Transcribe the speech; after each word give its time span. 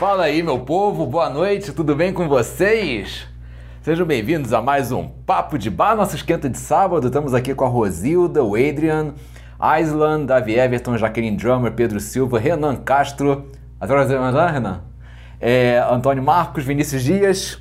Fala 0.00 0.24
aí, 0.24 0.42
meu 0.42 0.58
povo, 0.60 1.04
boa 1.04 1.28
noite, 1.28 1.72
tudo 1.72 1.94
bem 1.94 2.10
com 2.10 2.26
vocês? 2.26 3.26
Sejam 3.82 4.06
bem-vindos 4.06 4.50
a 4.54 4.62
mais 4.62 4.90
um 4.90 5.06
Papo 5.06 5.58
de 5.58 5.68
Bar, 5.68 5.94
nosso 5.94 6.16
esquenta 6.16 6.48
de 6.48 6.56
sábado. 6.56 7.08
Estamos 7.08 7.34
aqui 7.34 7.54
com 7.54 7.66
a 7.66 7.68
Rosilda, 7.68 8.42
o 8.42 8.54
Adrian, 8.54 9.12
Island, 9.78 10.24
Davi 10.24 10.58
Everton, 10.58 10.96
Jaqueline 10.96 11.36
Drummer, 11.36 11.72
Pedro 11.72 12.00
Silva, 12.00 12.38
Renan 12.38 12.76
Castro. 12.76 13.50
Renan? 14.50 14.80
É, 15.38 15.84
Antônio 15.90 16.22
Marcos, 16.22 16.64
Vinícius 16.64 17.02
Dias, 17.02 17.58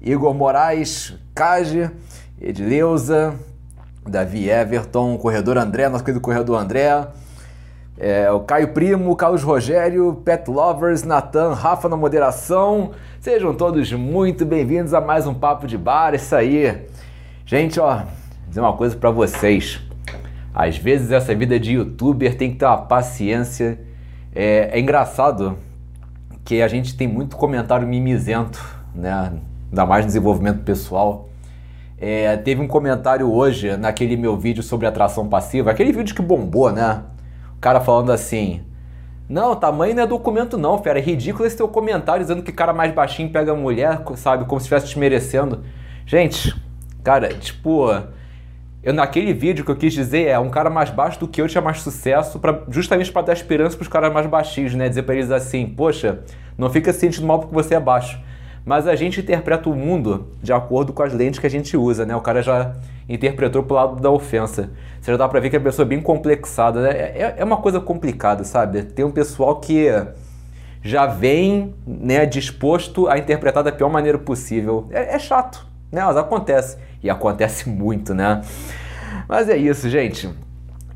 Igor 0.00 0.32
Moraes, 0.32 1.12
Cage, 1.34 1.90
Edileuza, 2.40 3.34
Davi 4.08 4.48
Everton, 4.48 5.18
Corredor 5.18 5.58
André, 5.58 5.90
nosso 5.90 6.02
querido 6.02 6.22
Corredor 6.22 6.58
André. 6.58 7.06
É, 7.98 8.30
o 8.30 8.40
Caio 8.40 8.68
Primo, 8.74 9.16
Carlos 9.16 9.42
Rogério, 9.42 10.20
Pet 10.22 10.50
Lovers, 10.50 11.02
Natan, 11.02 11.54
Rafa 11.54 11.88
na 11.88 11.96
moderação. 11.96 12.90
Sejam 13.18 13.54
todos 13.54 13.90
muito 13.90 14.44
bem-vindos 14.44 14.92
a 14.92 15.00
mais 15.00 15.26
um 15.26 15.32
Papo 15.32 15.66
de 15.66 15.78
Bar. 15.78 16.14
Isso 16.14 16.36
aí. 16.36 16.76
Gente, 17.46 17.80
ó, 17.80 17.96
vou 17.96 18.06
dizer 18.48 18.60
uma 18.60 18.74
coisa 18.74 18.94
pra 18.94 19.10
vocês. 19.10 19.80
Às 20.54 20.76
vezes 20.76 21.10
essa 21.10 21.34
vida 21.34 21.58
de 21.58 21.72
youtuber 21.72 22.36
tem 22.36 22.50
que 22.50 22.58
ter 22.58 22.66
uma 22.66 22.76
paciência. 22.76 23.80
É, 24.34 24.68
é 24.72 24.78
engraçado 24.78 25.56
que 26.44 26.60
a 26.60 26.68
gente 26.68 26.94
tem 26.98 27.08
muito 27.08 27.34
comentário 27.34 27.88
mimizento, 27.88 28.62
né? 28.94 29.32
Ainda 29.70 29.86
mais 29.86 30.04
no 30.04 30.08
desenvolvimento 30.08 30.62
pessoal. 30.64 31.30
É, 31.98 32.36
teve 32.36 32.60
um 32.60 32.68
comentário 32.68 33.32
hoje 33.32 33.74
naquele 33.78 34.18
meu 34.18 34.36
vídeo 34.36 34.62
sobre 34.62 34.86
atração 34.86 35.26
passiva, 35.26 35.70
aquele 35.70 35.92
vídeo 35.92 36.14
que 36.14 36.20
bombou, 36.20 36.70
né? 36.70 37.02
Cara 37.66 37.80
falando 37.80 38.12
assim: 38.12 38.60
Não, 39.28 39.56
tamanho 39.56 39.92
não 39.92 40.04
é 40.04 40.06
documento, 40.06 40.56
não, 40.56 40.80
fera. 40.80 41.00
É 41.00 41.02
ridículo 41.02 41.44
esse 41.44 41.56
teu 41.56 41.66
comentário 41.66 42.22
dizendo 42.22 42.40
que 42.40 42.52
cara 42.52 42.72
mais 42.72 42.94
baixinho 42.94 43.28
pega 43.28 43.56
mulher, 43.56 44.02
sabe? 44.14 44.44
Como 44.44 44.60
se 44.60 44.66
estivesse 44.66 44.86
desmerecendo. 44.86 45.64
Gente, 46.06 46.54
cara, 47.02 47.34
tipo. 47.34 47.88
Eu, 48.84 48.94
naquele 48.94 49.32
vídeo 49.32 49.64
que 49.64 49.70
eu 49.72 49.74
quis 49.74 49.92
dizer 49.92 50.28
é 50.28 50.38
um 50.38 50.48
cara 50.48 50.70
mais 50.70 50.90
baixo 50.90 51.18
do 51.18 51.26
que 51.26 51.42
eu 51.42 51.48
tinha 51.48 51.60
mais 51.60 51.80
sucesso, 51.80 52.38
pra, 52.38 52.62
justamente 52.68 53.10
para 53.10 53.22
dar 53.22 53.32
esperança 53.32 53.76
pros 53.76 53.88
caras 53.88 54.12
mais 54.12 54.28
baixinhos, 54.28 54.72
né? 54.72 54.88
Dizer 54.88 55.02
pra 55.02 55.16
eles 55.16 55.32
assim, 55.32 55.66
poxa, 55.66 56.20
não 56.56 56.70
fica 56.70 56.92
se 56.92 57.00
sentindo 57.00 57.26
mal 57.26 57.40
porque 57.40 57.52
você 57.52 57.74
é 57.74 57.80
baixo. 57.80 58.20
Mas 58.64 58.86
a 58.86 58.94
gente 58.94 59.18
interpreta 59.18 59.68
o 59.68 59.74
mundo 59.74 60.28
de 60.40 60.52
acordo 60.52 60.92
com 60.92 61.02
as 61.02 61.12
lentes 61.12 61.40
que 61.40 61.46
a 61.48 61.50
gente 61.50 61.76
usa, 61.76 62.06
né? 62.06 62.14
O 62.14 62.20
cara 62.20 62.42
já 62.42 62.74
interpretou 63.08 63.62
pro 63.62 63.76
lado 63.76 64.00
da 64.00 64.10
ofensa. 64.10 64.70
Você 65.00 65.12
já 65.12 65.16
dá 65.16 65.28
pra 65.28 65.40
ver 65.40 65.50
que 65.50 65.56
a 65.56 65.60
pessoa 65.60 65.84
é 65.84 65.88
bem 65.88 66.00
complexada, 66.00 66.82
né? 66.82 66.90
É, 66.90 67.34
é 67.38 67.44
uma 67.44 67.58
coisa 67.58 67.80
complicada, 67.80 68.44
sabe? 68.44 68.82
Tem 68.82 69.04
um 69.04 69.10
pessoal 69.10 69.60
que 69.60 69.88
já 70.82 71.06
vem 71.06 71.74
né, 71.86 72.26
disposto 72.26 73.08
a 73.08 73.18
interpretar 73.18 73.62
da 73.62 73.72
pior 73.72 73.90
maneira 73.90 74.18
possível. 74.18 74.86
É, 74.90 75.14
é 75.14 75.18
chato, 75.18 75.66
né? 75.90 76.04
Mas 76.04 76.16
acontece. 76.16 76.78
E 77.02 77.10
acontece 77.10 77.68
muito, 77.70 78.14
né? 78.14 78.42
Mas 79.28 79.48
é 79.48 79.56
isso, 79.56 79.88
gente. 79.88 80.28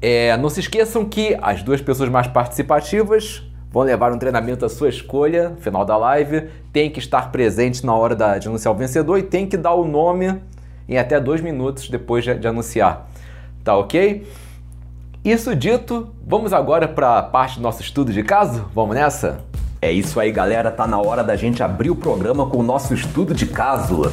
É, 0.03 0.37
não 0.37 0.49
se 0.49 0.61
esqueçam 0.61 1.05
que 1.05 1.37
as 1.43 1.63
duas 1.63 1.81
pessoas 1.81 2.09
mais 2.09 2.27
participativas 2.27 3.43
vão 3.71 3.83
levar 3.83 4.13
um 4.13 4.19
treinamento 4.19 4.65
à 4.65 4.69
sua 4.69 4.89
escolha 4.89 5.53
final 5.61 5.85
da 5.85 5.97
live. 5.97 6.49
Tem 6.73 6.91
que 6.91 6.99
estar 6.99 7.31
presente 7.31 7.85
na 7.85 7.95
hora 7.95 8.17
da, 8.17 8.39
de 8.39 8.49
anunciar 8.49 8.75
o 8.75 8.77
vencedor 8.77 9.19
e 9.19 9.23
tem 9.23 9.47
que 9.47 9.57
dar 9.57 9.75
o 9.75 9.85
nome 9.87 10.41
em 10.91 10.99
até 10.99 11.21
dois 11.21 11.41
minutos 11.41 11.89
depois 11.89 12.25
de, 12.25 12.47
anunciar. 12.47 13.09
Tá 13.63 13.77
ok? 13.77 14.27
Isso 15.25 15.55
dito, 15.55 16.09
vamos 16.27 16.53
agora 16.53 16.89
para 16.89 17.19
a 17.19 17.23
parte 17.23 17.57
do 17.57 17.63
nosso 17.63 17.81
estudo 17.81 18.13
de 18.13 18.25
caso? 18.25 18.65
Vamos 18.75 18.97
nessa? 18.97 19.45
É 19.81 19.93
isso 19.93 20.19
aí, 20.19 20.33
galera. 20.33 20.71
Tá 20.71 20.87
na 20.87 20.99
hora 20.99 21.23
da 21.23 21.37
gente 21.37 21.63
abrir 21.63 21.91
o 21.91 21.97
programa 21.97 22.47
com 22.47 22.59
o 22.59 22.63
nosso 22.63 22.93
estudo 22.93 23.33
de 23.33 23.47
caso. 23.47 24.13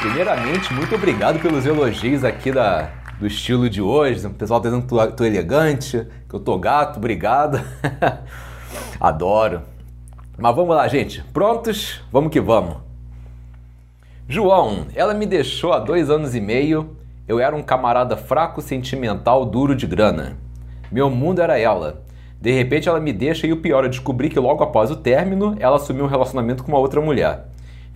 Primeiramente, 0.00 0.72
muito 0.72 0.94
obrigado 0.94 1.40
pelos 1.40 1.66
elogios 1.66 2.22
aqui 2.22 2.52
da, 2.52 2.88
do 3.18 3.26
estilo 3.26 3.68
de 3.68 3.82
hoje. 3.82 4.24
O 4.24 4.30
pessoal 4.30 4.60
tá 4.60 4.68
dizendo 4.68 4.82
que 4.82 4.88
tu, 4.88 5.12
tu 5.16 5.24
é 5.24 5.26
elegante, 5.26 6.06
que 6.28 6.34
eu 6.36 6.38
tô 6.38 6.56
gato, 6.56 6.98
obrigado. 6.98 7.60
Adoro. 9.00 9.62
Mas 10.38 10.54
vamos 10.54 10.76
lá, 10.76 10.86
gente. 10.86 11.24
Prontos? 11.32 12.00
Vamos 12.12 12.30
que 12.30 12.40
vamos. 12.40 12.76
João, 14.28 14.86
ela 14.94 15.14
me 15.14 15.26
deixou 15.26 15.72
há 15.72 15.80
dois 15.80 16.08
anos 16.08 16.32
e 16.36 16.40
meio. 16.40 16.96
Eu 17.26 17.40
era 17.40 17.56
um 17.56 17.62
camarada 17.62 18.16
fraco, 18.16 18.62
sentimental, 18.62 19.44
duro 19.44 19.74
de 19.74 19.86
grana. 19.88 20.36
Meu 20.92 21.10
mundo 21.10 21.42
era 21.42 21.58
ela. 21.58 22.04
De 22.40 22.52
repente 22.52 22.88
ela 22.88 23.00
me 23.00 23.12
deixa 23.12 23.48
e 23.48 23.52
o 23.52 23.60
pior, 23.60 23.82
eu 23.82 23.90
descobri 23.90 24.28
que 24.28 24.38
logo 24.38 24.62
após 24.62 24.92
o 24.92 24.96
término, 24.96 25.56
ela 25.58 25.74
assumiu 25.74 26.04
um 26.04 26.08
relacionamento 26.08 26.62
com 26.62 26.70
uma 26.70 26.78
outra 26.78 27.00
mulher. 27.00 27.48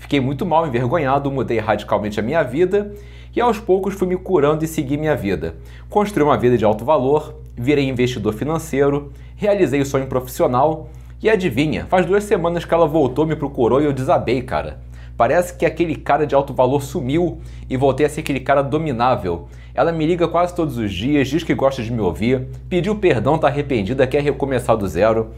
Fiquei 0.03 0.21
muito 0.21 0.45
mal, 0.45 0.67
envergonhado, 0.67 1.31
mudei 1.31 1.61
radicalmente 1.61 2.19
a 2.19 2.23
minha 2.25 2.43
vida 2.43 2.93
e 3.35 3.41
aos 3.41 3.61
poucos 3.61 3.95
fui 3.95 4.09
me 4.09 4.17
curando 4.17 4.65
e 4.65 4.67
segui 4.67 4.97
minha 4.97 5.15
vida. 5.15 5.55
Construí 5.89 6.25
uma 6.25 6.37
vida 6.37 6.59
de 6.59 6.65
alto 6.65 6.85
valor, 6.85 7.37
virei 7.57 7.89
investidor 7.89 8.35
financeiro, 8.35 9.13
realizei 9.37 9.81
o 9.81 9.87
sonho 9.87 10.09
profissional 10.09 10.91
e 11.23 11.31
adivinha, 11.31 11.87
faz 11.87 12.05
duas 12.05 12.25
semanas 12.25 12.65
que 12.65 12.75
ela 12.75 12.85
voltou, 12.85 13.25
me 13.25 13.37
procurou 13.37 13.81
e 13.81 13.85
eu 13.85 13.93
desabei, 13.93 14.43
cara. 14.43 14.81
Parece 15.17 15.57
que 15.57 15.65
aquele 15.65 15.95
cara 15.95 16.27
de 16.27 16.35
alto 16.35 16.53
valor 16.53 16.83
sumiu 16.83 17.39
e 17.71 17.77
voltei 17.77 18.05
a 18.05 18.09
ser 18.09 18.23
aquele 18.23 18.41
cara 18.41 18.61
dominável. 18.61 19.47
Ela 19.73 19.93
me 19.93 20.05
liga 20.05 20.27
quase 20.27 20.53
todos 20.53 20.79
os 20.79 20.93
dias, 20.93 21.29
diz 21.29 21.45
que 21.45 21.55
gosta 21.55 21.81
de 21.81 21.93
me 21.93 22.01
ouvir, 22.01 22.49
pediu 22.69 22.97
perdão, 22.97 23.39
tá 23.39 23.47
arrependida, 23.47 24.05
quer 24.05 24.21
recomeçar 24.21 24.77
do 24.77 24.89
zero. 24.89 25.31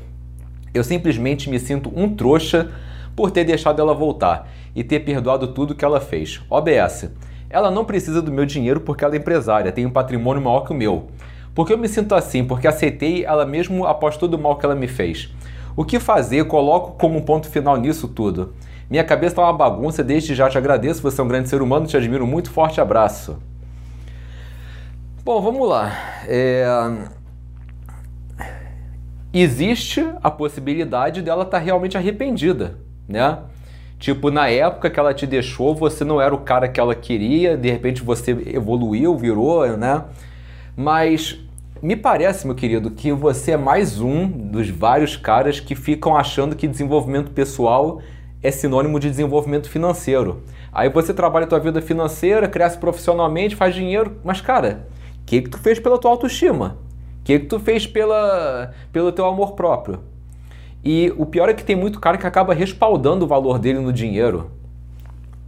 Eu 0.72 0.82
simplesmente 0.82 1.50
me 1.50 1.60
sinto 1.60 1.92
um 1.94 2.08
trouxa 2.08 2.70
por 3.14 3.30
ter 3.30 3.44
deixado 3.44 3.80
ela 3.80 3.94
voltar 3.94 4.48
e 4.74 4.82
ter 4.82 5.00
perdoado 5.00 5.48
tudo 5.48 5.74
que 5.74 5.84
ela 5.84 6.00
fez. 6.00 6.40
OBS. 6.50 7.10
Ela 7.48 7.70
não 7.70 7.84
precisa 7.84 8.20
do 8.20 8.32
meu 8.32 8.44
dinheiro 8.44 8.80
porque 8.80 9.04
ela 9.04 9.14
é 9.14 9.18
empresária, 9.18 9.70
tem 9.70 9.86
um 9.86 9.90
patrimônio 9.90 10.42
maior 10.42 10.60
que 10.60 10.72
o 10.72 10.74
meu. 10.74 11.06
Porque 11.54 11.72
eu 11.72 11.78
me 11.78 11.88
sinto 11.88 12.14
assim? 12.14 12.44
Porque 12.44 12.66
aceitei 12.66 13.24
ela 13.24 13.46
mesmo 13.46 13.86
após 13.86 14.16
todo 14.16 14.34
o 14.34 14.38
mal 14.38 14.56
que 14.56 14.66
ela 14.66 14.74
me 14.74 14.88
fez. 14.88 15.32
O 15.76 15.84
que 15.84 16.00
fazer? 16.00 16.44
Coloco 16.46 16.98
como 16.98 17.22
ponto 17.22 17.48
final 17.48 17.76
nisso 17.76 18.08
tudo. 18.08 18.54
Minha 18.90 19.04
cabeça 19.04 19.32
está 19.32 19.42
uma 19.42 19.52
bagunça, 19.52 20.04
desde 20.04 20.34
já 20.34 20.48
te 20.48 20.58
agradeço, 20.58 21.00
você 21.00 21.20
é 21.20 21.24
um 21.24 21.28
grande 21.28 21.48
ser 21.48 21.62
humano, 21.62 21.86
te 21.86 21.96
admiro 21.96 22.26
muito, 22.26 22.50
forte 22.50 22.80
abraço. 22.80 23.38
Bom, 25.24 25.40
vamos 25.40 25.68
lá. 25.68 25.92
É... 26.26 26.66
Existe 29.32 30.06
a 30.22 30.30
possibilidade 30.30 31.22
dela 31.22 31.44
estar 31.44 31.58
realmente 31.58 31.96
arrependida, 31.96 32.78
né? 33.08 33.38
Tipo, 33.98 34.30
na 34.30 34.48
época 34.48 34.90
que 34.90 35.00
ela 35.00 35.14
te 35.14 35.26
deixou, 35.26 35.74
você 35.74 36.04
não 36.04 36.20
era 36.20 36.34
o 36.34 36.38
cara 36.38 36.68
que 36.68 36.78
ela 36.78 36.94
queria, 36.94 37.56
de 37.56 37.70
repente 37.70 38.02
você 38.02 38.32
evoluiu, 38.52 39.16
virou, 39.16 39.66
né? 39.76 40.04
Mas 40.76 41.38
me 41.80 41.96
parece, 41.96 42.46
meu 42.46 42.54
querido, 42.54 42.90
que 42.90 43.12
você 43.12 43.52
é 43.52 43.56
mais 43.56 44.00
um 44.00 44.26
dos 44.26 44.68
vários 44.68 45.16
caras 45.16 45.60
que 45.60 45.74
ficam 45.74 46.16
achando 46.16 46.56
que 46.56 46.66
desenvolvimento 46.66 47.30
pessoal 47.30 48.00
é 48.42 48.50
sinônimo 48.50 49.00
de 49.00 49.08
desenvolvimento 49.08 49.70
financeiro. 49.70 50.42
Aí 50.72 50.88
você 50.88 51.14
trabalha 51.14 51.44
a 51.44 51.48
tua 51.48 51.60
vida 51.60 51.80
financeira, 51.80 52.48
cresce 52.48 52.76
profissionalmente, 52.76 53.56
faz 53.56 53.74
dinheiro, 53.74 54.18
mas 54.24 54.40
cara, 54.40 54.86
o 55.22 55.24
que, 55.24 55.42
que 55.42 55.48
tu 55.48 55.58
fez 55.58 55.78
pela 55.78 55.98
tua 55.98 56.10
autoestima? 56.10 56.76
O 57.20 57.24
que, 57.24 57.38
que 57.38 57.46
tu 57.46 57.58
fez 57.58 57.86
pela, 57.86 58.72
pelo 58.92 59.12
teu 59.12 59.24
amor 59.24 59.52
próprio? 59.52 60.00
E 60.84 61.12
o 61.16 61.24
pior 61.24 61.48
é 61.48 61.54
que 61.54 61.64
tem 61.64 61.74
muito 61.74 61.98
cara 61.98 62.18
que 62.18 62.26
acaba 62.26 62.52
respaldando 62.52 63.24
o 63.24 63.28
valor 63.28 63.58
dele 63.58 63.78
no 63.78 63.92
dinheiro. 63.92 64.50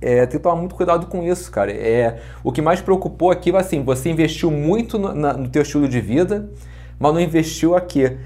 É, 0.00 0.26
tem 0.26 0.38
que 0.38 0.42
tomar 0.42 0.56
muito 0.56 0.74
cuidado 0.74 1.06
com 1.06 1.22
isso, 1.22 1.50
cara. 1.50 1.70
É, 1.70 2.20
o 2.42 2.50
que 2.50 2.62
mais 2.62 2.80
preocupou 2.80 3.30
aqui 3.30 3.50
foi 3.50 3.60
assim, 3.60 3.82
você 3.82 4.10
investiu 4.10 4.50
muito 4.50 4.98
no, 4.98 5.14
na, 5.14 5.34
no 5.34 5.48
teu 5.48 5.62
estilo 5.62 5.88
de 5.88 6.00
vida, 6.00 6.50
mas 6.98 7.12
não 7.12 7.20
investiu 7.20 7.74
aqui. 7.74 8.16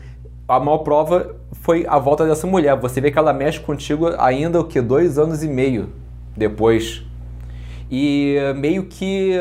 A 0.46 0.60
maior 0.60 0.78
prova 0.78 1.36
foi 1.52 1.84
a 1.88 1.98
volta 1.98 2.26
dessa 2.26 2.46
mulher. 2.46 2.76
Você 2.76 3.00
vê 3.00 3.10
que 3.10 3.18
ela 3.18 3.32
mexe 3.32 3.58
contigo 3.58 4.08
ainda 4.18 4.60
o 4.60 4.64
que 4.64 4.80
dois 4.80 5.18
anos 5.18 5.42
e 5.42 5.48
meio 5.48 5.92
depois. 6.36 7.02
E 7.90 8.36
meio 8.56 8.84
que 8.84 9.32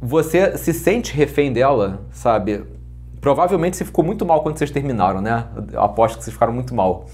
você 0.00 0.56
se 0.56 0.72
sente 0.72 1.14
refém 1.14 1.52
dela, 1.52 2.02
sabe? 2.10 2.62
Provavelmente 3.24 3.78
você 3.78 3.86
ficou 3.86 4.04
muito 4.04 4.26
mal 4.26 4.42
quando 4.42 4.58
vocês 4.58 4.70
terminaram, 4.70 5.22
né? 5.22 5.46
Eu 5.72 5.80
aposto 5.80 6.18
que 6.18 6.24
vocês 6.24 6.34
ficaram 6.34 6.52
muito 6.52 6.74
mal. 6.74 7.06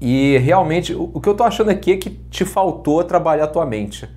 E 0.00 0.38
realmente, 0.38 0.94
o 0.94 1.20
que 1.20 1.28
eu 1.28 1.34
tô 1.34 1.42
achando 1.42 1.70
aqui 1.70 1.90
é 1.90 1.96
que 1.96 2.08
te 2.08 2.44
faltou 2.44 3.02
trabalhar 3.02 3.46
a 3.46 3.48
tua 3.48 3.66
mente. 3.66 4.08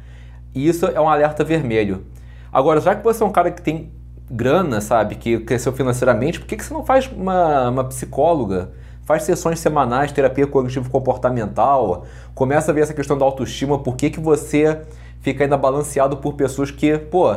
E 0.54 0.68
isso 0.68 0.86
é 0.86 1.02
um 1.02 1.10
alerta 1.10 1.44
vermelho. 1.44 2.06
Agora, 2.54 2.80
já 2.80 2.94
que 2.94 3.04
você 3.04 3.24
é 3.24 3.26
um 3.26 3.32
cara 3.32 3.50
que 3.50 3.64
tem 3.64 3.92
grana, 4.30 4.80
sabe, 4.80 5.16
que 5.16 5.40
cresceu 5.40 5.74
financeiramente, 5.74 6.40
por 6.40 6.46
que, 6.46 6.56
que 6.56 6.64
você 6.64 6.72
não 6.72 6.86
faz 6.86 7.10
uma, 7.12 7.70
uma 7.70 7.84
psicóloga? 7.86 8.70
Faz 9.06 9.24
sessões 9.24 9.60
semanais, 9.60 10.12
terapia 10.12 10.46
cognitivo-comportamental, 10.46 12.06
começa 12.36 12.70
a 12.70 12.76
ver 12.76 12.82
essa 12.82 12.94
questão 12.94 13.18
da 13.18 13.26
autoestima, 13.26 13.80
por 13.80 13.96
que, 13.96 14.12
que 14.12 14.20
você 14.20 14.84
fica 15.20 15.44
ainda 15.46 15.58
balanceado 15.58 16.18
por 16.18 16.36
pessoas 16.36 16.70
que, 16.70 16.96
pô, 16.96 17.36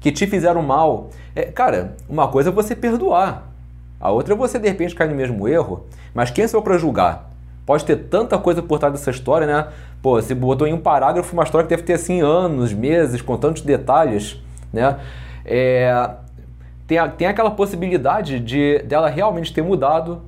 que 0.00 0.12
te 0.12 0.26
fizeram 0.26 0.62
mal. 0.62 1.10
É, 1.34 1.44
cara, 1.44 1.96
uma 2.08 2.28
coisa 2.28 2.50
é 2.50 2.52
você 2.52 2.74
perdoar, 2.74 3.48
a 4.00 4.10
outra 4.10 4.34
é 4.34 4.36
você 4.36 4.58
de 4.58 4.68
repente 4.68 4.94
cair 4.94 5.08
no 5.08 5.16
mesmo 5.16 5.48
erro, 5.48 5.86
mas 6.14 6.30
quem 6.30 6.46
sou 6.46 6.58
eu 6.58 6.62
para 6.62 6.78
julgar? 6.78 7.30
Pode 7.66 7.84
ter 7.84 7.96
tanta 7.96 8.38
coisa 8.38 8.62
por 8.62 8.78
trás 8.78 8.92
dessa 8.94 9.10
história, 9.10 9.46
né? 9.46 9.68
Pô, 10.00 10.20
você 10.20 10.34
botou 10.34 10.66
em 10.66 10.72
um 10.72 10.80
parágrafo 10.80 11.34
uma 11.34 11.42
história 11.42 11.66
que 11.66 11.70
deve 11.70 11.82
ter 11.82 11.94
assim 11.94 12.20
anos, 12.22 12.72
meses, 12.72 13.20
com 13.20 13.36
tantos 13.36 13.62
detalhes, 13.62 14.40
né? 14.72 14.98
É, 15.44 16.10
tem, 16.86 16.96
a, 16.96 17.08
tem 17.08 17.28
aquela 17.28 17.50
possibilidade 17.50 18.40
de 18.40 18.78
dela 18.80 19.10
realmente 19.10 19.52
ter 19.52 19.62
mudado, 19.62 20.22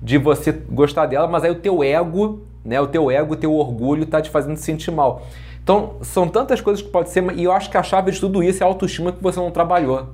de 0.00 0.18
você 0.18 0.52
gostar 0.52 1.06
dela, 1.06 1.26
mas 1.26 1.42
aí 1.42 1.50
o 1.50 1.56
teu 1.56 1.82
ego, 1.82 2.42
né, 2.64 2.80
o 2.80 2.86
teu 2.86 3.10
ego, 3.10 3.32
o 3.32 3.36
teu 3.36 3.52
orgulho 3.54 4.06
tá 4.06 4.20
te 4.20 4.30
fazendo 4.30 4.56
se 4.56 4.62
sentir 4.62 4.92
mal. 4.92 5.26
Então, 5.66 5.96
são 6.00 6.28
tantas 6.28 6.60
coisas 6.60 6.80
que 6.80 6.88
pode 6.88 7.10
ser, 7.10 7.24
e 7.36 7.42
eu 7.42 7.50
acho 7.50 7.68
que 7.68 7.76
a 7.76 7.82
chave 7.82 8.12
de 8.12 8.20
tudo 8.20 8.40
isso 8.40 8.62
é 8.62 8.64
a 8.64 8.68
autoestima 8.68 9.10
que 9.10 9.20
você 9.20 9.40
não 9.40 9.50
trabalhou. 9.50 10.10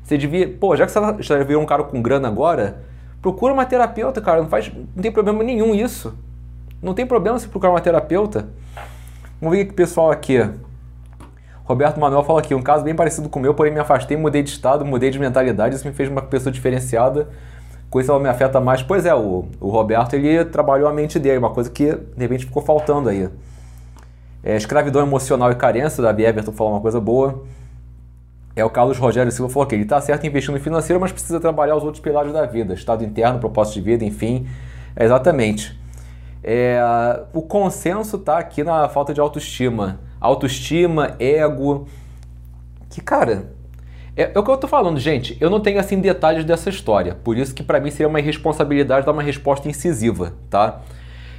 Você 0.00 0.16
devia, 0.16 0.48
pô, 0.48 0.76
já 0.76 0.86
que 0.86 0.92
você 0.92 1.00
já 1.18 1.42
virou 1.42 1.60
um 1.60 1.66
cara 1.66 1.82
com 1.82 2.00
grana 2.00 2.28
agora, 2.28 2.84
procura 3.20 3.52
uma 3.52 3.66
terapeuta, 3.66 4.20
cara, 4.20 4.40
não 4.40 4.48
faz, 4.48 4.70
não 4.94 5.02
tem 5.02 5.10
problema 5.10 5.42
nenhum 5.42 5.74
isso. 5.74 6.14
Não 6.80 6.94
tem 6.94 7.04
problema 7.04 7.36
se 7.36 7.48
procurar 7.48 7.72
uma 7.72 7.80
terapeuta. 7.80 8.50
Vamos 9.40 9.56
ver 9.56 9.64
o 9.64 9.66
que 9.66 9.72
o 9.72 9.74
pessoal 9.74 10.12
aqui. 10.12 10.38
Roberto 11.64 11.98
Manuel 11.98 12.22
fala 12.22 12.38
aqui, 12.38 12.54
um 12.54 12.62
caso 12.62 12.84
bem 12.84 12.94
parecido 12.94 13.28
com 13.28 13.40
o 13.40 13.42
meu, 13.42 13.54
porém 13.54 13.72
me 13.72 13.80
afastei, 13.80 14.16
mudei 14.16 14.44
de 14.44 14.50
estado, 14.50 14.84
mudei 14.84 15.10
de 15.10 15.18
mentalidade, 15.18 15.74
isso 15.74 15.86
me 15.86 15.92
fez 15.92 16.08
uma 16.08 16.22
pessoa 16.22 16.52
diferenciada 16.52 17.28
com 17.90 18.00
isso 18.00 18.10
ela 18.10 18.18
me 18.18 18.28
afeta 18.28 18.58
mais. 18.58 18.82
Pois 18.82 19.04
é, 19.04 19.14
o, 19.14 19.44
o 19.60 19.68
Roberto 19.68 20.14
ele 20.14 20.44
trabalhou 20.46 20.88
a 20.88 20.92
mente 20.92 21.18
dele, 21.18 21.36
uma 21.38 21.50
coisa 21.50 21.68
que 21.68 21.92
de 21.92 22.18
repente 22.18 22.46
ficou 22.46 22.62
faltando 22.62 23.10
aí. 23.10 23.28
É, 24.44 24.56
escravidão 24.56 25.02
emocional 25.02 25.52
e 25.52 25.54
carência, 25.54 26.02
da 26.02 26.10
Everton 26.10 26.52
falou 26.52 26.72
uma 26.72 26.80
coisa 26.80 27.00
boa. 27.00 27.44
É 28.54 28.64
o 28.64 28.70
Carlos 28.70 28.98
Rogério 28.98 29.32
Silva 29.32 29.50
falou 29.50 29.66
que 29.66 29.74
ele 29.74 29.84
está 29.84 30.00
certo 30.00 30.26
investindo 30.26 30.58
financeiro, 30.60 31.00
mas 31.00 31.12
precisa 31.12 31.40
trabalhar 31.40 31.76
os 31.76 31.84
outros 31.84 32.02
pilares 32.02 32.32
da 32.32 32.44
vida, 32.44 32.74
estado 32.74 33.04
interno, 33.04 33.38
propósito 33.38 33.74
de 33.74 33.80
vida, 33.80 34.04
enfim. 34.04 34.46
É 34.94 35.04
exatamente. 35.04 35.78
É, 36.44 36.80
o 37.32 37.40
consenso 37.40 38.16
está 38.16 38.38
aqui 38.38 38.64
na 38.64 38.88
falta 38.88 39.14
de 39.14 39.20
autoestima. 39.20 40.00
Autoestima, 40.20 41.16
ego. 41.18 41.86
Que, 42.90 43.00
cara, 43.00 43.52
é, 44.14 44.32
é, 44.34 44.38
o 44.38 44.42
que 44.42 44.50
eu 44.50 44.56
tô 44.58 44.68
falando, 44.68 44.98
gente. 44.98 45.36
Eu 45.40 45.48
não 45.48 45.60
tenho 45.60 45.80
assim 45.80 45.98
detalhes 45.98 46.44
dessa 46.44 46.68
história, 46.68 47.14
por 47.14 47.38
isso 47.38 47.54
que 47.54 47.62
para 47.62 47.80
mim 47.80 47.90
seria 47.90 48.08
uma 48.08 48.20
irresponsabilidade 48.20 49.06
dar 49.06 49.12
uma 49.12 49.22
resposta 49.22 49.68
incisiva, 49.68 50.34
tá? 50.50 50.80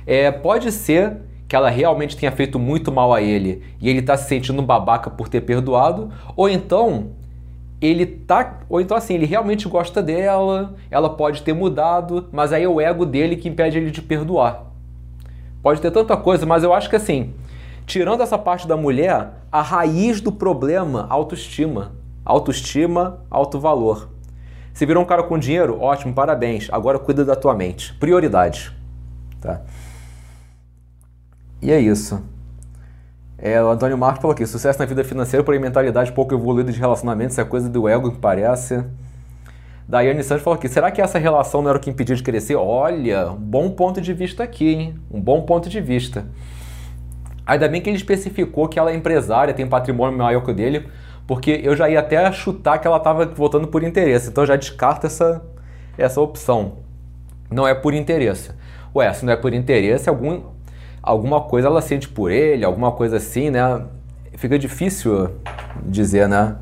É, 0.08 0.32
pode 0.32 0.72
ser 0.72 1.18
que 1.54 1.56
ela 1.56 1.70
realmente 1.70 2.18
tenha 2.18 2.32
feito 2.32 2.58
muito 2.58 2.92
mal 2.92 3.14
a 3.14 3.22
ele 3.22 3.62
e 3.80 3.88
ele 3.88 4.02
tá 4.02 4.18
se 4.18 4.28
sentindo 4.28 4.60
um 4.60 4.66
babaca 4.66 5.12
por 5.12 5.30
ter 5.30 5.42
perdoado, 5.42 6.10
ou 6.36 6.50
então 6.50 7.12
ele 7.80 8.08
tá, 8.08 8.62
ou 8.68 8.82
então 8.82 8.98
assim, 8.98 9.14
ele 9.14 9.28
realmente 9.28 9.70
gosta 9.70 10.02
dela, 10.02 10.74
ela 10.90 11.12
pode 11.12 11.44
ter 11.44 11.54
mudado, 11.54 12.28
mas 12.32 12.52
aí 12.52 12.64
é 12.64 12.68
o 12.68 12.82
ego 12.82 13.06
dele 13.06 13.36
que 13.36 13.48
impede 13.48 13.78
ele 13.78 13.92
de 13.92 14.02
perdoar. 14.02 14.64
Pode 15.62 15.80
ter 15.80 15.92
tanta 15.92 16.18
coisa, 16.18 16.44
mas 16.44 16.64
eu 16.64 16.74
acho 16.74 16.90
que 16.90 16.96
assim, 16.96 17.36
tirando 17.86 18.24
essa 18.24 18.40
parte 18.40 18.68
da 18.68 18.76
mulher, 18.76 19.34
a 19.52 19.62
raiz 19.62 20.20
do 20.20 20.32
problema, 20.32 21.06
autoestima. 21.08 21.92
Autoestima, 22.26 23.20
alto 23.30 23.60
valor. 23.60 24.10
Se 24.74 24.88
virou 24.88 25.04
um 25.04 25.06
cara 25.06 25.22
com 25.22 25.38
dinheiro, 25.38 25.80
ótimo, 25.80 26.16
parabéns. 26.16 26.68
Agora 26.72 26.98
cuida 26.98 27.24
da 27.24 27.36
tua 27.36 27.54
mente. 27.54 27.94
Prioridade. 28.00 28.76
Tá? 29.40 29.62
E 31.64 31.72
é 31.72 31.80
isso. 31.80 32.22
É, 33.38 33.64
o 33.64 33.70
Antônio 33.70 33.98
Marcos 33.98 34.22
falou 34.22 34.34
aqui: 34.34 34.46
sucesso 34.46 34.78
na 34.80 34.86
vida 34.86 35.02
financeira, 35.02 35.42
porém 35.46 35.62
mentalidade 35.62 36.12
pouco 36.12 36.36
evoluída 36.36 36.74
de 36.74 36.80
relacionamentos 36.80 37.38
é 37.40 37.46
coisa 37.46 37.70
do 37.70 37.88
ego, 37.88 38.12
que 38.12 38.18
parece. 38.18 38.84
Daiane 39.88 40.22
Santos 40.24 40.44
falou 40.44 40.60
aqui: 40.60 40.68
será 40.68 40.92
que 40.92 41.02
essa 41.02 41.18
relação 41.18 41.62
não 41.62 41.70
era 41.70 41.78
o 41.78 41.82
que 41.82 41.90
impediu 41.90 42.18
de 42.18 42.22
crescer? 42.22 42.56
Olha, 42.56 43.32
um 43.32 43.38
bom 43.38 43.70
ponto 43.70 44.02
de 44.02 44.14
vista 44.14 44.44
aqui, 44.44 44.74
hein? 44.74 44.96
Um 45.10 45.22
bom 45.22 45.44
ponto 45.44 45.70
de 45.70 45.80
vista. 45.80 46.26
Ainda 47.46 47.70
bem 47.70 47.80
que 47.80 47.90
ele 47.90 47.96
especificou 47.96 48.68
que 48.68 48.78
ela 48.78 48.92
é 48.92 48.96
empresária, 48.96 49.54
tem 49.54 49.66
patrimônio 49.66 50.18
maior 50.18 50.44
que 50.44 50.52
o 50.52 50.54
dele, 50.54 50.90
porque 51.26 51.62
eu 51.64 51.78
já 51.78 51.90
ia 51.90 52.02
até 52.02 52.30
chutar 52.34 52.78
que 52.80 52.88
ela 52.88 52.98
estava 52.98 53.26
votando 53.26 53.70
por 53.70 53.84
interesse, 53.84 54.30
então 54.30 54.46
já 54.46 54.58
descarta 54.58 55.08
essa, 55.08 55.42
essa 55.98 56.20
opção. 56.20 56.80
Não 57.50 57.66
é 57.66 57.74
por 57.74 57.94
interesse. 57.94 58.52
Ué, 58.94 59.12
se 59.14 59.26
não 59.26 59.32
é 59.32 59.36
por 59.38 59.54
interesse, 59.54 60.10
algum, 60.10 60.44
alguma 61.04 61.42
coisa 61.42 61.68
ela 61.68 61.82
sente 61.82 62.08
por 62.08 62.32
ele, 62.32 62.64
alguma 62.64 62.94
coisa 62.94 63.18
assim, 63.18 63.50
né? 63.50 63.86
Fica 64.38 64.58
difícil 64.58 65.30
dizer, 65.86 66.30
né? 66.30 66.56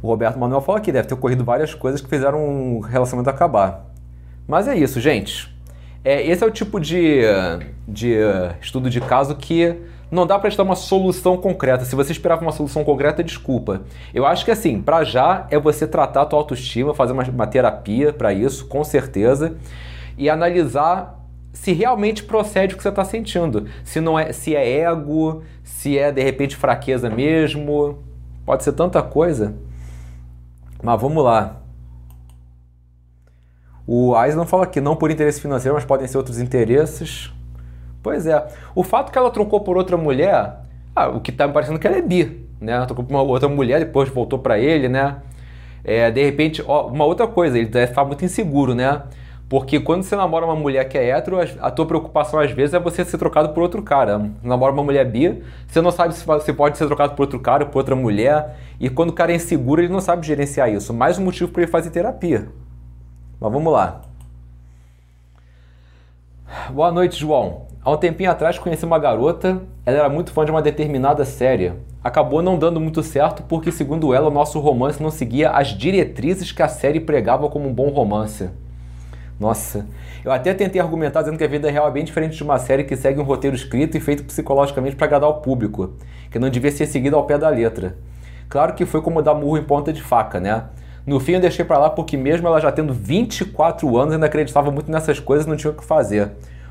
O 0.00 0.06
Roberto 0.06 0.38
Manuel 0.38 0.60
fala 0.60 0.80
que 0.80 0.92
deve 0.92 1.08
ter 1.08 1.14
ocorrido 1.14 1.44
várias 1.44 1.74
coisas 1.74 2.00
que 2.00 2.08
fizeram 2.08 2.76
o 2.76 2.80
relacionamento 2.80 3.28
acabar. 3.28 3.86
Mas 4.46 4.68
é 4.68 4.76
isso, 4.76 5.00
gente. 5.00 5.52
É, 6.04 6.24
esse 6.26 6.44
é 6.44 6.46
o 6.46 6.50
tipo 6.50 6.78
de, 6.78 7.22
de 7.88 8.18
estudo 8.60 8.88
de 8.88 9.00
caso 9.00 9.34
que 9.34 9.74
não 10.10 10.26
dá 10.26 10.38
para 10.38 10.54
dar 10.54 10.62
uma 10.62 10.76
solução 10.76 11.36
concreta. 11.38 11.84
Se 11.84 11.96
você 11.96 12.12
esperava 12.12 12.42
uma 12.42 12.52
solução 12.52 12.84
concreta, 12.84 13.24
desculpa. 13.24 13.82
Eu 14.12 14.26
acho 14.26 14.44
que 14.44 14.50
assim, 14.50 14.80
para 14.80 15.02
já 15.02 15.46
é 15.50 15.58
você 15.58 15.86
tratar 15.86 16.22
a 16.22 16.26
tua 16.26 16.38
autoestima, 16.38 16.94
fazer 16.94 17.14
uma, 17.14 17.24
uma 17.24 17.46
terapia 17.46 18.12
para 18.12 18.32
isso, 18.32 18.66
com 18.66 18.84
certeza, 18.84 19.56
e 20.16 20.28
analisar 20.28 21.23
se 21.54 21.72
realmente 21.72 22.24
procede 22.24 22.74
o 22.74 22.76
que 22.76 22.82
você 22.82 22.88
está 22.90 23.04
sentindo. 23.04 23.66
Se 23.84 24.00
não 24.00 24.18
é, 24.18 24.32
se 24.32 24.54
é 24.54 24.80
ego, 24.80 25.42
se 25.62 25.96
é 25.96 26.10
de 26.10 26.22
repente 26.22 26.56
fraqueza 26.56 27.08
mesmo, 27.08 28.02
pode 28.44 28.64
ser 28.64 28.72
tanta 28.72 29.00
coisa. 29.00 29.54
Mas 30.82 31.00
vamos 31.00 31.24
lá. 31.24 31.60
O 33.86 34.14
Aislan 34.16 34.44
fala 34.44 34.66
que 34.66 34.80
não 34.80 34.96
por 34.96 35.10
interesse 35.10 35.40
financeiro, 35.40 35.74
mas 35.74 35.84
podem 35.84 36.06
ser 36.06 36.18
outros 36.18 36.40
interesses. 36.40 37.32
Pois 38.02 38.26
é. 38.26 38.46
O 38.74 38.82
fato 38.82 39.12
que 39.12 39.16
ela 39.16 39.30
trocou 39.30 39.60
por 39.60 39.76
outra 39.76 39.96
mulher, 39.96 40.56
ah, 40.94 41.08
o 41.08 41.20
que 41.20 41.30
tá 41.30 41.46
me 41.46 41.52
parecendo 41.52 41.78
que 41.78 41.86
ela 41.86 41.96
é 41.96 42.02
bi, 42.02 42.46
né? 42.60 42.84
Trocou 42.84 43.04
por 43.04 43.14
uma 43.14 43.22
outra 43.22 43.48
mulher, 43.48 43.78
depois 43.78 44.08
voltou 44.08 44.38
para 44.40 44.58
ele, 44.58 44.88
né? 44.88 45.18
É, 45.84 46.10
de 46.10 46.22
repente, 46.24 46.64
ó, 46.66 46.88
uma 46.88 47.04
outra 47.04 47.26
coisa, 47.26 47.58
ele 47.58 47.68
deve 47.68 47.92
estar 47.92 48.04
muito 48.04 48.24
inseguro, 48.24 48.74
né? 48.74 49.02
Porque 49.48 49.78
quando 49.78 50.02
você 50.02 50.16
namora 50.16 50.46
uma 50.46 50.56
mulher 50.56 50.88
que 50.88 50.96
é 50.96 51.10
hétero, 51.10 51.38
a 51.60 51.70
tua 51.70 51.86
preocupação 51.86 52.40
às 52.40 52.50
vezes 52.50 52.74
é 52.74 52.78
você 52.78 53.04
ser 53.04 53.18
trocado 53.18 53.50
por 53.50 53.62
outro 53.62 53.82
cara. 53.82 54.30
Namora 54.42 54.72
uma 54.72 54.82
mulher 54.82 55.04
bi, 55.04 55.42
você 55.66 55.80
não 55.80 55.90
sabe 55.90 56.14
se 56.14 56.24
você 56.24 56.52
pode 56.52 56.78
ser 56.78 56.86
trocado 56.86 57.14
por 57.14 57.22
outro 57.22 57.38
cara, 57.38 57.66
por 57.66 57.78
outra 57.78 57.94
mulher. 57.94 58.56
E 58.80 58.88
quando 58.88 59.10
o 59.10 59.12
cara 59.12 59.32
é 59.32 59.36
inseguro, 59.36 59.82
ele 59.82 59.92
não 59.92 60.00
sabe 60.00 60.26
gerenciar 60.26 60.72
isso. 60.72 60.94
Mais 60.94 61.18
um 61.18 61.24
motivo 61.24 61.52
para 61.52 61.62
ele 61.62 61.70
fazer 61.70 61.90
terapia. 61.90 62.48
Mas 63.38 63.52
vamos 63.52 63.72
lá. 63.72 64.00
Boa 66.70 66.90
noite, 66.90 67.18
João. 67.18 67.66
Há 67.84 67.90
um 67.90 67.98
tempinho 67.98 68.30
atrás 68.30 68.58
conheci 68.58 68.84
uma 68.84 68.98
garota, 68.98 69.60
ela 69.84 69.98
era 69.98 70.08
muito 70.08 70.32
fã 70.32 70.42
de 70.42 70.50
uma 70.50 70.62
determinada 70.62 71.22
série. 71.26 71.74
Acabou 72.02 72.40
não 72.40 72.58
dando 72.58 72.80
muito 72.80 73.02
certo 73.02 73.42
porque, 73.42 73.70
segundo 73.70 74.14
ela, 74.14 74.28
o 74.28 74.32
nosso 74.32 74.58
romance 74.58 75.02
não 75.02 75.10
seguia 75.10 75.50
as 75.50 75.68
diretrizes 75.68 76.50
que 76.50 76.62
a 76.62 76.68
série 76.68 76.98
pregava 76.98 77.48
como 77.50 77.68
um 77.68 77.74
bom 77.74 77.90
romance. 77.90 78.48
Nossa, 79.44 79.84
eu 80.24 80.32
até 80.32 80.54
tentei 80.54 80.80
argumentar 80.80 81.20
dizendo 81.20 81.36
que 81.36 81.44
a 81.44 81.46
vida 81.46 81.70
real 81.70 81.86
é 81.86 81.90
bem 81.90 82.02
diferente 82.02 82.34
de 82.34 82.42
uma 82.42 82.58
série 82.58 82.82
que 82.82 82.96
segue 82.96 83.20
um 83.20 83.24
roteiro 83.24 83.54
escrito 83.54 83.94
e 83.94 84.00
feito 84.00 84.24
psicologicamente 84.24 84.96
para 84.96 85.04
agradar 85.04 85.28
o 85.28 85.34
público, 85.34 85.92
que 86.30 86.38
não 86.38 86.48
devia 86.48 86.70
ser 86.70 86.86
seguido 86.86 87.14
ao 87.14 87.26
pé 87.26 87.36
da 87.36 87.50
letra. 87.50 87.94
Claro 88.48 88.72
que 88.72 88.86
foi 88.86 89.02
como 89.02 89.20
dar 89.20 89.34
murro 89.34 89.58
em 89.58 89.62
ponta 89.62 89.92
de 89.92 90.00
faca, 90.00 90.40
né? 90.40 90.64
No 91.06 91.20
fim 91.20 91.32
eu 91.32 91.40
deixei 91.40 91.62
para 91.62 91.76
lá 91.76 91.90
porque 91.90 92.16
mesmo 92.16 92.48
ela 92.48 92.58
já 92.58 92.72
tendo 92.72 92.94
24 92.94 93.98
anos 93.98 94.14
ainda 94.14 94.24
acreditava 94.24 94.70
muito 94.70 94.90
nessas 94.90 95.20
coisas 95.20 95.44
e 95.44 95.50
não 95.50 95.58
tinha 95.58 95.72
o 95.72 95.74
que 95.74 95.84
fazer. 95.84 96.30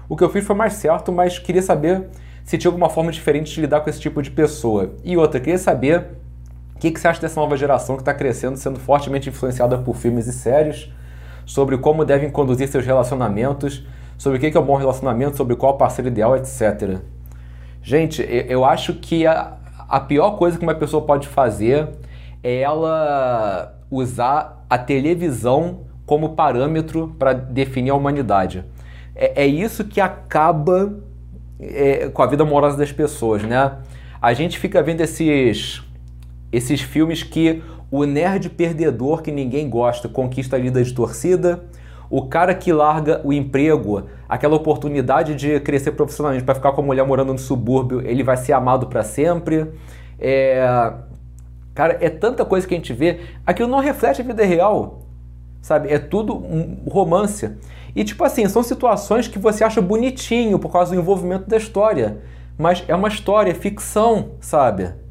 O 0.10 0.18
que 0.18 0.24
eu 0.24 0.30
fiz 0.30 0.44
foi 0.44 0.56
mais 0.56 0.74
certo, 0.74 1.12
mas 1.12 1.38
queria 1.38 1.62
saber 1.62 2.08
se 2.44 2.58
tinha 2.58 2.70
alguma 2.70 2.90
forma 2.90 3.12
diferente 3.12 3.54
de 3.54 3.62
lidar 3.62 3.82
com 3.82 3.90
esse 3.92 4.00
tipo 4.00 4.20
de 4.20 4.32
pessoa. 4.32 4.96
E 5.04 5.16
outra, 5.16 5.40
queria 5.40 5.60
saber 5.60 6.08
o 6.76 6.80
que, 6.80 6.90
que 6.90 7.00
você 7.00 7.08
acha 7.08 7.22
dessa 7.22 7.40
nova 7.40 7.56
geração 7.56 7.98
que 7.98 8.02
está 8.02 8.16
crescendo, 8.16 8.58
sendo 8.58 8.80
fortemente 8.80 9.30
influenciada 9.30 9.78
por 9.78 9.96
filmes 9.96 10.26
e 10.26 10.34
séries, 10.34 10.90
sobre 11.46 11.78
como 11.78 12.06
devem 12.06 12.30
conduzir 12.30 12.68
seus 12.68 12.86
relacionamentos, 12.86 13.86
sobre 14.18 14.38
o 14.38 14.42
que 14.42 14.56
é 14.56 14.60
um 14.60 14.66
bom 14.66 14.76
relacionamento, 14.76 15.38
sobre 15.38 15.56
qual 15.56 15.78
parceiro 15.78 16.10
ideal, 16.10 16.36
etc. 16.38 17.00
Gente, 17.82 18.26
eu 18.48 18.64
acho 18.64 18.94
que 18.94 19.28
a, 19.28 19.54
a 19.90 20.00
pior 20.00 20.32
coisa 20.38 20.58
que 20.58 20.64
uma 20.64 20.76
pessoa 20.76 21.04
pode 21.04 21.28
fazer 21.28 21.90
é 22.42 22.62
ela 22.62 23.76
usar 23.92 24.66
a 24.70 24.78
televisão 24.78 25.82
como 26.06 26.30
parâmetro 26.30 27.16
para 27.18 27.34
definir 27.34 27.92
a 27.92 27.96
humanidade 27.96 28.66
é, 29.16 29.44
é 29.44 29.48
isso 29.48 29.84
que 29.84 30.02
acaba 30.02 30.94
é, 31.60 32.10
com 32.10 32.22
a 32.22 32.26
vida 32.26 32.44
amorosa 32.44 32.78
das 32.78 32.92
pessoas, 32.92 33.44
né? 33.44 33.74
A 34.22 34.34
gente 34.34 34.58
fica 34.58 34.82
vendo 34.82 35.02
esses, 35.02 35.82
esses 36.52 36.82
filmes 36.82 37.24
que 37.24 37.62
o 37.94 38.06
nerd 38.06 38.50
perdedor 38.50 39.22
que 39.22 39.32
ninguém 39.32 39.70
gosta 39.70 40.10
conquista 40.10 40.56
a 40.56 40.60
lida 40.60 40.84
de 40.84 40.92
torcida, 40.92 41.66
o 42.10 42.26
cara 42.26 42.56
que 42.56 42.74
larga 42.74 43.22
o 43.24 43.32
emprego, 43.32 44.06
aquela 44.28 44.56
oportunidade 44.56 45.36
de 45.36 45.60
crescer 45.60 45.92
profissionalmente 45.92 46.44
para 46.44 46.56
ficar 46.56 46.72
com 46.72 46.82
a 46.82 46.84
mulher 46.84 47.06
morando 47.06 47.34
no 47.34 47.38
subúrbio, 47.38 48.02
ele 48.02 48.24
vai 48.24 48.36
ser 48.36 48.54
amado 48.54 48.88
para 48.88 49.04
sempre. 49.04 49.72
É... 50.20 50.92
Cara, 51.76 52.00
é 52.02 52.10
tanta 52.10 52.44
coisa 52.44 52.66
que 52.68 52.74
a 52.74 52.78
gente 52.78 52.94
vê. 52.94 53.20
Aquilo 53.46 53.70
não 53.70 53.78
reflete 53.78 54.22
a 54.22 54.26
vida 54.26 54.44
real, 54.44 55.04
sabe? 55.62 55.94
É 55.94 56.00
tudo 56.00 56.36
um 56.36 56.90
romance. 56.90 57.52
E 57.96 58.04
tipo 58.04 58.24
assim, 58.24 58.48
são 58.48 58.64
situações 58.64 59.28
que 59.28 59.38
você 59.38 59.64
acha 59.64 59.80
bonitinho 59.80 60.58
por 60.58 60.72
causa 60.72 60.96
do 60.96 61.00
envolvimento 61.00 61.48
da 61.48 61.58
história. 61.58 62.22
Mas 62.58 62.84
é 62.88 62.96
uma 62.96 63.08
história, 63.08 63.52
é 63.52 63.54
ficção, 63.54 64.32
sabe? 64.40 65.03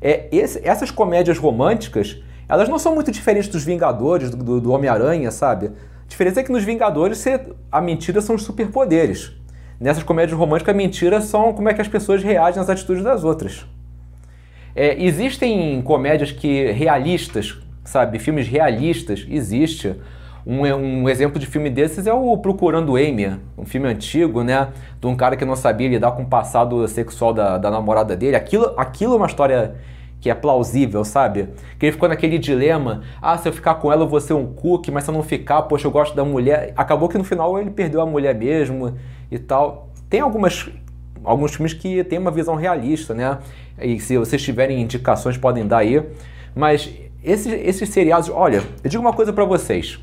É, 0.00 0.28
esse, 0.32 0.60
essas 0.66 0.90
comédias 0.90 1.38
românticas, 1.38 2.22
elas 2.48 2.68
não 2.68 2.78
são 2.78 2.94
muito 2.94 3.10
diferentes 3.10 3.48
dos 3.48 3.64
Vingadores, 3.64 4.30
do, 4.30 4.60
do, 4.60 4.72
Homem-Aranha, 4.72 5.30
sabe? 5.30 5.66
A 5.66 6.08
diferença 6.08 6.40
é 6.40 6.42
que 6.42 6.52
nos 6.52 6.64
Vingadores 6.64 7.18
você, 7.18 7.40
a 7.70 7.80
mentira 7.80 8.20
são 8.20 8.36
os 8.36 8.42
superpoderes. 8.42 9.32
Nessas 9.80 10.02
comédias 10.02 10.38
românticas, 10.38 10.74
a 10.74 10.76
mentira 10.76 11.20
são 11.20 11.52
como 11.52 11.68
é 11.68 11.74
que 11.74 11.80
as 11.80 11.88
pessoas 11.88 12.22
reagem 12.22 12.60
às 12.60 12.68
atitudes 12.68 13.02
das 13.02 13.24
outras. 13.24 13.66
É, 14.74 15.02
existem 15.02 15.80
comédias 15.82 16.32
que 16.32 16.70
realistas, 16.72 17.58
sabe? 17.84 18.18
Filmes 18.18 18.48
realistas, 18.48 19.26
existe. 19.28 19.94
Um, 20.46 20.60
um, 20.62 21.08
exemplo 21.08 21.38
de 21.38 21.46
filme 21.46 21.70
desses 21.70 22.06
é 22.06 22.12
o 22.12 22.36
Procurando 22.36 22.96
Amy, 22.96 23.40
um 23.56 23.64
filme 23.64 23.88
antigo, 23.88 24.42
né? 24.42 24.68
De 25.00 25.06
um 25.06 25.16
cara 25.16 25.36
que 25.36 25.44
não 25.44 25.56
sabia 25.56 25.88
lidar 25.88 26.12
com 26.12 26.22
o 26.22 26.26
passado 26.26 26.86
sexual 26.86 27.32
da, 27.32 27.56
da 27.56 27.70
namorada 27.70 28.14
dele. 28.14 28.36
Aquilo, 28.36 28.74
aquilo 28.76 29.14
é 29.14 29.16
uma 29.16 29.26
história 29.26 29.74
que 30.20 30.28
é 30.28 30.34
plausível, 30.34 31.04
sabe? 31.04 31.48
Que 31.78 31.86
ele 31.86 31.92
ficou 31.92 32.08
naquele 32.08 32.38
dilema: 32.38 33.02
ah, 33.22 33.38
se 33.38 33.48
eu 33.48 33.52
ficar 33.52 33.76
com 33.76 33.90
ela 33.90 34.04
eu 34.04 34.08
vou 34.08 34.20
ser 34.20 34.34
um 34.34 34.46
cookie, 34.46 34.90
mas 34.90 35.04
se 35.04 35.10
eu 35.10 35.14
não 35.14 35.22
ficar, 35.22 35.62
poxa, 35.62 35.86
eu 35.86 35.90
gosto 35.90 36.14
da 36.14 36.24
mulher. 36.24 36.72
Acabou 36.76 37.08
que 37.08 37.16
no 37.16 37.24
final 37.24 37.58
ele 37.58 37.70
perdeu 37.70 38.02
a 38.02 38.06
mulher 38.06 38.34
mesmo 38.34 38.94
e 39.30 39.38
tal. 39.38 39.88
Tem 40.10 40.20
algumas, 40.20 40.68
alguns 41.24 41.54
filmes 41.54 41.72
que 41.72 42.04
tem 42.04 42.18
uma 42.18 42.30
visão 42.30 42.54
realista, 42.54 43.14
né? 43.14 43.38
E 43.78 43.98
se 43.98 44.18
vocês 44.18 44.42
tiverem 44.42 44.80
indicações, 44.80 45.38
podem 45.38 45.66
dar 45.66 45.78
aí. 45.78 46.02
Mas 46.54 46.90
esses, 47.22 47.50
esses 47.50 47.88
seriados, 47.88 48.28
olha, 48.28 48.62
eu 48.82 48.90
digo 48.90 49.02
uma 49.02 49.12
coisa 49.12 49.32
para 49.32 49.44
vocês. 49.44 49.98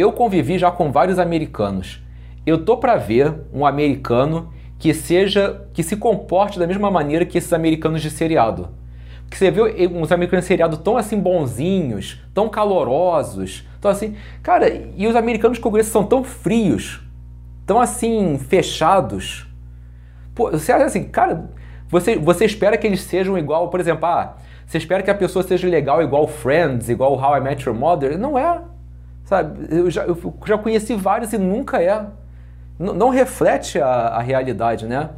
Eu 0.00 0.12
convivi 0.12 0.58
já 0.58 0.70
com 0.70 0.90
vários 0.90 1.18
americanos. 1.18 2.02
Eu 2.46 2.64
tô 2.64 2.78
para 2.78 2.96
ver 2.96 3.34
um 3.52 3.66
americano 3.66 4.50
que 4.78 4.94
seja 4.94 5.66
que 5.74 5.82
se 5.82 5.94
comporte 5.94 6.58
da 6.58 6.66
mesma 6.66 6.90
maneira 6.90 7.26
que 7.26 7.36
esses 7.36 7.52
americanos 7.52 8.00
de 8.00 8.10
seriado. 8.10 8.70
Que 9.28 9.36
você 9.36 9.50
vê 9.50 9.86
uns 9.88 10.10
americanos 10.10 10.44
de 10.44 10.48
seriado 10.48 10.78
tão 10.78 10.96
assim 10.96 11.20
bonzinhos, 11.20 12.18
tão 12.32 12.48
calorosos, 12.48 13.68
tão 13.78 13.90
assim, 13.90 14.16
cara, 14.42 14.72
e 14.96 15.06
os 15.06 15.14
americanos 15.14 15.58
de 15.58 15.62
congresso 15.62 15.90
são 15.90 16.02
tão 16.02 16.24
frios, 16.24 17.02
tão 17.66 17.78
assim 17.78 18.38
fechados. 18.38 19.46
Pô, 20.34 20.50
você 20.50 20.72
acha 20.72 20.86
assim, 20.86 21.04
cara, 21.04 21.50
você, 21.90 22.16
você 22.16 22.46
espera 22.46 22.78
que 22.78 22.86
eles 22.86 23.02
sejam 23.02 23.36
igual, 23.36 23.68
por 23.68 23.80
exemplo, 23.80 24.06
ah, 24.06 24.38
você 24.66 24.78
espera 24.78 25.02
que 25.02 25.10
a 25.10 25.14
pessoa 25.14 25.42
seja 25.42 25.68
legal 25.68 26.02
igual 26.02 26.26
Friends, 26.26 26.88
igual 26.88 27.20
How 27.20 27.36
I 27.36 27.40
Met 27.42 27.68
Your 27.68 27.78
Mother? 27.78 28.18
Não 28.18 28.38
é. 28.38 28.69
Sabe? 29.30 29.68
Eu 29.70 29.88
já, 29.88 30.02
eu 30.02 30.34
já 30.44 30.58
conheci 30.58 30.96
vários 30.96 31.32
e 31.32 31.38
nunca 31.38 31.80
é. 31.80 32.04
N 32.80 32.92
não 32.92 33.10
reflete 33.10 33.80
a, 33.80 33.86
a, 33.86 34.20
realidade, 34.20 34.86
né? 34.86 35.10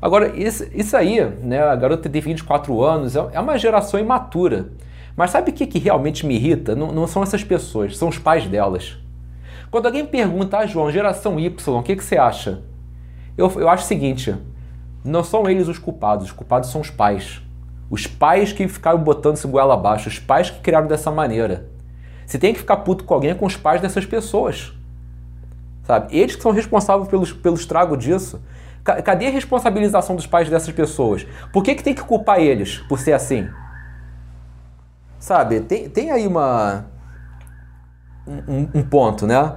Agora, 0.00 0.28
isso, 0.36 0.66
isso 0.74 0.94
aí, 0.94 1.24
né? 1.42 1.62
A 1.62 1.74
garota 1.74 2.06
tem 2.06 2.20
24 2.20 2.82
anos, 2.84 3.16
é, 3.16 3.26
é 3.32 3.40
uma 3.40 3.56
geração 3.56 3.98
imatura. 3.98 4.68
Mas 5.16 5.30
sabe 5.30 5.50
o 5.52 5.54
que, 5.54 5.66
que 5.66 5.78
realmente 5.78 6.26
me 6.26 6.34
irrita? 6.34 6.74
Não, 6.74 6.92
não 6.92 7.06
são 7.06 7.22
essas 7.22 7.42
pessoas, 7.42 7.96
são 7.96 8.08
os 8.08 8.18
pais 8.18 8.46
delas. 8.46 8.98
Quando 9.70 9.86
alguém 9.86 10.04
pergunta, 10.04 10.58
ah, 10.58 10.66
João, 10.66 10.92
geração 10.92 11.40
Y, 11.40 11.78
o 11.78 11.82
que, 11.82 11.96
que 11.96 12.04
você 12.04 12.18
acha? 12.18 12.60
Eu, 13.38 13.50
eu 13.56 13.70
acho 13.70 13.84
o 13.84 13.86
seguinte: 13.86 14.36
não 15.02 15.24
são 15.24 15.48
eles 15.48 15.66
os 15.66 15.78
culpados, 15.78 16.26
os 16.26 16.32
culpados 16.32 16.68
são 16.68 16.82
os 16.82 16.90
pais. 16.90 17.40
Os 17.88 18.06
pais 18.06 18.52
que 18.52 18.68
ficaram 18.68 18.98
botando 18.98 19.36
esse 19.36 19.46
goela 19.46 19.72
abaixo, 19.72 20.10
os 20.10 20.18
pais 20.18 20.50
que 20.50 20.60
criaram 20.60 20.86
dessa 20.86 21.10
maneira. 21.10 21.74
Se 22.26 22.38
tem 22.38 22.52
que 22.52 22.58
ficar 22.58 22.78
puto 22.78 23.04
com 23.04 23.14
alguém, 23.14 23.30
é 23.30 23.34
com 23.34 23.46
os 23.46 23.56
pais 23.56 23.80
dessas 23.80 24.04
pessoas. 24.04 24.72
Sabe? 25.84 26.14
Eles 26.16 26.34
que 26.34 26.42
são 26.42 26.50
responsáveis 26.50 27.08
pelo, 27.08 27.26
pelo 27.36 27.54
estrago 27.54 27.96
disso. 27.96 28.42
Cadê 28.82 29.28
a 29.28 29.30
responsabilização 29.30 30.14
dos 30.14 30.26
pais 30.26 30.48
dessas 30.48 30.72
pessoas? 30.72 31.26
Por 31.52 31.62
que, 31.62 31.74
que 31.74 31.82
tem 31.82 31.94
que 31.94 32.02
culpar 32.02 32.40
eles 32.40 32.78
por 32.88 32.98
ser 32.98 33.12
assim? 33.12 33.48
Sabe? 35.18 35.60
Tem, 35.60 35.88
tem 35.88 36.10
aí 36.10 36.26
uma. 36.26 36.86
Um, 38.26 38.68
um 38.74 38.82
ponto, 38.82 39.26
né? 39.26 39.56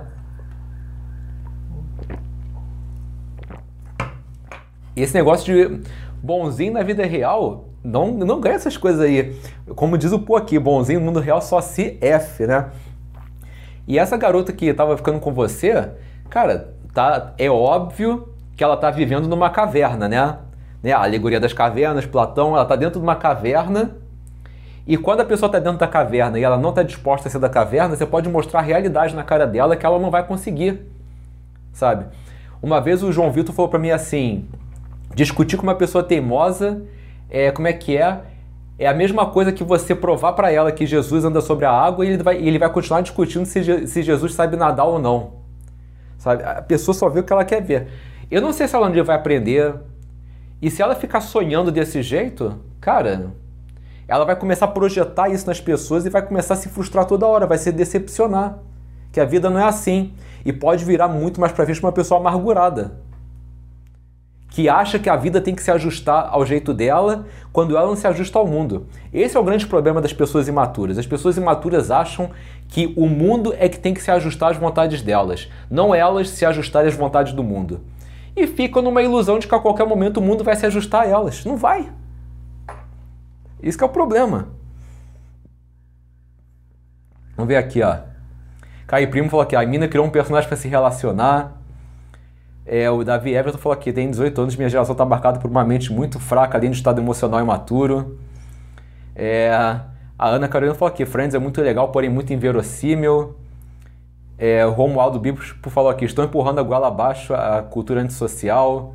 Esse 4.95 5.13
negócio 5.13 5.45
de 5.45 5.81
bonzinho 6.21 6.73
na 6.73 6.83
vida 6.83 7.05
real 7.05 7.68
não, 7.83 8.11
não 8.11 8.39
ganha 8.39 8.55
essas 8.55 8.77
coisas 8.77 9.01
aí. 9.01 9.35
Como 9.75 9.97
diz 9.97 10.11
o 10.11 10.19
Pô 10.19 10.35
aqui, 10.35 10.59
bonzinho 10.59 10.99
no 10.99 11.05
mundo 11.05 11.19
real 11.19 11.41
só 11.41 11.61
se 11.61 11.97
F, 12.01 12.45
né? 12.45 12.69
E 13.87 13.97
essa 13.97 14.17
garota 14.17 14.51
que 14.53 14.73
tava 14.73 14.95
ficando 14.97 15.19
com 15.19 15.33
você, 15.33 15.89
cara, 16.29 16.73
tá, 16.93 17.33
é 17.37 17.49
óbvio 17.49 18.29
que 18.55 18.63
ela 18.63 18.77
tá 18.77 18.91
vivendo 18.91 19.27
numa 19.27 19.49
caverna, 19.49 20.07
né? 20.07 20.37
né? 20.83 20.91
A 20.91 21.01
alegoria 21.01 21.39
das 21.39 21.53
cavernas, 21.53 22.05
Platão, 22.05 22.55
ela 22.55 22.65
tá 22.65 22.75
dentro 22.75 22.99
de 22.99 23.05
uma 23.05 23.15
caverna. 23.15 23.95
E 24.85 24.97
quando 24.97 25.21
a 25.21 25.25
pessoa 25.25 25.51
tá 25.51 25.59
dentro 25.59 25.79
da 25.79 25.87
caverna 25.87 26.37
e 26.37 26.43
ela 26.43 26.57
não 26.57 26.73
tá 26.73 26.83
disposta 26.83 27.27
a 27.27 27.31
ser 27.31 27.39
da 27.39 27.49
caverna, 27.49 27.95
você 27.95 28.05
pode 28.05 28.27
mostrar 28.27 28.59
a 28.59 28.63
realidade 28.63 29.15
na 29.15 29.23
cara 29.23 29.47
dela 29.47 29.75
que 29.75 29.85
ela 29.85 29.99
não 29.99 30.11
vai 30.11 30.25
conseguir, 30.25 30.81
sabe? 31.71 32.05
Uma 32.61 32.81
vez 32.81 33.01
o 33.01 33.11
João 33.11 33.31
Vitor 33.31 33.55
falou 33.55 33.69
para 33.69 33.79
mim 33.79 33.91
assim: 33.91 34.47
discutir 35.15 35.57
com 35.57 35.63
uma 35.63 35.75
pessoa 35.75 36.03
teimosa 36.03 36.81
é, 37.29 37.51
como 37.51 37.67
é 37.67 37.73
que 37.73 37.95
é? 37.95 38.21
É 38.77 38.87
a 38.87 38.93
mesma 38.93 39.25
coisa 39.27 39.51
que 39.51 39.63
você 39.63 39.93
provar 39.93 40.33
para 40.33 40.51
ela 40.51 40.71
que 40.71 40.85
Jesus 40.85 41.25
anda 41.25 41.41
sobre 41.41 41.65
a 41.65 41.71
água 41.71 42.05
e 42.05 42.09
ele 42.09 42.23
vai, 42.23 42.37
ele 42.37 42.57
vai 42.57 42.71
continuar 42.71 43.01
discutindo 43.01 43.45
se, 43.45 43.87
se 43.87 44.01
Jesus 44.01 44.33
sabe 44.33 44.55
nadar 44.55 44.85
ou 44.85 44.97
não. 44.97 45.33
Sabe? 46.17 46.43
A 46.43 46.61
pessoa 46.61 46.95
só 46.95 47.09
vê 47.09 47.19
o 47.19 47.23
que 47.23 47.31
ela 47.31 47.45
quer 47.45 47.61
ver. 47.61 47.87
Eu 48.31 48.41
não 48.41 48.53
sei 48.53 48.67
se 48.67 48.75
ela 48.75 48.87
um 48.87 48.91
dia 48.91 49.03
vai 49.03 49.15
aprender. 49.15 49.75
E 50.61 50.71
se 50.71 50.81
ela 50.81 50.95
ficar 50.95 51.21
sonhando 51.21 51.71
desse 51.71 52.01
jeito, 52.01 52.57
cara, 52.79 53.31
ela 54.07 54.25
vai 54.25 54.35
começar 54.35 54.65
a 54.65 54.69
projetar 54.69 55.29
isso 55.29 55.45
nas 55.45 55.59
pessoas 55.59 56.05
e 56.05 56.09
vai 56.09 56.21
começar 56.21 56.53
a 56.53 56.57
se 56.57 56.69
frustrar 56.69 57.05
toda 57.05 57.27
hora, 57.27 57.45
vai 57.45 57.57
se 57.57 57.71
decepcionar. 57.71 58.59
Que 59.11 59.19
a 59.19 59.25
vida 59.25 59.49
não 59.49 59.59
é 59.59 59.65
assim. 59.65 60.13
E 60.45 60.53
pode 60.53 60.85
virar 60.85 61.07
muito 61.09 61.39
mais 61.39 61.51
pra 61.51 61.65
frente 61.65 61.81
uma 61.81 61.91
pessoa 61.91 62.19
amargurada 62.19 63.08
que 64.49 64.67
acha 64.67 64.97
que 64.97 65.09
a 65.09 65.15
vida 65.15 65.39
tem 65.39 65.53
que 65.53 65.61
se 65.61 65.69
ajustar 65.71 66.27
ao 66.31 66.45
jeito 66.45 66.73
dela 66.73 67.25
quando 67.53 67.77
ela 67.77 67.87
não 67.87 67.95
se 67.95 68.07
ajusta 68.07 68.39
ao 68.39 68.47
mundo. 68.47 68.87
Esse 69.13 69.37
é 69.37 69.39
o 69.39 69.43
grande 69.43 69.67
problema 69.67 70.01
das 70.01 70.11
pessoas 70.11 70.47
imaturas. 70.47 70.97
As 70.97 71.05
pessoas 71.05 71.37
imaturas 71.37 71.91
acham 71.91 72.31
que 72.67 72.93
o 72.97 73.07
mundo 73.07 73.53
é 73.57 73.69
que 73.69 73.79
tem 73.79 73.93
que 73.93 74.01
se 74.01 74.11
ajustar 74.11 74.51
às 74.51 74.57
vontades 74.57 75.01
delas, 75.01 75.49
não 75.69 75.93
elas 75.93 76.29
se 76.29 76.45
ajustarem 76.45 76.89
às 76.89 76.95
vontades 76.95 77.33
do 77.33 77.43
mundo. 77.43 77.81
e 78.35 78.47
ficam 78.47 78.81
numa 78.81 79.01
ilusão 79.01 79.37
de 79.37 79.47
que 79.47 79.55
a 79.55 79.59
qualquer 79.59 79.85
momento 79.85 80.17
o 80.17 80.21
mundo 80.21 80.43
vai 80.43 80.55
se 80.55 80.65
ajustar 80.65 81.03
a 81.03 81.07
elas. 81.07 81.43
Não 81.43 81.57
vai. 81.57 81.91
Isso 83.61 83.83
é 83.83 83.85
o 83.85 83.89
problema. 83.89 84.47
Vamos 87.35 87.49
ver 87.49 87.57
aqui, 87.57 87.81
ó. 87.81 87.97
Caio 88.87 89.09
Primo 89.09 89.29
falou 89.29 89.43
aqui, 89.43 89.55
a 89.55 89.65
mina 89.65 89.87
criou 89.87 90.05
um 90.05 90.09
personagem 90.09 90.47
para 90.47 90.57
se 90.57 90.67
relacionar. 90.67 91.58
É, 92.71 92.87
o 92.87 93.03
Davi 93.03 93.33
Everton 93.33 93.57
falou 93.57 93.75
aqui, 93.75 93.91
tem 93.91 94.11
18 94.11 94.41
anos, 94.41 94.55
minha 94.55 94.69
geração 94.69 94.93
está 94.93 95.03
marcada 95.03 95.39
por 95.39 95.49
uma 95.49 95.63
mente 95.63 95.91
muito 95.91 96.19
fraca, 96.19 96.55
além 96.55 96.69
de 96.69 96.77
estado 96.77 97.01
emocional 97.01 97.41
imaturo. 97.41 98.19
É, 99.15 99.49
a 99.51 100.29
Ana 100.29 100.47
Carolina 100.47 100.75
falou 100.75 100.93
aqui, 100.93 101.03
Friends 101.03 101.33
é 101.33 101.39
muito 101.39 101.59
legal, 101.63 101.91
porém 101.91 102.11
muito 102.11 102.31
inverossímil. 102.31 103.35
É, 104.37 104.63
o 104.67 104.69
Romualdo 104.69 105.19
Bispo 105.19 105.67
falou 105.71 105.89
aqui, 105.89 106.05
estão 106.05 106.23
empurrando 106.23 106.59
a 106.59 106.61
goela 106.61 106.89
abaixo 106.89 107.33
a 107.33 107.63
cultura 107.63 108.01
antissocial. 108.01 108.93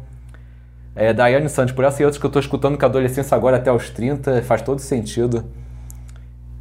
É, 0.94 1.12
Daiane 1.12 1.48
Santos, 1.48 1.74
por 1.74 1.84
essa 1.84 2.00
e 2.00 2.04
outras 2.04 2.20
que 2.20 2.24
eu 2.24 2.28
estou 2.28 2.38
escutando 2.38 2.78
que 2.78 2.84
a 2.84 2.88
adolescência 2.88 3.36
agora 3.36 3.56
é 3.56 3.58
até 3.58 3.72
os 3.72 3.90
30, 3.90 4.40
faz 4.42 4.62
todo 4.62 4.78
sentido. 4.78 5.46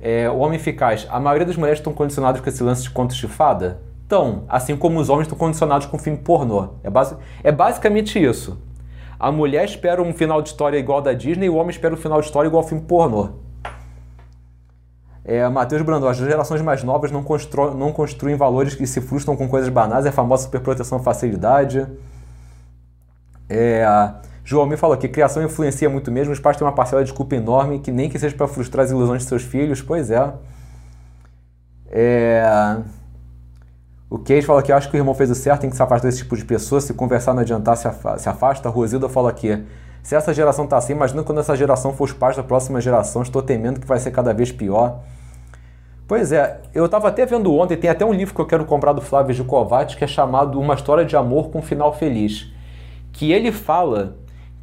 É, 0.01 0.27
o 0.32 0.39
homem 0.39 0.55
eficaz, 0.55 1.05
a 1.12 1.20
maioria 1.20 1.46
das 1.46 1.58
mulheres 1.58 1.77
estão 1.77 1.93
condicionadas 1.93 2.41
com 2.41 2.50
esse 2.50 2.63
lance 2.63 2.82
de 2.82 2.89
contos 2.89 3.17
de 3.17 3.27
fada? 3.27 3.93
Então, 4.13 4.43
assim 4.48 4.77
como 4.77 5.00
os 5.00 5.10
homens 5.10 5.25
estão 5.25 5.36
condicionados 5.36 5.88
com 5.88 5.98
filme 5.98 6.20
pornô. 6.20 6.75
É, 6.84 7.48
é 7.48 7.51
basicamente 7.51 8.24
isso. 8.24 8.62
A 9.20 9.32
mulher 9.32 9.65
espera 9.65 10.03
um 10.03 10.13
final 10.13 10.39
de 10.39 10.50
história 10.50 10.77
igual 10.77 11.01
da 11.01 11.13
Disney 11.13 11.48
e 11.48 11.50
o 11.50 11.55
homem 11.55 11.72
espera 11.72 11.96
um 11.96 11.98
final 11.98 12.20
de 12.22 12.27
história 12.27 12.48
igual 12.48 12.62
ao 12.62 12.70
filme 12.70 12.84
pornô. 12.84 13.29
É, 15.25 15.50
Matheus 15.50 15.82
Brandão, 15.82 16.08
as 16.08 16.17
gerações 16.17 16.62
mais 16.62 16.84
novas 16.84 17.10
não, 17.10 17.24
constru 17.24 17.74
não 17.74 17.91
construem 17.91 18.36
valores 18.36 18.75
que 18.75 18.86
se 18.86 19.01
frustram 19.01 19.36
com 19.36 19.50
coisas 19.50 19.70
banais, 19.70 20.05
é 20.05 20.10
a 20.10 20.12
famosa 20.12 20.43
superproteção 20.43 21.00
facilidade. 21.00 21.88
É, 23.50 23.84
João 24.43 24.67
me 24.67 24.77
falou 24.77 24.96
que 24.96 25.08
criação 25.08 25.41
influencia 25.41 25.89
muito 25.89 26.12
mesmo, 26.12 26.34
os 26.34 26.39
pais 26.39 26.55
têm 26.55 26.67
uma 26.67 26.74
parcela 26.75 27.03
de 27.03 27.12
culpa 27.12 27.36
enorme, 27.36 27.79
que 27.79 27.91
nem 27.91 28.08
que 28.12 28.20
seja 28.20 28.36
para 28.36 28.48
frustrar 28.48 28.86
as 28.86 28.91
ilusões 28.91 29.24
de 29.24 29.29
seus 29.29 29.41
filhos, 29.41 29.82
pois 29.82 30.12
é. 30.12 30.34
é... 31.89 32.84
O 34.13 34.20
Cage 34.20 34.43
fala 34.43 34.62
que 34.62 34.72
acho 34.72 34.91
que 34.91 34.96
o 34.96 35.00
irmão 35.00 35.15
fez 35.15 35.32
o 35.32 35.34
certo, 35.34 35.62
tem 35.62 35.72
que 35.72 35.75
se 35.75 35.82
afastar 35.82 36.08
desse 36.08 36.20
tipo 36.20 36.38
de 36.38 36.46
pessoa, 36.46 36.79
se 36.79 36.93
conversar 36.93 37.34
não 37.34 37.41
adiantar, 37.41 37.75
se, 37.75 37.89
se 38.20 38.29
afasta. 38.29 38.70
Rosilda 38.70 39.10
fala 39.10 39.32
aqui, 39.32 39.63
se 40.03 40.13
essa 40.13 40.32
geração 40.32 40.67
tá 40.67 40.77
assim, 40.77 40.93
imagina 40.93 41.24
quando 41.24 41.39
essa 41.39 41.55
geração 41.55 41.91
for 41.93 42.03
os 42.03 42.13
pais 42.13 42.36
da 42.36 42.43
próxima 42.43 42.79
geração, 42.79 43.24
estou 43.24 43.41
temendo 43.41 43.79
que 43.79 43.88
vai 43.88 43.98
ser 43.98 44.12
cada 44.12 44.32
vez 44.32 44.51
pior. 44.51 45.00
Pois 46.08 46.32
é, 46.32 46.62
eu 46.75 46.86
estava 46.86 47.08
até 47.08 47.25
vendo 47.25 47.51
ontem, 47.55 47.75
tem 47.75 47.89
até 47.89 48.05
um 48.05 48.13
livro 48.13 48.36
que 48.36 48.39
eu 48.39 48.46
quero 48.46 48.65
comprar 48.65 48.93
do 48.93 49.01
Flávio 49.01 49.34
Gicovati, 49.34 49.98
que 49.98 50.03
é 50.03 50.08
chamado 50.08 50.60
Uma 50.60 50.75
História 50.75 51.03
de 51.03 51.15
Amor 51.15 51.50
com 51.50 51.60
Final 51.60 51.91
Feliz. 51.91 52.53
Que 53.12 53.32
ele 53.32 53.51
fala 53.51 54.15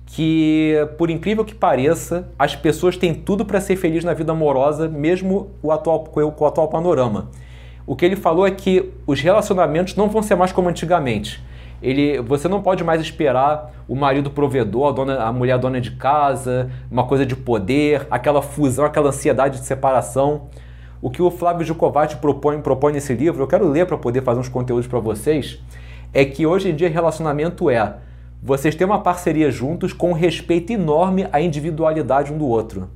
que, 0.06 0.76
por 0.96 1.10
incrível 1.10 1.44
que 1.44 1.56
pareça, 1.56 2.28
as 2.38 2.54
pessoas 2.54 2.96
têm 2.96 3.12
tudo 3.12 3.44
para 3.44 3.60
ser 3.60 3.74
feliz 3.74 4.04
na 4.04 4.14
vida 4.14 4.30
amorosa, 4.30 4.88
mesmo 4.88 5.50
o 5.60 5.72
atual, 5.72 6.04
com 6.04 6.20
o 6.20 6.46
atual 6.46 6.68
panorama. 6.68 7.30
O 7.90 7.96
que 7.96 8.04
ele 8.04 8.14
falou 8.14 8.46
é 8.46 8.52
que 8.52 8.88
os 9.04 9.20
relacionamentos 9.20 9.96
não 9.96 10.08
vão 10.08 10.22
ser 10.22 10.36
mais 10.36 10.52
como 10.52 10.68
antigamente. 10.68 11.42
Ele, 11.82 12.20
você 12.20 12.46
não 12.46 12.62
pode 12.62 12.84
mais 12.84 13.00
esperar 13.00 13.72
o 13.88 13.96
marido 13.96 14.30
provedor, 14.30 14.90
a, 14.90 14.92
dona, 14.92 15.24
a 15.24 15.32
mulher 15.32 15.58
dona 15.58 15.80
de 15.80 15.90
casa, 15.90 16.70
uma 16.88 17.04
coisa 17.04 17.26
de 17.26 17.34
poder, 17.34 18.06
aquela 18.08 18.42
fusão, 18.42 18.84
aquela 18.84 19.08
ansiedade 19.08 19.58
de 19.58 19.66
separação. 19.66 20.42
O 21.02 21.10
que 21.10 21.20
o 21.20 21.32
Flávio 21.32 21.66
Jucovati 21.66 22.16
propõe, 22.18 22.60
propõe 22.60 22.92
nesse 22.92 23.12
livro, 23.12 23.42
eu 23.42 23.48
quero 23.48 23.68
ler 23.68 23.86
para 23.86 23.98
poder 23.98 24.22
fazer 24.22 24.38
uns 24.38 24.48
conteúdos 24.48 24.86
para 24.86 25.00
vocês, 25.00 25.60
é 26.14 26.24
que 26.24 26.46
hoje 26.46 26.70
em 26.70 26.76
dia 26.76 26.88
relacionamento 26.88 27.68
é 27.68 27.96
vocês 28.40 28.76
têm 28.76 28.86
uma 28.86 29.00
parceria 29.00 29.50
juntos 29.50 29.92
com 29.92 30.12
respeito 30.12 30.72
enorme 30.72 31.26
à 31.32 31.40
individualidade 31.40 32.32
um 32.32 32.38
do 32.38 32.46
outro. 32.46 32.88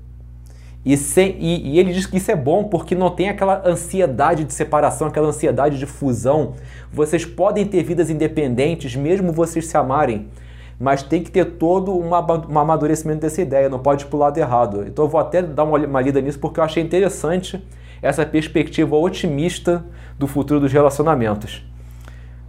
E, 0.85 0.95
e, 0.95 1.71
e, 1.71 1.79
ele 1.79 1.93
diz 1.93 2.05
que 2.05 2.19
isso 2.19 2.31
é 2.31 2.37
bom 2.37 2.65
porque 2.65 2.95
não 2.95 3.11
tem 3.11 3.31
aquela 3.31 3.67
ansiedade 3.67 4.45
de 4.45 4.53
separação, 4.53 5.09
aquela 5.09 5.29
ansiedade 5.29 5.79
de 5.79 5.87
fusão. 5.87 6.55
Vocês 6.93 7.25
podem 7.25 7.65
ter 7.65 7.83
vidas 7.83 8.11
independentes, 8.11 8.95
mesmo 8.95 9.33
vocês 9.33 9.67
se 9.67 9.77
amarem, 9.77 10.29
mas 10.79 11.03
tem 11.03 11.23
que 11.23 11.31
ter 11.31 11.53
todo 11.53 11.97
um 11.97 12.15
amadurecimento 12.15 13.21
dessa 13.21 13.41
ideia, 13.41 13.69
não 13.69 13.79
pode 13.79 14.05
ir 14.05 14.09
para 14.09 14.17
o 14.17 14.21
lado 14.21 14.37
errado. 14.37 14.85
Então 14.87 15.07
eu 15.07 15.09
vou 15.09 15.21
até 15.21 15.41
dar 15.41 15.65
uma, 15.65 15.79
uma 15.79 16.01
lida 16.03 16.21
nisso 16.21 16.39
porque 16.39 16.61
eu 16.61 16.65
achei 16.65 16.83
interessante 16.83 17.65
essa 18.03 18.27
perspectiva 18.27 18.95
otimista 18.97 19.83
do 20.19 20.27
futuro 20.27 20.61
dos 20.61 20.73
relacionamentos. 20.73 21.67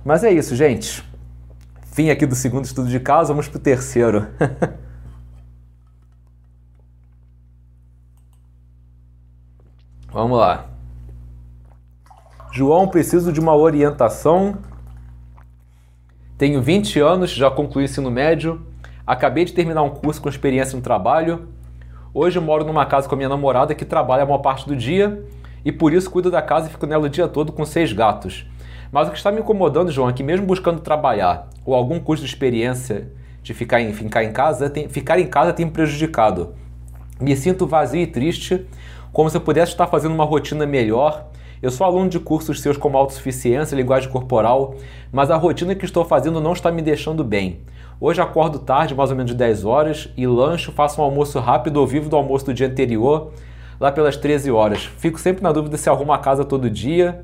Mas 0.04 0.24
é 0.24 0.32
isso, 0.32 0.56
gente. 0.56 1.02
Fim 1.94 2.10
aqui 2.10 2.26
do 2.26 2.36
segundo 2.36 2.66
estudo 2.66 2.90
de 2.90 3.00
caso, 3.00 3.30
vamos 3.30 3.48
para 3.48 3.58
o 3.58 3.62
terceiro. 3.62 4.28
Vamos 10.16 10.38
lá. 10.40 10.68
João, 12.50 12.88
preciso 12.88 13.34
de 13.34 13.40
uma 13.42 13.54
orientação. 13.54 14.60
Tenho 16.38 16.62
20 16.62 17.02
anos, 17.02 17.32
já 17.32 17.52
concluí 17.52 17.84
o 17.84 17.86
ensino 17.86 18.10
médio. 18.10 18.66
Acabei 19.06 19.44
de 19.44 19.52
terminar 19.52 19.82
um 19.82 19.90
curso 19.90 20.22
com 20.22 20.30
experiência 20.30 20.74
no 20.78 20.82
trabalho. 20.82 21.50
Hoje 22.14 22.40
moro 22.40 22.64
numa 22.64 22.86
casa 22.86 23.10
com 23.10 23.16
a 23.16 23.18
minha 23.18 23.28
namorada 23.28 23.76
que 23.76 23.84
trabalha 23.84 24.24
a 24.24 24.26
maior 24.26 24.38
parte 24.38 24.66
do 24.66 24.74
dia 24.74 25.22
e 25.66 25.72
por 25.74 25.92
isso 25.92 26.10
cuido 26.10 26.32
da 26.32 26.42
casa 26.42 26.70
e 26.70 26.72
fico 26.72 26.86
nela 26.86 27.08
o 27.08 27.10
dia 27.10 27.28
todo 27.28 27.52
com 27.52 27.66
seis 27.66 27.92
gatos. 27.92 28.50
Mas 28.94 29.10
o 29.10 29.12
que 29.12 29.18
está 29.18 29.34
me 29.34 29.42
incomodando, 29.42 29.92
João, 29.92 30.08
é 30.08 30.14
que 30.14 30.24
mesmo 30.24 30.46
buscando 30.46 30.80
trabalhar 30.80 31.50
ou 31.66 31.76
algum 31.76 32.00
curso 32.00 32.24
de 32.24 32.30
experiência 32.30 33.12
de 33.44 33.54
ficar 33.54 33.82
em, 33.82 33.92
ficar 33.92 34.24
em 34.24 34.32
casa, 34.32 34.70
tem, 34.70 34.88
ficar 34.88 35.20
em 35.20 35.28
casa 35.28 35.52
tem 35.52 35.66
me 35.66 35.74
prejudicado. 35.74 36.56
Me 37.20 37.36
sinto 37.36 37.68
vazio 37.68 38.02
e 38.02 38.08
triste 38.08 38.66
como 39.16 39.30
se 39.30 39.38
eu 39.38 39.42
pudesse 39.42 39.72
estar 39.72 39.88
fazendo 39.88 40.14
uma 40.14 40.26
rotina 40.26 40.66
melhor. 40.66 41.28
Eu 41.62 41.72
sou 41.72 41.88
aluno 41.88 42.10
de 42.10 42.20
cursos 42.20 42.60
seus 42.60 42.76
como 42.76 42.98
autossuficiência, 42.98 43.74
linguagem 43.74 44.10
corporal, 44.10 44.76
mas 45.10 45.32
a 45.32 45.38
rotina 45.38 45.74
que 45.74 45.86
estou 45.86 46.04
fazendo 46.04 46.42
não 46.42 46.52
está 46.52 46.70
me 46.70 46.82
deixando 46.82 47.24
bem. 47.24 47.62
Hoje 47.98 48.20
acordo 48.20 48.60
tarde, 48.60 48.94
mais 48.94 49.12
ou 49.12 49.16
menos 49.16 49.32
de 49.32 49.38
10 49.38 49.64
horas, 49.64 50.10
e 50.18 50.28
lancho, 50.28 50.74
faço 50.74 51.00
um 51.00 51.04
almoço 51.06 51.40
rápido 51.40 51.78
ou 51.78 51.88
vivo 51.88 52.10
do 52.10 52.18
almoço 52.18 52.48
do 52.48 52.54
dia 52.54 52.68
anterior, 52.68 53.32
lá 53.80 53.90
pelas 53.90 54.18
13 54.18 54.52
horas. 54.52 54.84
Fico 54.98 55.18
sempre 55.18 55.42
na 55.42 55.54
dúvida 55.54 55.78
se 55.78 55.90
arrumo 55.90 56.12
a 56.12 56.18
casa 56.18 56.44
todo 56.44 56.70
dia. 56.70 57.24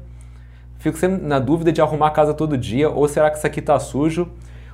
Fico 0.80 0.98
sempre 0.98 1.22
na 1.28 1.40
dúvida 1.40 1.74
de 1.74 1.82
arrumar 1.82 2.08
a 2.08 2.12
casa 2.12 2.34
todo 2.34 2.58
dia, 2.58 2.90
ou 2.90 3.06
será 3.10 3.30
que 3.30 3.36
isso 3.36 3.46
aqui 3.46 3.60
está 3.60 3.78
sujo? 3.78 4.30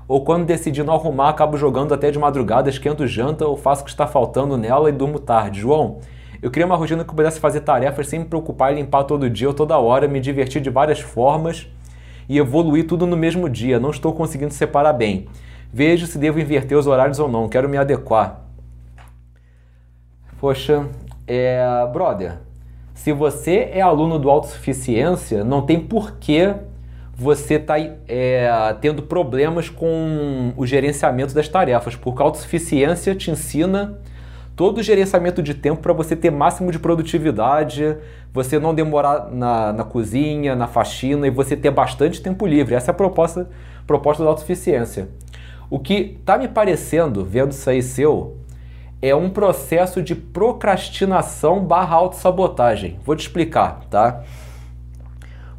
Ou 0.07 0.23
quando 0.23 0.45
decidi 0.45 0.83
não 0.83 0.93
arrumar, 0.93 1.29
acabo 1.29 1.57
jogando 1.57 1.95
até 1.95 2.11
de 2.11 2.19
madrugada, 2.19 2.69
esquento 2.69 3.07
janta 3.07 3.47
ou 3.47 3.57
faço 3.57 3.81
o 3.81 3.85
que 3.85 3.89
está 3.89 4.05
faltando 4.05 4.55
nela 4.55 4.87
e 4.87 4.91
durmo 4.91 5.17
tarde. 5.17 5.61
João, 5.61 5.97
eu 6.41 6.51
queria 6.51 6.65
uma 6.65 6.75
rotina 6.75 7.03
que 7.03 7.09
eu 7.09 7.15
pudesse 7.15 7.39
fazer 7.39 7.61
tarefas 7.61 8.07
sem 8.07 8.19
me 8.19 8.25
preocupar 8.25 8.71
em 8.71 8.75
limpar 8.75 9.03
todo 9.03 9.29
dia 9.29 9.47
ou 9.47 9.53
toda 9.53 9.77
hora, 9.77 10.07
me 10.07 10.19
divertir 10.19 10.61
de 10.61 10.69
várias 10.69 10.99
formas 10.99 11.67
e 12.29 12.37
evoluir 12.37 12.87
tudo 12.87 13.05
no 13.05 13.17
mesmo 13.17 13.49
dia. 13.49 13.79
Não 13.79 13.89
estou 13.89 14.13
conseguindo 14.13 14.53
separar 14.53 14.93
bem. 14.93 15.27
Vejo 15.73 16.05
se 16.05 16.17
devo 16.17 16.39
inverter 16.39 16.77
os 16.77 16.87
horários 16.87 17.19
ou 17.19 17.27
não. 17.27 17.49
Quero 17.49 17.67
me 17.67 17.77
adequar. 17.77 18.41
Poxa, 20.39 20.85
é, 21.25 21.65
brother, 21.91 22.37
se 22.93 23.11
você 23.11 23.69
é 23.71 23.81
aluno 23.81 24.19
do 24.19 24.29
autossuficiência, 24.29 25.43
não 25.43 25.61
tem 25.63 25.79
porquê 25.79 26.53
você 27.13 27.55
estar 27.55 27.79
tá, 27.79 27.95
é, 28.07 28.75
tendo 28.79 29.01
problemas 29.01 29.69
com 29.69 30.53
o 30.55 30.65
gerenciamento 30.67 31.33
das 31.33 31.49
tarefas, 31.49 31.95
porque 31.95 32.21
a 32.21 32.25
autossuficiência 32.25 33.15
te 33.15 33.31
ensina 33.31 33.99
todo 34.57 34.79
o 34.79 34.83
gerenciamento 34.83 35.43
de 35.43 35.53
tempo 35.53 35.83
para 35.83 35.93
você 35.93 36.15
ter 36.15 36.31
máximo 36.31 36.71
de 36.71 36.79
produtividade, 36.79 37.95
você 38.33 38.57
não 38.57 38.73
demorar 38.73 39.29
na, 39.31 39.71
na 39.71 39.83
cozinha, 39.83 40.55
na 40.55 40.65
faxina 40.65 41.27
e 41.27 41.29
você 41.29 41.55
ter 41.55 41.69
bastante 41.69 42.19
tempo 42.23 42.47
livre. 42.47 42.73
Essa 42.73 42.89
é 42.89 42.91
a 42.91 42.95
proposta, 42.95 43.47
proposta 43.85 44.23
da 44.23 44.29
autossuficiência. 44.29 45.09
O 45.69 45.77
que 45.77 46.17
está 46.19 46.39
me 46.39 46.47
parecendo, 46.47 47.23
vendo 47.23 47.51
isso 47.51 47.69
aí 47.69 47.83
seu, 47.83 48.37
é 48.99 49.13
um 49.13 49.29
processo 49.29 50.01
de 50.01 50.15
procrastinação 50.15 51.63
barra 51.63 51.95
autossabotagem. 51.95 52.99
Vou 53.05 53.15
te 53.15 53.21
explicar, 53.21 53.85
tá? 53.91 54.23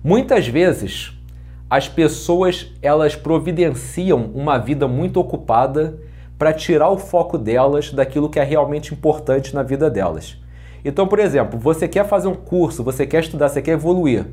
Muitas 0.03 0.49
vezes 0.49 1.13
as 1.71 1.89
pessoas 1.89 2.73
elas 2.83 3.15
providenciam 3.15 4.33
uma 4.35 4.59
vida 4.59 4.89
muito 4.89 5.21
ocupada 5.21 6.01
para 6.39 6.53
tirar 6.53 6.89
o 6.89 6.97
foco 6.97 7.37
delas 7.37 7.93
daquilo 7.93 8.31
que 8.31 8.39
é 8.39 8.45
realmente 8.45 8.95
importante 8.95 9.55
na 9.55 9.63
vida 9.63 9.91
delas. 9.91 10.39
Então, 10.85 11.07
por 11.09 11.19
exemplo, 11.19 11.59
você 11.59 11.89
quer 11.89 12.07
fazer 12.07 12.29
um 12.29 12.35
curso, 12.35 12.85
você 12.85 13.05
quer 13.05 13.21
estudar, 13.21 13.49
você 13.49 13.61
quer 13.61 13.73
evoluir. 13.73 14.25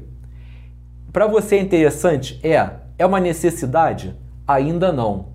Para 1.11 1.25
você 1.25 1.55
é 1.55 1.59
interessante? 1.59 2.39
É. 2.43 2.69
É 2.97 3.05
uma 3.05 3.19
necessidade? 3.19 4.15
Ainda 4.47 4.91
não. 4.91 5.29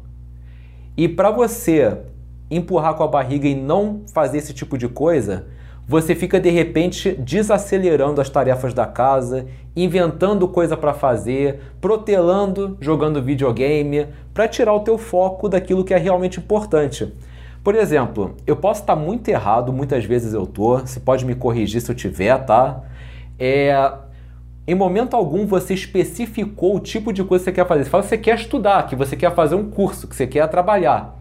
E 0.97 1.09
para 1.09 1.31
você 1.31 1.99
empurrar 2.51 2.95
com 2.95 3.03
a 3.03 3.09
barriga 3.09 3.49
e 3.49 3.55
não 3.55 4.03
fazer 4.13 4.39
esse 4.39 4.55
tipo 4.55 4.79
de 4.79 4.89
coisa, 4.89 5.47
você 5.91 6.15
fica 6.15 6.39
de 6.39 6.51
repente 6.51 7.17
desacelerando 7.19 8.21
as 8.21 8.31
tarefas 8.31 8.73
da 8.73 8.87
casa, 8.87 9.49
inventando 9.75 10.47
coisa 10.47 10.77
para 10.77 10.95
fazer, 10.95 11.59
protelando, 11.81 12.79
jogando 12.81 13.21
videogame, 13.21 14.07
para 14.33 14.47
tirar 14.47 14.73
o 14.73 14.85
teu 14.85 14.97
foco 14.97 15.49
daquilo 15.49 15.85
que 15.85 15.93
é 15.93 15.97
realmente 15.97 16.39
importante. 16.39 17.13
Por 17.65 17.75
exemplo, 17.75 18.37
eu 18.47 18.55
posso 18.55 18.83
estar 18.83 18.95
muito 18.95 19.27
errado, 19.31 19.73
muitas 19.73 20.05
vezes 20.05 20.33
eu 20.33 20.47
tô, 20.47 20.79
você 20.79 21.01
pode 21.01 21.27
me 21.27 21.35
corrigir 21.35 21.81
se 21.81 21.91
eu 21.91 21.95
tiver, 21.97 22.39
tá? 22.45 22.85
É, 23.37 23.93
em 24.69 24.77
momento 24.77 25.17
algum 25.17 25.45
você 25.45 25.75
especificou 25.75 26.77
o 26.77 26.79
tipo 26.79 27.13
de 27.13 27.25
coisa 27.25 27.43
que 27.43 27.51
você 27.51 27.53
quer 27.53 27.67
fazer. 27.67 27.83
Você 27.83 27.91
fala 27.91 28.03
que 28.05 28.09
você 28.11 28.19
quer 28.19 28.37
estudar, 28.37 28.87
que 28.87 28.95
você 28.95 29.17
quer 29.17 29.35
fazer 29.35 29.57
um 29.57 29.69
curso, 29.69 30.07
que 30.07 30.15
você 30.15 30.29
quer 30.29 30.47
trabalhar. 30.47 31.19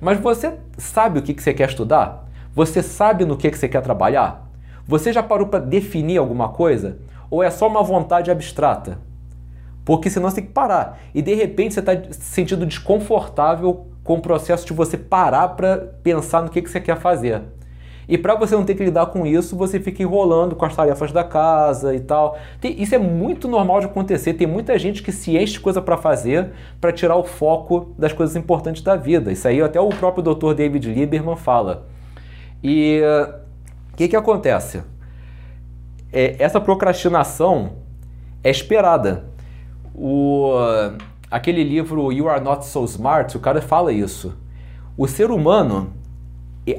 Mas 0.00 0.18
você 0.18 0.54
sabe 0.76 1.20
o 1.20 1.22
que 1.22 1.40
você 1.40 1.54
quer 1.54 1.68
estudar? 1.68 2.28
Você 2.54 2.82
sabe 2.82 3.24
no 3.24 3.36
que 3.36 3.50
você 3.50 3.68
quer 3.68 3.80
trabalhar? 3.80 4.48
Você 4.86 5.12
já 5.12 5.22
parou 5.22 5.46
para 5.46 5.60
definir 5.60 6.18
alguma 6.18 6.48
coisa? 6.48 6.98
Ou 7.30 7.42
é 7.42 7.50
só 7.50 7.68
uma 7.68 7.82
vontade 7.82 8.30
abstrata? 8.30 8.98
Porque 9.84 10.10
senão 10.10 10.28
você 10.28 10.36
tem 10.36 10.46
que 10.46 10.52
parar. 10.52 10.98
E 11.14 11.22
de 11.22 11.34
repente 11.34 11.74
você 11.74 11.80
está 11.80 11.92
se 12.10 12.22
sentindo 12.22 12.66
desconfortável 12.66 13.86
com 14.02 14.14
o 14.14 14.20
processo 14.20 14.66
de 14.66 14.72
você 14.72 14.96
parar 14.96 15.48
para 15.50 15.76
pensar 16.02 16.42
no 16.42 16.50
que 16.50 16.60
você 16.60 16.80
quer 16.80 16.98
fazer. 16.98 17.42
E 18.08 18.18
para 18.18 18.34
você 18.34 18.56
não 18.56 18.64
ter 18.64 18.74
que 18.74 18.84
lidar 18.84 19.06
com 19.06 19.24
isso, 19.24 19.56
você 19.56 19.78
fica 19.78 20.02
enrolando 20.02 20.56
com 20.56 20.64
as 20.64 20.74
tarefas 20.74 21.12
da 21.12 21.22
casa 21.22 21.94
e 21.94 22.00
tal. 22.00 22.36
Tem, 22.60 22.82
isso 22.82 22.92
é 22.92 22.98
muito 22.98 23.46
normal 23.46 23.78
de 23.78 23.86
acontecer. 23.86 24.34
Tem 24.34 24.48
muita 24.48 24.76
gente 24.76 25.00
que 25.00 25.12
se 25.12 25.36
enche 25.36 25.52
de 25.52 25.60
coisa 25.60 25.80
para 25.80 25.96
fazer 25.96 26.50
para 26.80 26.90
tirar 26.90 27.14
o 27.14 27.22
foco 27.22 27.94
das 27.96 28.12
coisas 28.12 28.34
importantes 28.34 28.82
da 28.82 28.96
vida. 28.96 29.30
Isso 29.30 29.46
aí 29.46 29.62
até 29.62 29.80
o 29.80 29.90
próprio 29.90 30.24
Dr. 30.34 30.54
David 30.54 30.92
Lieberman 30.92 31.36
fala. 31.36 31.86
E 32.62 33.00
o 33.92 33.96
que, 33.96 34.08
que 34.08 34.16
acontece? 34.16 34.82
É, 36.12 36.36
essa 36.38 36.60
procrastinação 36.60 37.76
é 38.42 38.50
esperada. 38.50 39.24
O, 39.94 40.52
aquele 41.30 41.62
livro 41.62 42.12
You 42.12 42.28
Are 42.28 42.42
Not 42.42 42.66
So 42.66 42.84
Smart, 42.84 43.36
o 43.36 43.40
cara 43.40 43.60
fala 43.62 43.92
isso. 43.92 44.34
O 44.96 45.06
ser 45.06 45.30
humano, 45.30 45.92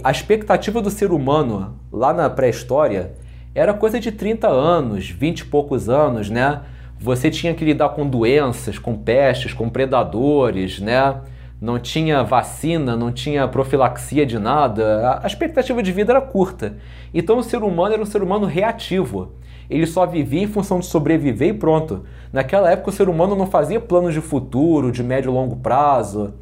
a 0.04 0.12
expectativa 0.12 0.82
do 0.82 0.89
ser 0.89 1.12
humano 1.12 1.76
lá 1.91 2.13
na 2.13 2.30
pré-história 2.30 3.13
era 3.54 3.74
coisa 3.74 4.00
de 4.00 4.12
30 4.12 4.48
anos, 4.48 5.10
20 5.10 5.39
e 5.39 5.46
poucos 5.46 5.89
anos, 5.89 6.30
né? 6.30 6.62
Você 7.00 7.32
tinha 7.32 7.54
que 7.54 7.65
lidar 7.65 7.89
com 7.89 8.08
doenças, 8.08 8.78
com 8.78 8.96
pestes, 8.96 9.54
com 9.54 9.70
predadores, 9.70 10.80
né? 10.80 11.20
Não 11.62 11.78
tinha 11.78 12.24
vacina, 12.24 12.97
não 12.97 13.12
tinha 13.12 13.47
profilaxia 13.47 14.26
de 14.26 14.39
nada, 14.39 15.19
a 15.21 15.28
expectativa 15.28 15.84
de 15.84 15.91
vida 15.91 16.12
era 16.12 16.21
curta. 16.21 16.76
Então 17.13 17.38
o 17.38 17.43
ser 17.43 17.62
humano 17.62 17.93
era 17.93 18.02
um 18.02 18.06
ser 18.06 18.24
humano 18.24 18.47
reativo. 18.47 19.34
Ele 19.69 19.86
só 19.86 20.06
vivia 20.08 20.41
em 20.41 20.47
função 20.47 20.80
de 20.80 20.88
sobreviver 20.88 21.50
e 21.50 21.54
pronto. 21.54 22.04
Naquela 22.34 22.71
época 22.71 22.89
o 22.89 22.93
ser 22.93 23.08
humano 23.08 23.36
não 23.36 23.45
fazia 23.45 23.80
planos 23.80 24.13
de 24.13 24.21
futuro, 24.21 24.91
de 24.91 25.04
médio 25.04 25.30
e 25.30 25.34
longo 25.34 25.56
prazo. 25.58 26.34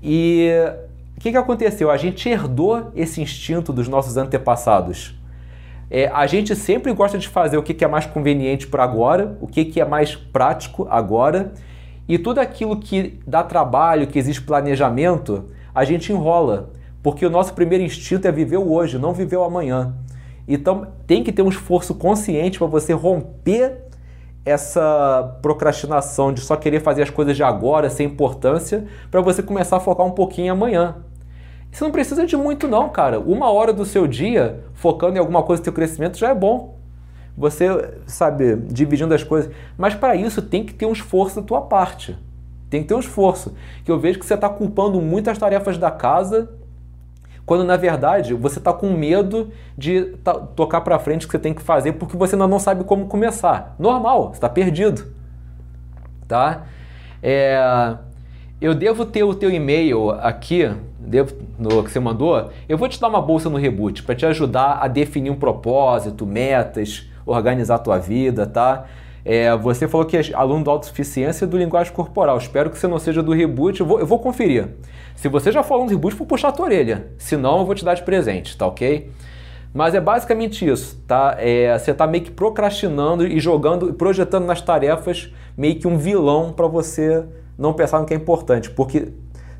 E 0.00 0.48
o 1.16 1.20
que, 1.20 1.32
que 1.32 1.36
aconteceu? 1.36 1.90
A 1.90 1.96
gente 1.96 2.28
herdou 2.28 2.92
esse 2.94 3.20
instinto 3.20 3.72
dos 3.72 3.88
nossos 3.88 4.16
antepassados. 4.16 5.18
É, 5.90 6.06
a 6.06 6.26
gente 6.28 6.54
sempre 6.54 6.92
gosta 6.92 7.18
de 7.18 7.26
fazer 7.26 7.56
o 7.56 7.62
que, 7.62 7.74
que 7.74 7.84
é 7.84 7.88
mais 7.88 8.06
conveniente 8.06 8.68
para 8.68 8.84
agora, 8.84 9.36
o 9.40 9.48
que, 9.48 9.64
que 9.64 9.80
é 9.80 9.84
mais 9.84 10.14
prático 10.14 10.86
agora, 10.88 11.52
e 12.08 12.18
tudo 12.18 12.38
aquilo 12.38 12.76
que 12.76 13.20
dá 13.26 13.42
trabalho, 13.42 14.06
que 14.06 14.18
existe 14.18 14.40
planejamento, 14.40 15.44
a 15.74 15.84
gente 15.84 16.10
enrola, 16.10 16.70
porque 17.02 17.26
o 17.26 17.30
nosso 17.30 17.52
primeiro 17.52 17.84
instinto 17.84 18.26
é 18.26 18.32
viver 18.32 18.56
o 18.56 18.72
hoje, 18.72 18.98
não 18.98 19.12
viver 19.12 19.36
o 19.36 19.44
amanhã. 19.44 19.94
Então 20.46 20.86
tem 21.06 21.22
que 21.22 21.30
ter 21.30 21.42
um 21.42 21.50
esforço 21.50 21.94
consciente 21.94 22.58
para 22.58 22.66
você 22.66 22.94
romper 22.94 23.84
essa 24.42 25.38
procrastinação 25.42 26.32
de 26.32 26.40
só 26.40 26.56
querer 26.56 26.80
fazer 26.80 27.02
as 27.02 27.10
coisas 27.10 27.36
de 27.36 27.42
agora 27.42 27.90
sem 27.90 28.06
importância, 28.06 28.86
para 29.10 29.20
você 29.20 29.42
começar 29.42 29.76
a 29.76 29.80
focar 29.80 30.06
um 30.06 30.12
pouquinho 30.12 30.52
amanhã. 30.52 30.96
Você 31.70 31.84
não 31.84 31.90
precisa 31.90 32.26
de 32.26 32.34
muito 32.34 32.66
não, 32.66 32.88
cara. 32.88 33.20
Uma 33.20 33.50
hora 33.50 33.74
do 33.74 33.84
seu 33.84 34.06
dia 34.06 34.64
focando 34.72 35.16
em 35.16 35.18
alguma 35.18 35.42
coisa 35.42 35.60
do 35.60 35.64
seu 35.64 35.72
crescimento 35.74 36.16
já 36.16 36.30
é 36.30 36.34
bom 36.34 36.77
você, 37.38 37.94
sabe, 38.04 38.56
dividindo 38.56 39.14
as 39.14 39.22
coisas. 39.22 39.50
Mas 39.76 39.94
para 39.94 40.16
isso 40.16 40.42
tem 40.42 40.64
que 40.64 40.74
ter 40.74 40.86
um 40.86 40.92
esforço 40.92 41.40
da 41.40 41.46
tua 41.46 41.60
parte. 41.62 42.18
Tem 42.68 42.82
que 42.82 42.88
ter 42.88 42.94
um 42.94 42.98
esforço. 42.98 43.54
Que 43.84 43.90
eu 43.92 43.98
vejo 43.98 44.18
que 44.18 44.26
você 44.26 44.34
está 44.34 44.48
culpando 44.48 45.00
muitas 45.00 45.38
tarefas 45.38 45.78
da 45.78 45.88
casa, 45.88 46.50
quando 47.46 47.62
na 47.62 47.76
verdade 47.76 48.34
você 48.34 48.58
está 48.58 48.72
com 48.72 48.90
medo 48.90 49.52
de 49.76 50.16
tocar 50.56 50.80
para 50.80 50.98
frente 50.98 51.24
o 51.24 51.28
que 51.28 51.32
você 51.32 51.38
tem 51.38 51.54
que 51.54 51.62
fazer 51.62 51.92
porque 51.92 52.16
você 52.16 52.34
ainda 52.34 52.48
não 52.48 52.58
sabe 52.58 52.82
como 52.82 53.06
começar. 53.06 53.76
Normal, 53.78 54.30
você 54.30 54.34
está 54.34 54.48
perdido. 54.48 55.06
Tá? 56.26 56.66
É, 57.22 57.96
eu 58.60 58.74
devo 58.74 59.06
ter 59.06 59.22
o 59.22 59.32
teu 59.32 59.50
e-mail 59.50 60.10
aqui, 60.10 60.68
devo, 60.98 61.36
no 61.56 61.84
que 61.84 61.90
você 61.90 62.00
mandou. 62.00 62.50
Eu 62.68 62.76
vou 62.76 62.88
te 62.88 63.00
dar 63.00 63.06
uma 63.06 63.22
bolsa 63.22 63.48
no 63.48 63.56
Reboot 63.56 64.02
para 64.02 64.16
te 64.16 64.26
ajudar 64.26 64.80
a 64.82 64.88
definir 64.88 65.30
um 65.30 65.36
propósito, 65.36 66.26
metas, 66.26 67.07
organizar 67.28 67.76
a 67.76 67.78
tua 67.78 67.98
vida, 67.98 68.46
tá? 68.46 68.86
É, 69.24 69.54
você 69.56 69.86
falou 69.86 70.06
que 70.06 70.16
é 70.16 70.22
aluno 70.32 70.64
do 70.64 70.70
autossuficiência 70.70 71.46
do 71.46 71.58
linguagem 71.58 71.92
corporal. 71.92 72.38
Espero 72.38 72.70
que 72.70 72.78
você 72.78 72.86
não 72.86 72.98
seja 72.98 73.22
do 73.22 73.32
reboot. 73.32 73.80
Eu 73.80 73.86
vou, 73.86 74.00
eu 74.00 74.06
vou 74.06 74.18
conferir. 74.18 74.68
Se 75.14 75.28
você 75.28 75.52
já 75.52 75.62
falou 75.62 75.84
no 75.84 75.90
reboot, 75.90 76.16
vou 76.16 76.26
puxar 76.26 76.48
a 76.48 76.52
tua 76.52 76.66
orelha. 76.66 77.08
Se 77.18 77.36
não, 77.36 77.58
eu 77.58 77.66
vou 77.66 77.74
te 77.74 77.84
dar 77.84 77.94
de 77.94 78.02
presente, 78.02 78.56
tá 78.56 78.66
ok? 78.66 79.10
Mas 79.74 79.94
é 79.94 80.00
basicamente 80.00 80.66
isso, 80.66 81.02
tá? 81.06 81.36
É, 81.38 81.78
você 81.78 81.90
está 81.90 82.06
meio 82.06 82.24
que 82.24 82.30
procrastinando 82.30 83.26
e 83.26 83.38
jogando, 83.38 83.92
projetando 83.92 84.46
nas 84.46 84.62
tarefas 84.62 85.32
meio 85.56 85.78
que 85.78 85.86
um 85.86 85.98
vilão 85.98 86.52
para 86.52 86.66
você 86.66 87.24
não 87.58 87.74
pensar 87.74 87.98
no 87.98 88.06
que 88.06 88.14
é 88.14 88.16
importante, 88.16 88.70
porque 88.70 89.12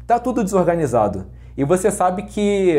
tá 0.07 0.18
tudo 0.18 0.42
desorganizado. 0.42 1.26
E 1.58 1.64
você 1.64 1.90
sabe 1.90 2.22
que 2.22 2.78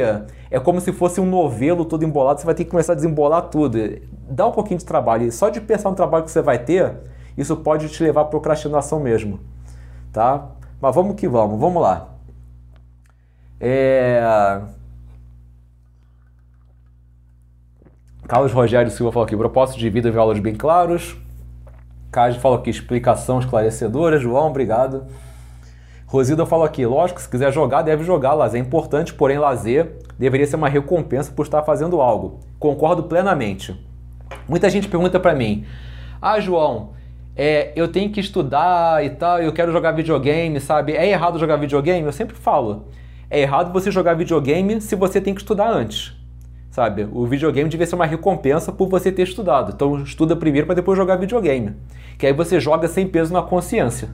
é 0.49 0.57
como 0.57 0.79
se 0.79 0.93
fosse 0.93 1.19
um 1.19 1.25
novelo 1.25 1.83
todo 1.83 2.05
embolado, 2.05 2.39
você 2.39 2.45
vai 2.45 2.55
ter 2.55 2.63
que 2.63 2.71
começar 2.71 2.93
a 2.93 2.95
desembolar 2.95 3.41
tudo. 3.49 3.77
Dá 4.29 4.47
um 4.47 4.53
pouquinho 4.53 4.79
de 4.79 4.85
trabalho. 4.85 5.27
E 5.27 5.31
só 5.33 5.49
de 5.49 5.59
pensar 5.59 5.89
no 5.89 5.97
trabalho 5.97 6.23
que 6.23 6.31
você 6.31 6.41
vai 6.41 6.59
ter, 6.59 6.95
isso 7.37 7.57
pode 7.57 7.89
te 7.89 8.01
levar 8.01 8.21
à 8.21 8.23
procrastinação 8.23 9.01
mesmo. 9.01 9.41
Tá? 10.13 10.47
Mas 10.79 10.95
vamos 10.95 11.17
que 11.17 11.27
vamos, 11.27 11.59
vamos 11.59 11.83
lá. 11.83 12.07
É... 13.59 14.61
Carlos 18.29 18.53
Rogério 18.53 18.89
Silva 18.89 19.11
falou 19.11 19.25
aqui, 19.25 19.35
propósito 19.35 19.77
de 19.77 19.89
vida 19.89 20.07
e 20.07 20.11
valores 20.11 20.41
bem 20.41 20.55
claros. 20.55 21.17
Cássio 22.09 22.39
falou 22.39 22.57
aqui, 22.57 22.69
explicação 22.69 23.39
esclarecedora. 23.39 24.17
João, 24.17 24.47
obrigado. 24.47 25.05
Rosilda 26.09 26.43
falou 26.43 26.65
aqui, 26.65 26.83
lógico, 26.87 27.21
se 27.21 27.29
quiser 27.29 27.53
jogar, 27.53 27.83
deve 27.83 28.03
jogar. 28.03 28.33
Lazer 28.33 28.59
é 28.59 28.65
importante, 28.65 29.13
porém 29.13 29.37
lazer 29.37 29.97
deveria 30.17 30.47
ser 30.47 30.55
uma 30.55 30.67
recompensa 30.67 31.31
por 31.31 31.43
estar 31.45 31.61
fazendo 31.61 32.01
algo. 32.01 32.39
Concordo 32.57 33.03
plenamente. 33.03 33.79
Muita 34.47 34.71
gente 34.71 34.87
pergunta 34.87 35.19
para 35.19 35.35
mim, 35.35 35.65
ah, 36.19 36.39
João, 36.39 36.93
é, 37.35 37.71
eu 37.75 37.87
tenho 37.87 38.11
que 38.11 38.19
estudar 38.19 39.05
e 39.05 39.11
tal, 39.11 39.39
eu 39.39 39.53
quero 39.53 39.71
jogar 39.71 39.91
videogame, 39.91 40.59
sabe? 40.59 40.93
É 40.93 41.07
errado 41.07 41.37
jogar 41.37 41.57
videogame? 41.57 42.07
Eu 42.07 42.11
sempre 42.11 42.35
falo, 42.35 42.87
é 43.29 43.41
errado 43.41 43.71
você 43.71 43.91
jogar 43.91 44.15
videogame 44.15 44.81
se 44.81 44.95
você 44.95 45.21
tem 45.21 45.35
que 45.35 45.41
estudar 45.41 45.69
antes. 45.69 46.17
Sabe? 46.71 47.07
O 47.11 47.27
videogame 47.27 47.69
devia 47.69 47.85
ser 47.85 47.93
uma 47.93 48.07
recompensa 48.07 48.71
por 48.71 48.89
você 48.89 49.11
ter 49.11 49.23
estudado. 49.23 49.73
Então 49.75 50.01
estuda 50.01 50.35
primeiro 50.35 50.65
para 50.65 50.75
depois 50.75 50.97
jogar 50.97 51.17
videogame. 51.17 51.75
Que 52.17 52.25
aí 52.25 52.33
você 52.33 52.59
joga 52.59 52.87
sem 52.87 53.07
peso 53.07 53.31
na 53.31 53.43
consciência. 53.43 54.09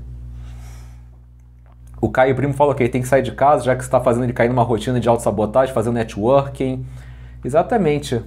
O 2.06 2.10
Caio 2.10 2.36
Primo 2.36 2.54
falou 2.54 2.76
que 2.76 2.84
ele 2.84 2.90
tem 2.90 3.02
que 3.02 3.08
sair 3.08 3.24
de 3.24 3.32
casa, 3.32 3.64
já 3.64 3.76
que 3.76 3.82
está 3.82 4.00
fazendo 4.00 4.26
ele 4.26 4.34
cair 4.34 4.48
numa 4.48 4.62
rotina 4.62 5.00
de 5.00 5.10
autossabotagem, 5.10 5.74
fazendo 5.74 5.96
networking. 5.96 6.86
Exatamente. 7.44 8.22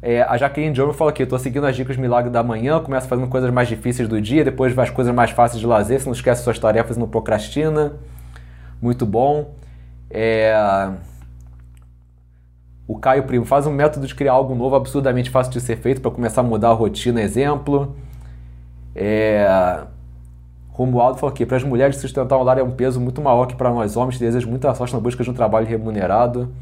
É, 0.00 0.22
a 0.22 0.36
Jaqueline 0.36 0.72
Jomo 0.72 0.92
falou 0.92 1.10
aqui, 1.10 1.24
estou 1.24 1.36
seguindo 1.36 1.66
as 1.66 1.74
dicas 1.74 1.96
milagre 1.96 2.30
da 2.30 2.44
manhã, 2.44 2.78
começa 2.78 3.08
fazendo 3.08 3.26
coisas 3.26 3.50
mais 3.50 3.66
difíceis 3.66 4.08
do 4.08 4.20
dia, 4.20 4.44
depois 4.44 4.72
vai 4.72 4.84
as 4.84 4.90
coisas 4.92 5.12
mais 5.12 5.32
fáceis 5.32 5.58
de 5.58 5.66
lazer, 5.66 5.98
você 5.98 6.06
não 6.06 6.12
esquece 6.12 6.44
suas 6.44 6.60
tarefas 6.60 6.96
e 6.96 7.00
não 7.00 7.08
procrastina. 7.08 7.94
Muito 8.80 9.04
bom. 9.04 9.56
É... 10.08 10.54
O 12.86 13.00
Caio 13.00 13.24
Primo 13.24 13.44
faz 13.44 13.66
um 13.66 13.72
método 13.72 14.06
de 14.06 14.14
criar 14.14 14.34
algo 14.34 14.54
novo 14.54 14.76
absurdamente 14.76 15.28
fácil 15.28 15.52
de 15.52 15.60
ser 15.60 15.74
feito 15.78 16.00
para 16.00 16.12
começar 16.12 16.42
a 16.42 16.44
mudar 16.44 16.68
a 16.68 16.72
rotina, 16.72 17.20
exemplo. 17.20 17.96
É... 18.94 19.84
Romualdo 20.76 21.16
falou 21.16 21.32
aqui, 21.32 21.46
para 21.46 21.56
as 21.56 21.64
mulheres 21.64 21.96
sustentar 21.96 22.36
um 22.36 22.42
lar 22.42 22.58
é 22.58 22.62
um 22.62 22.70
peso 22.70 23.00
muito 23.00 23.22
maior 23.22 23.46
que 23.46 23.56
para 23.56 23.70
nós 23.70 23.96
homens, 23.96 24.18
desejo 24.18 24.46
muita 24.46 24.74
sorte 24.74 24.92
na 24.92 25.00
busca 25.00 25.24
de 25.24 25.30
um 25.30 25.32
trabalho 25.32 25.66
remunerado. 25.66 26.52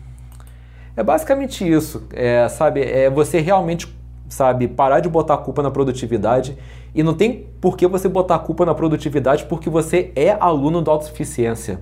É 0.97 1.03
basicamente 1.03 1.69
isso, 1.69 2.07
é, 2.13 2.49
sabe? 2.49 2.81
É 2.81 3.11
você 3.11 3.41
realmente, 3.41 3.93
sabe, 4.29 4.69
parar 4.69 5.01
de 5.01 5.09
botar 5.09 5.35
a 5.35 5.39
culpa 5.39 5.65
na 5.65 5.71
produtividade 5.71 6.57
e 6.95 7.03
não 7.03 7.13
tem 7.13 7.49
por 7.61 7.77
que 7.77 7.89
você 7.89 8.09
botar 8.09 8.37
a 8.37 8.39
culpa 8.39 8.65
na 8.65 8.73
produtividade 8.73 9.47
porque 9.47 9.69
você 9.69 10.13
é 10.15 10.31
aluno 10.31 10.81
da 10.81 10.93
autossuficiência. 10.93 11.81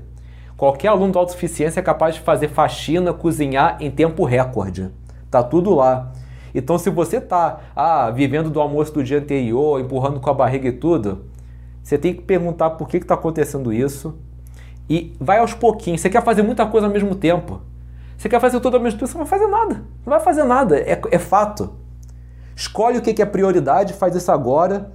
Qualquer 0.56 0.88
aluno 0.88 1.12
da 1.12 1.20
autossuficiência 1.20 1.80
é 1.80 1.82
capaz 1.82 2.14
de 2.14 2.22
fazer 2.22 2.48
faxina, 2.48 3.12
cozinhar 3.12 3.76
em 3.78 3.90
tempo 3.90 4.24
recorde. 4.24 4.88
Tá 5.30 5.42
tudo 5.42 5.74
lá. 5.74 6.10
Então, 6.54 6.78
se 6.78 6.88
você 6.88 7.20
tá 7.20 7.60
ah, 7.76 8.10
vivendo 8.10 8.48
do 8.48 8.58
almoço 8.58 8.94
do 8.94 9.04
dia 9.04 9.18
anterior, 9.18 9.78
empurrando 9.78 10.18
com 10.18 10.30
a 10.30 10.34
barriga 10.34 10.68
e 10.68 10.72
tudo, 10.72 11.30
você 11.82 11.98
tem 11.98 12.14
que 12.14 12.22
perguntar 12.22 12.70
por 12.70 12.88
que 12.88 12.98
está 12.98 13.14
acontecendo 13.14 13.72
isso 13.72 14.18
e 14.88 15.14
vai 15.20 15.38
aos 15.38 15.54
pouquinhos. 15.54 16.00
Você 16.00 16.10
quer 16.10 16.22
fazer 16.22 16.42
muita 16.42 16.66
coisa 16.66 16.86
ao 16.86 16.92
mesmo 16.92 17.14
tempo. 17.14 17.60
Você 18.16 18.28
quer 18.28 18.40
fazer 18.40 18.60
tudo 18.60 18.76
ao 18.76 18.82
mesmo 18.82 18.98
tempo, 18.98 19.10
você 19.10 19.18
não 19.18 19.24
vai 19.24 19.38
fazer 19.38 19.50
nada. 19.50 19.74
Não 19.74 20.10
vai 20.10 20.20
fazer 20.20 20.44
nada, 20.44 20.78
é, 20.78 21.00
é 21.10 21.18
fato. 21.18 21.74
Escolhe 22.54 22.98
o 22.98 23.02
que 23.02 23.20
é 23.20 23.26
prioridade, 23.26 23.94
faz 23.94 24.14
isso 24.14 24.30
agora. 24.30 24.92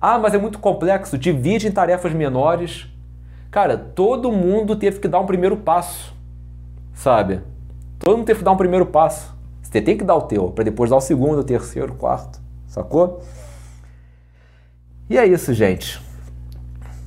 Ah, 0.00 0.18
mas 0.18 0.34
é 0.34 0.38
muito 0.38 0.58
complexo, 0.58 1.18
divide 1.18 1.66
em 1.66 1.72
tarefas 1.72 2.12
menores. 2.12 2.86
Cara, 3.50 3.76
todo 3.76 4.30
mundo 4.30 4.76
teve 4.76 5.00
que 5.00 5.08
dar 5.08 5.18
um 5.20 5.26
primeiro 5.26 5.56
passo, 5.56 6.14
sabe? 6.92 7.40
Todo 7.98 8.18
mundo 8.18 8.26
teve 8.26 8.40
que 8.40 8.44
dar 8.44 8.52
um 8.52 8.56
primeiro 8.56 8.86
passo. 8.86 9.34
Você 9.62 9.80
tem 9.80 9.96
que 9.96 10.04
dar 10.04 10.14
o 10.14 10.22
teu, 10.22 10.50
para 10.50 10.62
depois 10.62 10.90
dar 10.90 10.96
o 10.96 11.00
segundo, 11.00 11.40
o 11.40 11.44
terceiro, 11.44 11.94
o 11.94 11.96
quarto, 11.96 12.38
sacou? 12.68 13.22
E 15.08 15.16
é 15.16 15.26
isso, 15.26 15.54
gente. 15.54 16.03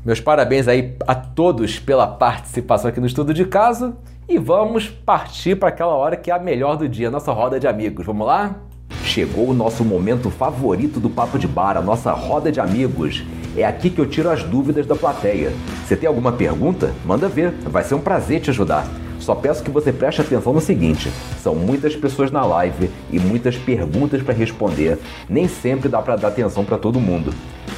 Meus 0.07 0.21
parabéns 0.21 0.69
aí 0.69 0.95
a 1.05 1.13
todos 1.13 1.79
pela 1.79 2.07
participação 2.07 2.89
aqui 2.89 2.97
no 2.97 3.07
estudo 3.07 3.33
de 3.33 3.43
caso 3.43 3.93
e 4.29 4.39
vamos 4.39 4.87
partir 4.87 5.57
para 5.57 5.67
aquela 5.67 5.95
hora 5.95 6.15
que 6.15 6.31
é 6.31 6.33
a 6.33 6.39
melhor 6.39 6.77
do 6.77 6.87
dia, 6.87 7.11
nossa 7.11 7.33
roda 7.33 7.59
de 7.59 7.67
amigos. 7.67 8.05
Vamos 8.05 8.25
lá? 8.25 8.55
Chegou 9.03 9.49
o 9.49 9.53
nosso 9.53 9.83
momento 9.83 10.29
favorito 10.29 11.01
do 11.01 11.09
Papo 11.09 11.37
de 11.37 11.45
Bar, 11.45 11.75
a 11.75 11.81
nossa 11.81 12.13
roda 12.13 12.49
de 12.49 12.61
amigos. 12.61 13.21
É 13.57 13.65
aqui 13.65 13.89
que 13.89 13.99
eu 13.99 14.05
tiro 14.05 14.29
as 14.29 14.43
dúvidas 14.43 14.87
da 14.87 14.95
plateia. 14.95 15.51
Você 15.85 15.97
tem 15.97 16.07
alguma 16.07 16.31
pergunta? 16.31 16.93
Manda 17.05 17.27
ver, 17.27 17.51
vai 17.65 17.83
ser 17.83 17.95
um 17.95 17.99
prazer 17.99 18.39
te 18.39 18.49
ajudar. 18.49 18.87
Só 19.19 19.35
peço 19.35 19.61
que 19.61 19.69
você 19.69 19.91
preste 19.91 20.21
atenção 20.21 20.53
no 20.53 20.61
seguinte: 20.61 21.11
são 21.43 21.53
muitas 21.53 21.97
pessoas 21.97 22.31
na 22.31 22.45
live 22.45 22.89
e 23.11 23.19
muitas 23.19 23.57
perguntas 23.57 24.21
para 24.21 24.33
responder. 24.33 24.99
Nem 25.27 25.49
sempre 25.49 25.89
dá 25.89 26.01
para 26.01 26.15
dar 26.15 26.29
atenção 26.29 26.63
para 26.63 26.77
todo 26.77 26.97
mundo. 26.97 27.33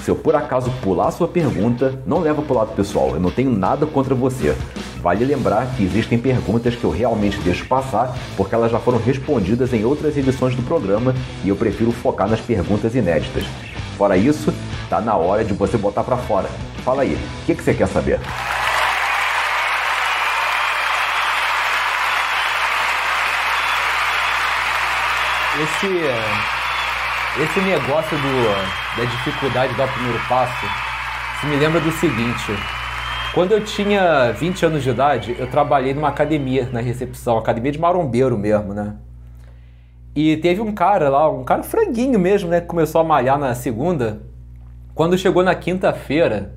Se 0.09 0.11
eu 0.11 0.15
por 0.15 0.35
acaso 0.35 0.71
pular 0.81 1.09
a 1.09 1.11
sua 1.11 1.27
pergunta, 1.27 1.93
não 2.03 2.19
leva 2.19 2.41
pro 2.41 2.55
lado 2.55 2.73
pessoal, 2.75 3.11
eu 3.11 3.19
não 3.19 3.29
tenho 3.29 3.51
nada 3.51 3.85
contra 3.85 4.15
você. 4.15 4.55
Vale 5.03 5.23
lembrar 5.23 5.67
que 5.75 5.83
existem 5.83 6.17
perguntas 6.17 6.75
que 6.75 6.83
eu 6.83 6.89
realmente 6.89 7.37
deixo 7.41 7.67
passar 7.67 8.17
porque 8.35 8.55
elas 8.55 8.71
já 8.71 8.79
foram 8.79 8.97
respondidas 8.97 9.71
em 9.71 9.85
outras 9.85 10.17
edições 10.17 10.55
do 10.55 10.63
programa 10.63 11.13
e 11.43 11.49
eu 11.49 11.55
prefiro 11.55 11.91
focar 11.91 12.27
nas 12.27 12.41
perguntas 12.41 12.95
inéditas. 12.95 13.43
Fora 13.99 14.17
isso, 14.17 14.51
tá 14.89 14.99
na 14.99 15.15
hora 15.15 15.45
de 15.45 15.53
você 15.53 15.77
botar 15.77 16.03
para 16.03 16.17
fora. 16.17 16.49
Fala 16.83 17.03
aí, 17.03 17.13
o 17.13 17.45
que, 17.45 17.53
que 17.53 17.61
você 17.61 17.75
quer 17.75 17.87
saber? 17.87 18.19
Esse, 25.61 26.58
esse 27.37 27.59
negócio 27.61 28.17
do, 28.17 28.97
da 28.97 29.05
dificuldade 29.05 29.71
de 29.71 29.77
dar 29.77 29.85
o 29.85 29.91
primeiro 29.91 30.19
passo 30.27 30.65
se 31.39 31.45
me 31.45 31.55
lembra 31.55 31.79
do 31.79 31.91
seguinte. 31.91 32.51
Quando 33.33 33.51
eu 33.51 33.63
tinha 33.63 34.31
20 34.31 34.65
anos 34.65 34.83
de 34.83 34.89
idade, 34.89 35.35
eu 35.37 35.47
trabalhei 35.47 35.93
numa 35.93 36.09
academia 36.09 36.67
na 36.71 36.81
recepção, 36.81 37.37
academia 37.37 37.71
de 37.71 37.79
marombeiro 37.79 38.37
mesmo, 38.37 38.73
né? 38.73 38.95
E 40.15 40.37
teve 40.37 40.59
um 40.59 40.73
cara 40.73 41.07
lá, 41.09 41.29
um 41.29 41.43
cara 41.43 41.61
franguinho 41.63 42.19
mesmo, 42.19 42.49
né, 42.49 42.59
que 42.59 42.67
começou 42.67 42.99
a 42.99 43.03
malhar 43.03 43.37
na 43.37 43.53
segunda. 43.53 44.21
Quando 44.95 45.17
chegou 45.17 45.43
na 45.43 45.53
quinta-feira, 45.53 46.53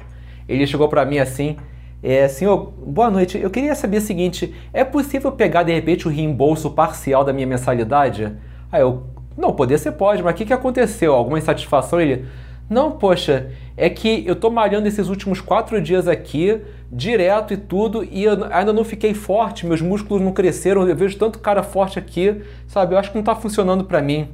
ele 0.48 0.66
chegou 0.66 0.88
para 0.88 1.04
mim 1.04 1.18
assim, 1.18 1.56
é, 2.02 2.26
senhor, 2.26 2.72
boa 2.84 3.10
noite. 3.10 3.38
Eu 3.38 3.50
queria 3.50 3.74
saber 3.76 3.98
o 3.98 4.00
seguinte: 4.00 4.52
é 4.72 4.82
possível 4.82 5.30
pegar 5.30 5.62
de 5.62 5.72
repente 5.72 6.08
o 6.08 6.10
reembolso 6.10 6.70
parcial 6.70 7.22
da 7.22 7.32
minha 7.32 7.46
mensalidade? 7.46 8.36
Aí 8.72 8.80
eu, 8.80 9.06
não, 9.36 9.52
poder 9.52 9.78
você 9.78 9.90
pode, 9.90 10.22
mas 10.22 10.34
o 10.34 10.36
que, 10.36 10.44
que 10.44 10.52
aconteceu? 10.52 11.14
Alguma 11.14 11.38
insatisfação? 11.38 12.00
Ele, 12.00 12.26
não, 12.68 12.92
poxa, 12.92 13.50
é 13.76 13.88
que 13.90 14.24
eu 14.26 14.36
tô 14.36 14.50
malhando 14.50 14.88
esses 14.88 15.08
últimos 15.08 15.40
quatro 15.40 15.80
dias 15.80 16.08
aqui, 16.08 16.60
direto 16.90 17.52
e 17.52 17.56
tudo, 17.56 18.04
e 18.04 18.26
ainda 18.50 18.72
não 18.72 18.84
fiquei 18.84 19.14
forte, 19.14 19.66
meus 19.66 19.80
músculos 19.80 20.22
não 20.22 20.32
cresceram, 20.32 20.88
eu 20.88 20.96
vejo 20.96 21.18
tanto 21.18 21.38
cara 21.38 21.62
forte 21.62 21.98
aqui, 21.98 22.42
sabe? 22.66 22.94
Eu 22.94 22.98
acho 22.98 23.10
que 23.10 23.16
não 23.16 23.24
tá 23.24 23.34
funcionando 23.34 23.84
para 23.84 24.00
mim. 24.00 24.28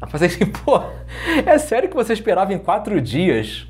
Eu 0.00 0.08
falei 0.08 0.28
assim, 0.28 0.46
pô, 0.64 0.80
é 1.44 1.58
sério 1.58 1.88
que 1.88 1.96
você 1.96 2.12
esperava 2.12 2.52
em 2.52 2.58
quatro 2.58 3.00
dias 3.00 3.66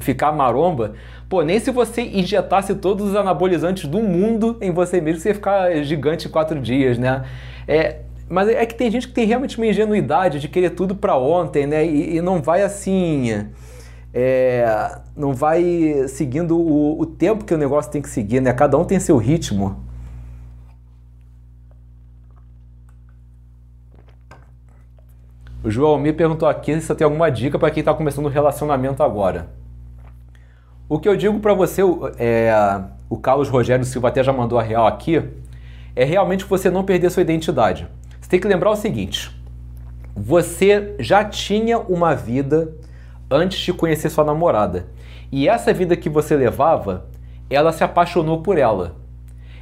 ficar 0.00 0.32
maromba? 0.32 0.92
Pô, 1.28 1.42
nem 1.42 1.58
se 1.58 1.70
você 1.70 2.02
injetasse 2.02 2.74
todos 2.74 3.10
os 3.10 3.16
anabolizantes 3.16 3.88
do 3.88 4.00
mundo 4.00 4.58
em 4.60 4.70
você 4.70 5.00
mesmo, 5.00 5.20
você 5.20 5.28
ia 5.30 5.34
ficar 5.34 5.74
gigante 5.82 6.26
em 6.28 6.30
quatro 6.30 6.60
dias, 6.60 6.98
né? 6.98 7.24
É, 7.66 8.00
mas 8.30 8.48
é 8.48 8.64
que 8.64 8.76
tem 8.76 8.88
gente 8.88 9.08
que 9.08 9.12
tem 9.12 9.26
realmente 9.26 9.58
uma 9.58 9.66
ingenuidade 9.66 10.38
de 10.38 10.48
querer 10.48 10.70
tudo 10.70 10.94
para 10.94 11.16
ontem, 11.16 11.66
né? 11.66 11.84
E, 11.84 12.16
e, 12.16 12.22
não 12.22 12.40
vai 12.40 12.62
assim. 12.62 13.48
É, 14.14 14.98
não 15.16 15.34
vai 15.34 16.06
seguindo 16.06 16.56
o, 16.56 17.00
o, 17.00 17.06
tempo 17.06 17.44
que 17.44 17.52
o 17.52 17.58
negócio 17.58 17.90
tem 17.90 18.00
que 18.00 18.08
seguir, 18.08 18.40
né? 18.40 18.52
Cada 18.52 18.78
um 18.78 18.84
tem 18.84 19.00
seu 19.00 19.16
ritmo. 19.16 19.84
O 25.64 25.68
João 25.68 25.98
me 25.98 26.12
perguntou 26.12 26.48
aqui 26.48 26.80
se 26.80 26.94
tem 26.94 27.04
alguma 27.04 27.30
dica 27.32 27.58
para 27.58 27.70
quem 27.72 27.80
está 27.80 27.92
começando 27.92 28.26
um 28.26 28.30
relacionamento 28.30 29.02
agora. 29.02 29.48
O 30.88 31.00
que 31.00 31.08
eu 31.08 31.16
digo 31.16 31.40
para 31.40 31.52
você, 31.52 31.82
é, 32.16 32.52
o 33.08 33.16
Carlos 33.16 33.48
Rogério 33.48 33.84
Silva 33.84 34.06
até 34.06 34.22
já 34.22 34.32
mandou 34.32 34.56
a 34.56 34.62
real 34.62 34.86
aqui, 34.86 35.20
é 35.96 36.04
realmente 36.04 36.44
você 36.44 36.70
não 36.70 36.84
perder 36.84 37.10
sua 37.10 37.22
identidade 37.22 37.88
tem 38.30 38.38
que 38.38 38.46
lembrar 38.46 38.70
o 38.70 38.76
seguinte: 38.76 39.30
você 40.14 40.94
já 41.00 41.24
tinha 41.24 41.78
uma 41.78 42.14
vida 42.14 42.72
antes 43.28 43.58
de 43.58 43.72
conhecer 43.72 44.08
sua 44.08 44.24
namorada. 44.24 44.86
E 45.32 45.48
essa 45.48 45.72
vida 45.72 45.96
que 45.96 46.08
você 46.08 46.36
levava, 46.36 47.06
ela 47.50 47.72
se 47.72 47.82
apaixonou 47.82 48.40
por 48.40 48.56
ela. 48.56 48.96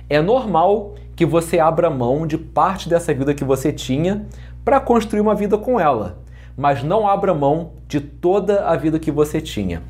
É 0.08 0.20
normal 0.20 0.94
que 1.16 1.24
você 1.24 1.58
abra 1.58 1.90
mão 1.90 2.26
de 2.26 2.36
parte 2.36 2.88
dessa 2.88 3.12
vida 3.12 3.34
que 3.34 3.44
você 3.44 3.72
tinha 3.72 4.26
para 4.64 4.78
construir 4.78 5.20
uma 5.20 5.34
vida 5.34 5.56
com 5.56 5.80
ela, 5.80 6.18
mas 6.56 6.82
não 6.82 7.08
abra 7.08 7.34
mão 7.34 7.72
de 7.88 8.00
toda 8.00 8.66
a 8.66 8.76
vida 8.76 8.98
que 8.98 9.10
você 9.10 9.40
tinha. 9.40 9.82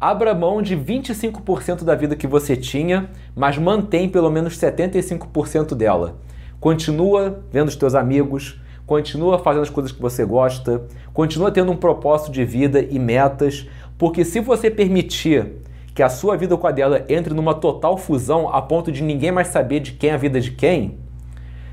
Abra 0.00 0.34
mão 0.34 0.62
de 0.62 0.76
25% 0.76 1.84
da 1.84 1.94
vida 1.94 2.16
que 2.16 2.26
você 2.26 2.56
tinha, 2.56 3.10
mas 3.36 3.58
mantém 3.58 4.08
pelo 4.08 4.30
menos 4.30 4.58
75% 4.58 5.74
dela. 5.74 6.16
Continua 6.60 7.40
vendo 7.52 7.68
os 7.68 7.76
teus 7.76 7.94
amigos, 7.94 8.60
continua 8.86 9.38
fazendo 9.38 9.62
as 9.62 9.70
coisas 9.70 9.92
que 9.92 10.00
você 10.00 10.24
gosta, 10.24 10.82
continua 11.12 11.50
tendo 11.50 11.70
um 11.70 11.76
propósito 11.76 12.32
de 12.32 12.44
vida 12.44 12.80
e 12.80 12.98
metas, 12.98 13.68
porque 13.96 14.24
se 14.24 14.40
você 14.40 14.70
permitir 14.70 15.46
que 15.94 16.02
a 16.02 16.08
sua 16.08 16.36
vida 16.36 16.56
com 16.56 16.66
a 16.66 16.70
dela 16.70 17.04
entre 17.08 17.34
numa 17.34 17.54
total 17.54 17.96
fusão 17.98 18.48
a 18.48 18.62
ponto 18.62 18.90
de 18.90 19.02
ninguém 19.02 19.30
mais 19.30 19.48
saber 19.48 19.80
de 19.80 19.92
quem 19.92 20.10
é 20.10 20.14
a 20.14 20.16
vida 20.16 20.40
de 20.40 20.52
quem, 20.52 20.98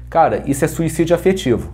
cara, 0.09 0.43
isso 0.45 0.65
é 0.65 0.67
suicídio 0.67 1.15
afetivo. 1.15 1.73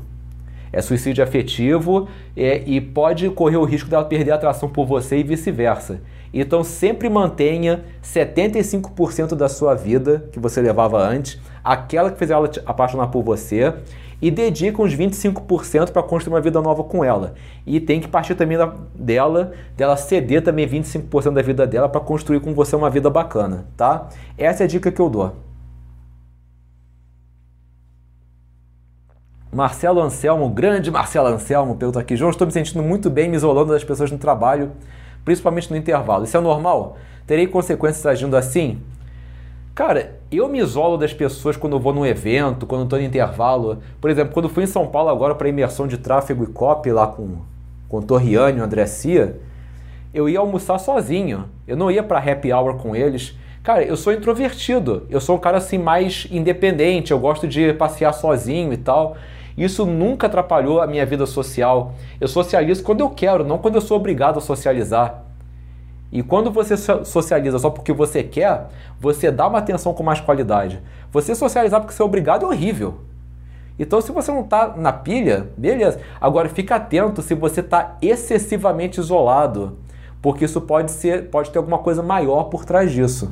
É 0.73 0.81
suicídio 0.81 1.23
afetivo 1.23 2.07
é, 2.35 2.61
e 2.65 2.79
pode 2.79 3.29
correr 3.29 3.57
o 3.57 3.65
risco 3.65 3.89
dela 3.89 4.05
perder 4.05 4.31
a 4.31 4.35
atração 4.35 4.69
por 4.69 4.85
você 4.85 5.17
e 5.17 5.23
vice-versa. 5.23 6.01
Então 6.33 6.63
sempre 6.63 7.09
mantenha 7.09 7.83
75% 8.01 9.35
da 9.35 9.49
sua 9.49 9.75
vida 9.75 10.29
que 10.31 10.39
você 10.39 10.61
levava 10.61 11.01
antes, 11.01 11.39
aquela 11.63 12.11
que 12.11 12.17
fez 12.17 12.31
ela 12.31 12.49
apaixonar 12.65 13.07
por 13.07 13.23
você, 13.23 13.73
e 14.21 14.29
dedica 14.29 14.81
uns 14.81 14.95
25% 14.95 15.91
para 15.91 16.03
construir 16.03 16.35
uma 16.35 16.41
vida 16.41 16.61
nova 16.61 16.83
com 16.83 17.03
ela. 17.03 17.33
E 17.65 17.79
tem 17.79 17.99
que 17.99 18.07
partir 18.07 18.35
também 18.35 18.55
da, 18.55 18.71
dela, 18.93 19.51
dela 19.75 19.97
ceder 19.97 20.43
também 20.43 20.67
25% 20.67 21.33
da 21.33 21.41
vida 21.41 21.65
dela 21.65 21.89
para 21.89 21.99
construir 21.99 22.39
com 22.39 22.53
você 22.53 22.75
uma 22.75 22.89
vida 22.89 23.09
bacana, 23.09 23.65
tá? 23.75 24.09
Essa 24.37 24.63
é 24.63 24.65
a 24.65 24.67
dica 24.67 24.91
que 24.91 25.01
eu 25.01 25.09
dou. 25.09 25.35
Marcelo 29.51 29.99
Anselmo, 29.99 30.47
grande 30.49 30.91
Marcelo 30.91 31.27
Anselmo, 31.27 31.75
pergunta 31.75 31.99
aqui. 31.99 32.15
João, 32.15 32.29
estou 32.29 32.45
me 32.45 32.53
sentindo 32.53 32.83
muito 32.83 33.09
bem 33.09 33.27
me 33.27 33.35
isolando 33.35 33.73
das 33.73 33.83
pessoas 33.83 34.11
no 34.11 34.19
trabalho 34.19 34.71
principalmente 35.23 35.69
no 35.71 35.77
intervalo. 35.77 36.23
Isso 36.23 36.37
é 36.37 36.41
normal? 36.41 36.97
Terei 37.25 37.47
consequências 37.47 38.05
agindo 38.05 38.35
assim? 38.35 38.81
Cara, 39.73 40.19
eu 40.29 40.49
me 40.49 40.59
isolo 40.59 40.97
das 40.97 41.13
pessoas 41.13 41.55
quando 41.55 41.73
eu 41.73 41.79
vou 41.79 41.93
num 41.93 42.05
evento, 42.05 42.65
quando 42.65 42.83
estou 42.83 42.99
no 42.99 43.05
intervalo. 43.05 43.77
Por 44.01 44.09
exemplo, 44.09 44.33
quando 44.33 44.49
fui 44.49 44.63
em 44.63 44.67
São 44.67 44.85
Paulo 44.85 45.09
agora 45.09 45.33
para 45.33 45.47
imersão 45.47 45.87
de 45.87 45.97
tráfego 45.97 46.43
e 46.43 46.47
copy 46.47 46.91
lá 46.91 47.07
com, 47.07 47.37
com 47.87 47.99
o 47.99 48.01
Torriani 48.01 48.57
e 48.57 48.61
o 48.61 48.63
André 48.65 48.85
Cia, 48.85 49.39
eu 50.13 50.27
ia 50.27 50.39
almoçar 50.39 50.77
sozinho. 50.77 51.45
Eu 51.65 51.77
não 51.77 51.89
ia 51.89 52.03
para 52.03 52.19
happy 52.19 52.51
hour 52.51 52.75
com 52.75 52.93
eles. 52.93 53.33
Cara, 53.63 53.81
eu 53.81 53.95
sou 53.95 54.11
introvertido. 54.11 55.07
Eu 55.09 55.21
sou 55.21 55.37
um 55.37 55.39
cara 55.39 55.57
assim 55.57 55.77
mais 55.77 56.27
independente. 56.29 57.11
Eu 57.11 57.19
gosto 57.19 57.47
de 57.47 57.73
passear 57.73 58.13
sozinho 58.13 58.73
e 58.73 58.77
tal. 58.77 59.15
Isso 59.57 59.85
nunca 59.85 60.27
atrapalhou 60.27 60.81
a 60.81 60.87
minha 60.87 61.05
vida 61.05 61.25
social. 61.25 61.93
Eu 62.19 62.27
socializo 62.27 62.83
quando 62.83 62.99
eu 62.99 63.09
quero, 63.09 63.45
não 63.45 63.57
quando 63.57 63.75
eu 63.75 63.81
sou 63.81 63.95
obrigado 63.95 64.37
a 64.37 64.41
socializar. 64.41 65.23
E 66.11 66.21
quando 66.21 66.51
você 66.51 66.75
socializa 66.75 67.57
só 67.57 67.69
porque 67.69 67.93
você 67.93 68.21
quer, 68.21 68.67
você 68.99 69.31
dá 69.31 69.47
uma 69.47 69.59
atenção 69.59 69.93
com 69.93 70.03
mais 70.03 70.19
qualidade. 70.19 70.81
Você 71.11 71.33
socializar 71.33 71.79
porque 71.79 71.93
você 71.93 72.01
é 72.01 72.05
obrigado 72.05 72.45
é 72.45 72.47
horrível. 72.47 72.99
Então, 73.79 74.01
se 74.01 74.11
você 74.11 74.31
não 74.31 74.41
está 74.41 74.75
na 74.75 74.91
pilha, 74.91 75.49
beleza. 75.57 75.99
Agora, 76.19 76.49
fica 76.49 76.75
atento 76.75 77.21
se 77.21 77.33
você 77.33 77.61
está 77.61 77.97
excessivamente 78.01 78.99
isolado, 78.99 79.79
porque 80.21 80.45
isso 80.45 80.61
pode 80.61 80.91
ser, 80.91 81.29
pode 81.29 81.49
ter 81.49 81.57
alguma 81.57 81.79
coisa 81.79 82.03
maior 82.03 82.43
por 82.43 82.65
trás 82.65 82.91
disso. 82.91 83.31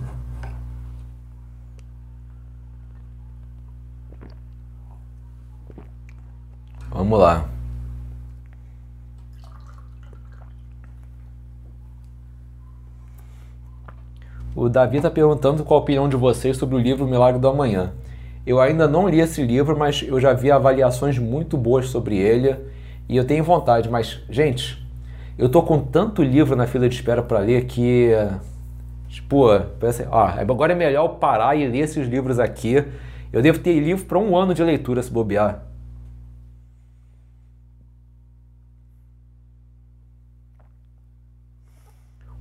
Vamos 6.90 7.20
lá. 7.20 7.59
O 14.60 14.68
Davi 14.68 14.98
está 14.98 15.10
perguntando 15.10 15.64
qual 15.64 15.80
a 15.80 15.84
opinião 15.84 16.10
de 16.10 16.18
vocês 16.18 16.58
sobre 16.58 16.76
o 16.76 16.78
livro 16.78 17.08
Milagre 17.08 17.40
do 17.40 17.48
Amanhã. 17.48 17.94
Eu 18.46 18.60
ainda 18.60 18.90
não 18.90 19.08
li 19.08 19.22
esse 19.22 19.42
livro, 19.42 19.80
mas 19.80 20.04
eu 20.06 20.20
já 20.20 20.34
vi 20.34 20.52
avaliações 20.52 21.18
muito 21.18 21.56
boas 21.56 21.88
sobre 21.88 22.18
ele 22.18 22.58
e 23.08 23.16
eu 23.16 23.24
tenho 23.24 23.42
vontade. 23.42 23.90
Mas, 23.90 24.20
gente, 24.30 24.86
eu 25.38 25.48
tô 25.48 25.64
com 25.64 25.80
tanto 25.80 26.22
livro 26.22 26.58
na 26.58 26.68
fila 26.68 26.90
de 26.90 26.96
espera 26.96 27.24
para 27.24 27.40
ler 27.40 27.68
que, 27.68 28.10
tipo, 29.08 29.48
pensa, 29.80 30.06
ó, 30.12 30.26
agora 30.26 30.74
é 30.74 30.76
melhor 30.76 31.06
eu 31.06 31.10
parar 31.16 31.56
e 31.56 31.66
ler 31.66 31.80
esses 31.80 32.06
livros 32.06 32.38
aqui. 32.38 32.84
Eu 33.32 33.42
devo 33.42 33.60
ter 33.60 33.80
livro 33.80 34.04
para 34.04 34.20
um 34.20 34.36
ano 34.36 34.54
de 34.54 34.62
leitura 34.62 35.02
se 35.02 35.10
bobear. 35.10 35.64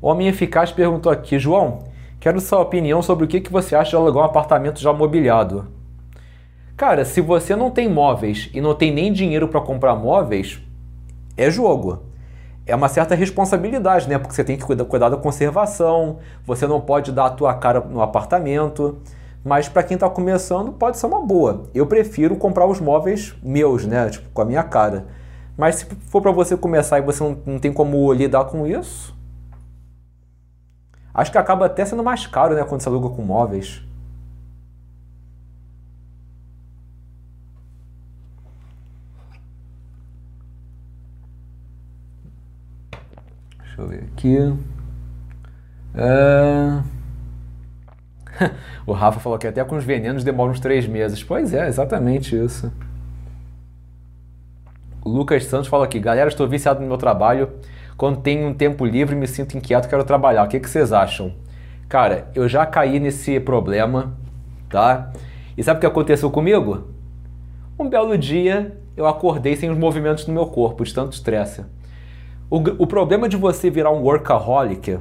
Homem 0.02 0.26
Eficaz 0.26 0.72
perguntou 0.72 1.12
aqui, 1.12 1.38
João, 1.38 1.86
quero 2.20 2.40
sua 2.40 2.60
opinião 2.60 3.02
sobre 3.02 3.24
o 3.24 3.28
que, 3.28 3.40
que 3.40 3.52
você 3.52 3.76
acha 3.76 3.90
de 3.90 3.96
alugar 3.96 4.22
um 4.22 4.26
apartamento 4.26 4.80
já 4.80 4.92
mobiliado. 4.92 5.66
Cara, 6.76 7.04
se 7.04 7.20
você 7.20 7.56
não 7.56 7.70
tem 7.70 7.88
móveis 7.88 8.50
e 8.54 8.60
não 8.60 8.74
tem 8.74 8.92
nem 8.92 9.12
dinheiro 9.12 9.48
para 9.48 9.60
comprar 9.60 9.96
móveis, 9.96 10.60
é 11.36 11.50
jogo. 11.50 12.02
É 12.66 12.76
uma 12.76 12.88
certa 12.88 13.14
responsabilidade, 13.14 14.08
né? 14.08 14.18
Porque 14.18 14.34
você 14.34 14.44
tem 14.44 14.56
que 14.56 14.64
cuidar, 14.64 14.84
cuidar 14.84 15.08
da 15.08 15.16
conservação, 15.16 16.18
você 16.44 16.66
não 16.66 16.80
pode 16.80 17.10
dar 17.10 17.26
a 17.26 17.30
tua 17.30 17.54
cara 17.54 17.80
no 17.80 18.00
apartamento. 18.00 18.98
Mas 19.44 19.68
para 19.68 19.82
quem 19.82 19.94
está 19.94 20.08
começando, 20.08 20.72
pode 20.72 20.98
ser 20.98 21.06
uma 21.06 21.20
boa. 21.20 21.64
Eu 21.74 21.86
prefiro 21.86 22.36
comprar 22.36 22.66
os 22.66 22.78
móveis 22.78 23.34
meus, 23.42 23.86
né? 23.86 24.10
Tipo, 24.10 24.28
com 24.30 24.42
a 24.42 24.44
minha 24.44 24.62
cara. 24.62 25.06
Mas 25.56 25.76
se 25.76 25.86
for 26.08 26.22
para 26.22 26.30
você 26.30 26.56
começar 26.56 26.98
e 26.98 27.02
você 27.02 27.24
não, 27.24 27.38
não 27.44 27.58
tem 27.58 27.72
como 27.72 28.12
lidar 28.12 28.44
com 28.44 28.64
isso, 28.64 29.17
Acho 31.18 31.32
que 31.32 31.38
acaba 31.38 31.66
até 31.66 31.84
sendo 31.84 32.04
mais 32.04 32.28
caro, 32.28 32.54
né, 32.54 32.62
quando 32.62 32.80
você 32.80 32.88
aluga 32.88 33.08
com 33.08 33.22
móveis. 33.22 33.82
Deixa 43.58 43.82
eu 43.82 43.88
ver 43.88 44.04
aqui. 44.12 44.36
É... 45.96 46.82
o 48.86 48.92
Rafa 48.92 49.18
falou 49.18 49.40
que 49.40 49.48
até 49.48 49.64
com 49.64 49.74
os 49.74 49.82
venenos 49.82 50.22
demora 50.22 50.52
uns 50.52 50.60
três 50.60 50.86
meses. 50.86 51.20
Pois 51.24 51.52
é, 51.52 51.66
exatamente 51.66 52.36
isso. 52.36 52.72
O 55.04 55.08
Lucas 55.08 55.46
Santos 55.46 55.66
fala 55.66 55.84
aqui, 55.84 55.98
galera, 55.98 56.28
estou 56.28 56.46
viciado 56.46 56.80
no 56.80 56.86
meu 56.86 56.96
trabalho 56.96 57.50
quando 57.98 58.20
tenho 58.20 58.46
um 58.46 58.54
tempo 58.54 58.86
livre, 58.86 59.16
me 59.16 59.26
sinto 59.26 59.58
inquieto, 59.58 59.88
quero 59.88 60.04
trabalhar. 60.04 60.44
O 60.44 60.48
que, 60.48 60.60
que 60.60 60.70
vocês 60.70 60.92
acham? 60.92 61.34
Cara, 61.88 62.28
eu 62.32 62.48
já 62.48 62.64
caí 62.64 63.00
nesse 63.00 63.40
problema, 63.40 64.16
tá? 64.70 65.12
E 65.56 65.64
sabe 65.64 65.78
o 65.78 65.80
que 65.80 65.86
aconteceu 65.86 66.30
comigo? 66.30 66.86
Um 67.76 67.88
belo 67.88 68.16
dia 68.16 68.78
eu 68.96 69.04
acordei 69.04 69.56
sem 69.56 69.68
os 69.68 69.76
movimentos 69.76 70.28
no 70.28 70.32
meu 70.32 70.46
corpo, 70.46 70.84
de 70.84 70.94
tanto 70.94 71.14
estresse. 71.14 71.64
O, 72.48 72.58
o 72.58 72.86
problema 72.86 73.28
de 73.28 73.36
você 73.36 73.68
virar 73.68 73.90
um 73.90 74.00
workaholic 74.02 75.00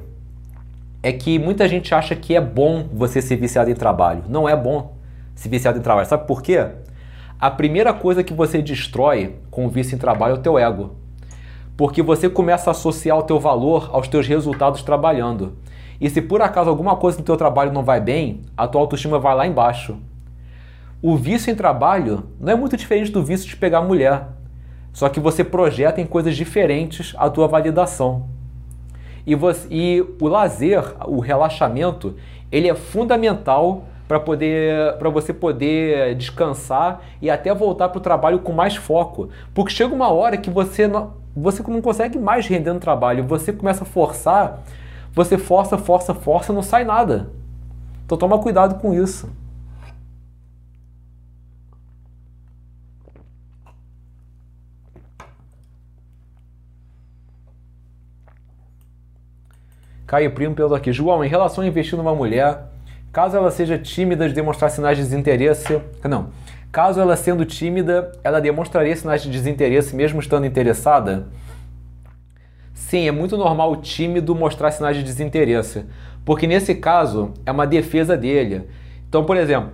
é 1.03 1.11
que 1.11 1.37
muita 1.37 1.67
gente 1.67 1.93
acha 1.93 2.15
que 2.15 2.35
é 2.35 2.41
bom 2.41 2.89
você 2.91 3.21
ser 3.21 3.35
viciado 3.35 3.69
em 3.69 3.75
trabalho. 3.75 4.23
Não 4.27 4.49
é 4.49 4.55
bom 4.55 4.97
se 5.35 5.47
viciado 5.47 5.77
em 5.77 5.83
trabalho. 5.83 6.07
Sabe 6.07 6.25
por 6.25 6.41
quê? 6.41 6.67
A 7.39 7.51
primeira 7.51 7.93
coisa 7.93 8.23
que 8.23 8.33
você 8.33 8.59
destrói 8.59 9.35
com 9.51 9.67
o 9.67 9.69
vício 9.69 9.93
em 9.93 9.99
trabalho 9.99 10.31
é 10.31 10.39
o 10.39 10.41
teu 10.41 10.57
ego 10.57 11.05
porque 11.77 12.01
você 12.01 12.27
começa 12.27 12.69
a 12.69 12.71
associar 12.71 13.17
o 13.17 13.23
teu 13.23 13.39
valor 13.39 13.91
aos 13.93 14.07
teus 14.07 14.27
resultados 14.27 14.81
trabalhando. 14.81 15.55
E 16.01 16.09
se 16.09 16.21
por 16.21 16.41
acaso 16.41 16.69
alguma 16.69 16.95
coisa 16.95 17.19
no 17.19 17.23
teu 17.23 17.37
trabalho 17.37 17.71
não 17.71 17.83
vai 17.83 18.01
bem, 18.01 18.41
a 18.57 18.67
tua 18.67 18.81
autoestima 18.81 19.19
vai 19.19 19.35
lá 19.35 19.45
embaixo. 19.45 19.95
O 21.01 21.15
vício 21.15 21.51
em 21.51 21.55
trabalho 21.55 22.23
não 22.39 22.51
é 22.51 22.55
muito 22.55 22.75
diferente 22.75 23.11
do 23.11 23.23
vício 23.23 23.47
de 23.47 23.55
pegar 23.55 23.81
mulher, 23.81 24.27
só 24.91 25.07
que 25.07 25.19
você 25.19 25.43
projeta 25.43 26.01
em 26.01 26.07
coisas 26.07 26.35
diferentes 26.35 27.13
a 27.17 27.29
tua 27.29 27.47
validação. 27.47 28.25
E, 29.25 29.35
você, 29.35 29.67
e 29.69 30.03
o 30.19 30.27
lazer, 30.27 30.83
o 31.05 31.19
relaxamento, 31.19 32.15
ele 32.51 32.67
é 32.67 32.73
fundamental 32.73 33.83
para 34.07 34.19
poder 34.19 34.93
para 34.97 35.09
você 35.09 35.33
poder 35.33 36.15
descansar 36.15 37.01
e 37.21 37.29
até 37.29 37.53
voltar 37.53 37.89
para 37.89 37.97
o 37.97 38.01
trabalho 38.01 38.39
com 38.39 38.53
mais 38.53 38.75
foco, 38.75 39.29
porque 39.53 39.73
chega 39.73 39.93
uma 39.93 40.09
hora 40.09 40.37
que 40.37 40.49
você 40.49 40.87
você 41.39 41.61
não 41.67 41.81
consegue 41.81 42.17
mais 42.17 42.47
render 42.47 42.73
no 42.73 42.79
trabalho, 42.79 43.23
você 43.23 43.53
começa 43.53 43.83
a 43.83 43.85
forçar, 43.87 44.63
você 45.13 45.37
força, 45.37 45.77
força, 45.77 46.13
força, 46.13 46.51
não 46.51 46.63
sai 46.63 46.83
nada. 46.83 47.29
Então 48.05 48.17
toma 48.17 48.39
cuidado 48.39 48.79
com 48.79 48.93
isso. 48.93 49.29
Caio 60.07 60.31
Primo 60.31 60.55
pelo 60.55 60.73
aqui. 60.73 60.93
João, 60.93 61.23
em 61.23 61.27
relação 61.27 61.63
a 61.63 61.67
investir 61.67 61.97
numa 61.97 62.15
mulher, 62.15 62.69
caso 63.11 63.35
ela 63.35 63.51
seja 63.51 63.77
tímida 63.77 64.27
de 64.27 64.33
demonstrar 64.33 64.71
sinais 64.71 64.97
de 64.97 65.03
desinteresse. 65.03 65.81
Não. 66.03 66.29
Caso 66.77 67.01
ela 67.01 67.15
sendo 67.15 67.43
tímida, 67.43 68.11
ela 68.23 68.39
demonstraria 68.39 68.95
sinais 68.95 69.23
de 69.23 69.31
desinteresse 69.31 69.95
mesmo 69.95 70.19
estando 70.19 70.45
interessada? 70.45 71.27
Sim, 72.71 73.07
é 73.07 73.11
muito 73.11 73.35
normal 73.35 73.71
o 73.71 73.77
tímido 73.77 74.35
mostrar 74.35 74.69
sinais 74.69 74.95
de 74.95 75.01
desinteresse, 75.01 75.85
porque 76.23 76.45
nesse 76.45 76.75
caso 76.75 77.33
é 77.47 77.51
uma 77.51 77.65
defesa 77.65 78.15
dele. 78.15 78.67
Então, 79.09 79.25
por 79.25 79.35
exemplo, 79.37 79.71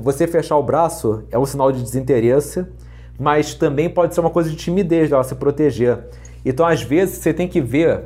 você 0.00 0.26
fechar 0.26 0.56
o 0.56 0.62
braço 0.62 1.24
é 1.30 1.38
um 1.38 1.44
sinal 1.44 1.70
de 1.70 1.82
desinteresse, 1.82 2.64
mas 3.20 3.52
também 3.52 3.90
pode 3.90 4.14
ser 4.14 4.22
uma 4.22 4.30
coisa 4.30 4.48
de 4.48 4.56
timidez 4.56 5.10
dela 5.10 5.24
se 5.24 5.34
proteger. 5.34 6.04
Então, 6.42 6.64
às 6.64 6.80
vezes, 6.80 7.18
você 7.18 7.34
tem 7.34 7.46
que 7.46 7.60
ver. 7.60 8.04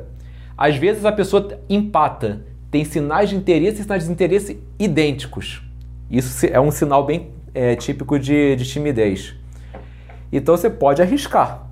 Às 0.57 0.75
vezes 0.75 1.05
a 1.05 1.11
pessoa 1.13 1.57
empata, 1.69 2.45
tem 2.69 2.83
sinais 2.83 3.29
de 3.29 3.37
interesse 3.37 3.79
e 3.79 3.83
sinais 3.83 4.03
de 4.03 4.09
desinteresse 4.09 4.61
idênticos. 4.77 5.63
Isso 6.09 6.45
é 6.45 6.59
um 6.59 6.69
sinal 6.69 7.05
bem 7.05 7.31
é, 7.53 7.75
típico 7.75 8.17
de, 8.17 8.55
de 8.55 8.65
timidez. 8.65 9.35
Então 10.31 10.55
você 10.55 10.69
pode 10.69 11.01
arriscar. 11.01 11.67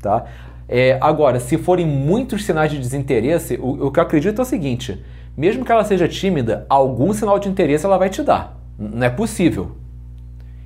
Tá? 0.00 0.24
É, 0.68 0.98
agora, 1.00 1.40
se 1.40 1.58
forem 1.58 1.86
muitos 1.86 2.44
sinais 2.44 2.70
de 2.70 2.78
desinteresse, 2.78 3.58
o, 3.60 3.86
o, 3.86 3.90
que 3.90 3.98
eu 3.98 4.02
acredito 4.02 4.38
é 4.38 4.42
o 4.42 4.44
seguinte: 4.44 5.02
mesmo 5.36 5.64
que 5.64 5.72
ela 5.72 5.84
seja 5.84 6.06
tímida, 6.06 6.66
algum 6.68 7.12
sinal 7.12 7.38
de 7.38 7.48
interesse 7.48 7.84
ela 7.84 7.98
vai 7.98 8.08
te 8.08 8.22
dar. 8.22 8.58
Não 8.78 9.06
é 9.06 9.10
possível. 9.10 9.72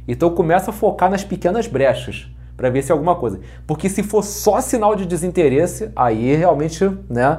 Então 0.06 0.30
começa 0.30 0.70
a 0.70 0.74
focar 0.74 1.10
nas 1.10 1.24
pequenas 1.24 1.66
brechas 1.66 2.28
para 2.56 2.70
ver 2.70 2.82
se 2.82 2.92
é 2.92 2.92
alguma 2.92 3.16
coisa. 3.16 3.40
Porque 3.66 3.88
se 3.88 4.02
for 4.02 4.22
só 4.22 4.60
sinal 4.60 4.94
de 4.94 5.06
desinteresse, 5.06 5.90
aí 5.96 6.36
realmente, 6.36 6.84
né, 7.08 7.38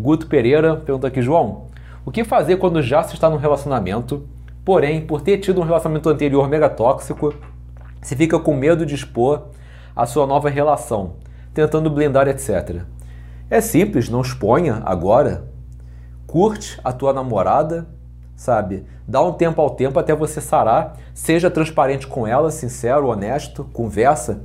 Guto 0.00 0.26
Pereira 0.26 0.76
pergunta 0.76 1.06
aqui, 1.06 1.20
João, 1.20 1.66
o 2.04 2.10
que 2.10 2.24
fazer 2.24 2.56
quando 2.56 2.82
já 2.82 3.02
se 3.02 3.14
está 3.14 3.28
num 3.28 3.36
relacionamento, 3.36 4.26
porém, 4.64 5.04
por 5.06 5.20
ter 5.20 5.38
tido 5.38 5.60
um 5.60 5.64
relacionamento 5.64 6.08
anterior 6.08 6.48
mega 6.48 6.68
tóxico, 6.68 7.34
se 8.00 8.16
fica 8.16 8.38
com 8.38 8.54
medo 8.54 8.86
de 8.86 8.94
expor 8.94 9.48
a 9.94 10.06
sua 10.06 10.26
nova 10.26 10.48
relação, 10.48 11.16
tentando 11.52 11.90
blindar, 11.90 12.26
etc. 12.28 12.82
É 13.50 13.60
simples, 13.60 14.08
não 14.08 14.22
exponha 14.22 14.80
agora. 14.84 15.44
Curte 16.26 16.80
a 16.82 16.92
tua 16.92 17.12
namorada, 17.12 17.86
sabe? 18.36 18.86
Dá 19.06 19.20
um 19.20 19.32
tempo 19.32 19.60
ao 19.60 19.70
tempo 19.70 19.98
até 19.98 20.14
você 20.14 20.40
sarar. 20.40 20.96
Seja 21.12 21.50
transparente 21.50 22.06
com 22.06 22.26
ela, 22.26 22.50
sincero, 22.50 23.08
honesto, 23.08 23.64
conversa. 23.72 24.40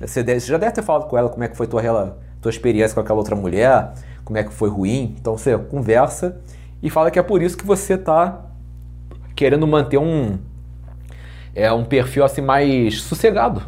Você 0.00 0.40
já 0.40 0.58
deve 0.58 0.72
ter 0.72 0.82
falado 0.82 1.06
com 1.08 1.16
ela 1.16 1.28
como 1.28 1.44
é 1.44 1.48
que 1.48 1.56
foi 1.56 1.66
tua, 1.66 2.16
tua 2.40 2.50
experiência 2.50 2.94
com 2.94 3.00
aquela 3.00 3.18
outra 3.18 3.36
mulher, 3.36 3.92
como 4.28 4.36
é 4.36 4.44
que 4.44 4.52
foi 4.52 4.68
ruim. 4.68 5.16
Então 5.18 5.38
você 5.38 5.56
conversa 5.56 6.38
e 6.82 6.90
fala 6.90 7.10
que 7.10 7.18
é 7.18 7.22
por 7.22 7.40
isso 7.40 7.56
que 7.56 7.64
você 7.64 7.94
está 7.94 8.44
querendo 9.34 9.66
manter 9.66 9.96
um, 9.96 10.38
é, 11.54 11.72
um 11.72 11.82
perfil 11.82 12.22
assim 12.24 12.42
mais 12.42 13.00
sossegado. 13.00 13.62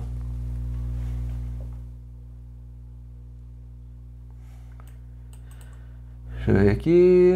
Deixa 6.37 6.51
eu 6.51 6.55
ver 6.57 6.71
aqui. 6.73 7.33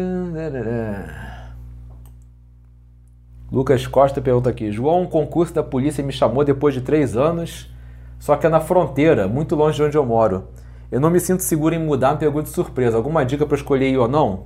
Lucas 3.51 3.87
Costa 3.87 4.21
pergunta 4.21 4.51
aqui: 4.51 4.71
João, 4.71 5.01
um 5.01 5.07
concurso 5.07 5.51
da 5.51 5.63
polícia 5.63 6.03
me 6.03 6.13
chamou 6.13 6.43
depois 6.43 6.75
de 6.75 6.81
três 6.81 7.17
anos, 7.17 7.73
só 8.19 8.35
que 8.35 8.45
é 8.45 8.49
na 8.49 8.59
fronteira, 8.59 9.27
muito 9.27 9.55
longe 9.55 9.77
de 9.77 9.83
onde 9.83 9.97
eu 9.97 10.05
moro. 10.05 10.47
Eu 10.91 10.99
não 10.99 11.09
me 11.09 11.19
sinto 11.19 11.43
seguro 11.43 11.75
em 11.75 11.79
mudar, 11.79 12.13
me 12.13 12.19
pegou 12.19 12.41
de 12.41 12.49
surpresa. 12.49 12.97
Alguma 12.97 13.25
dica 13.25 13.45
para 13.45 13.55
escolher 13.55 13.89
ir 13.89 13.97
ou 13.97 14.07
não? 14.07 14.43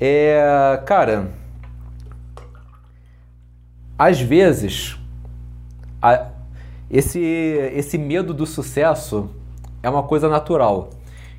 É. 0.00 0.82
Cara. 0.86 1.30
Às 3.98 4.20
vezes. 4.20 4.98
A, 6.00 6.28
esse, 6.90 7.18
esse 7.18 7.98
medo 7.98 8.34
do 8.34 8.46
sucesso 8.46 9.30
é 9.82 9.88
uma 9.88 10.02
coisa 10.02 10.28
natural. 10.28 10.90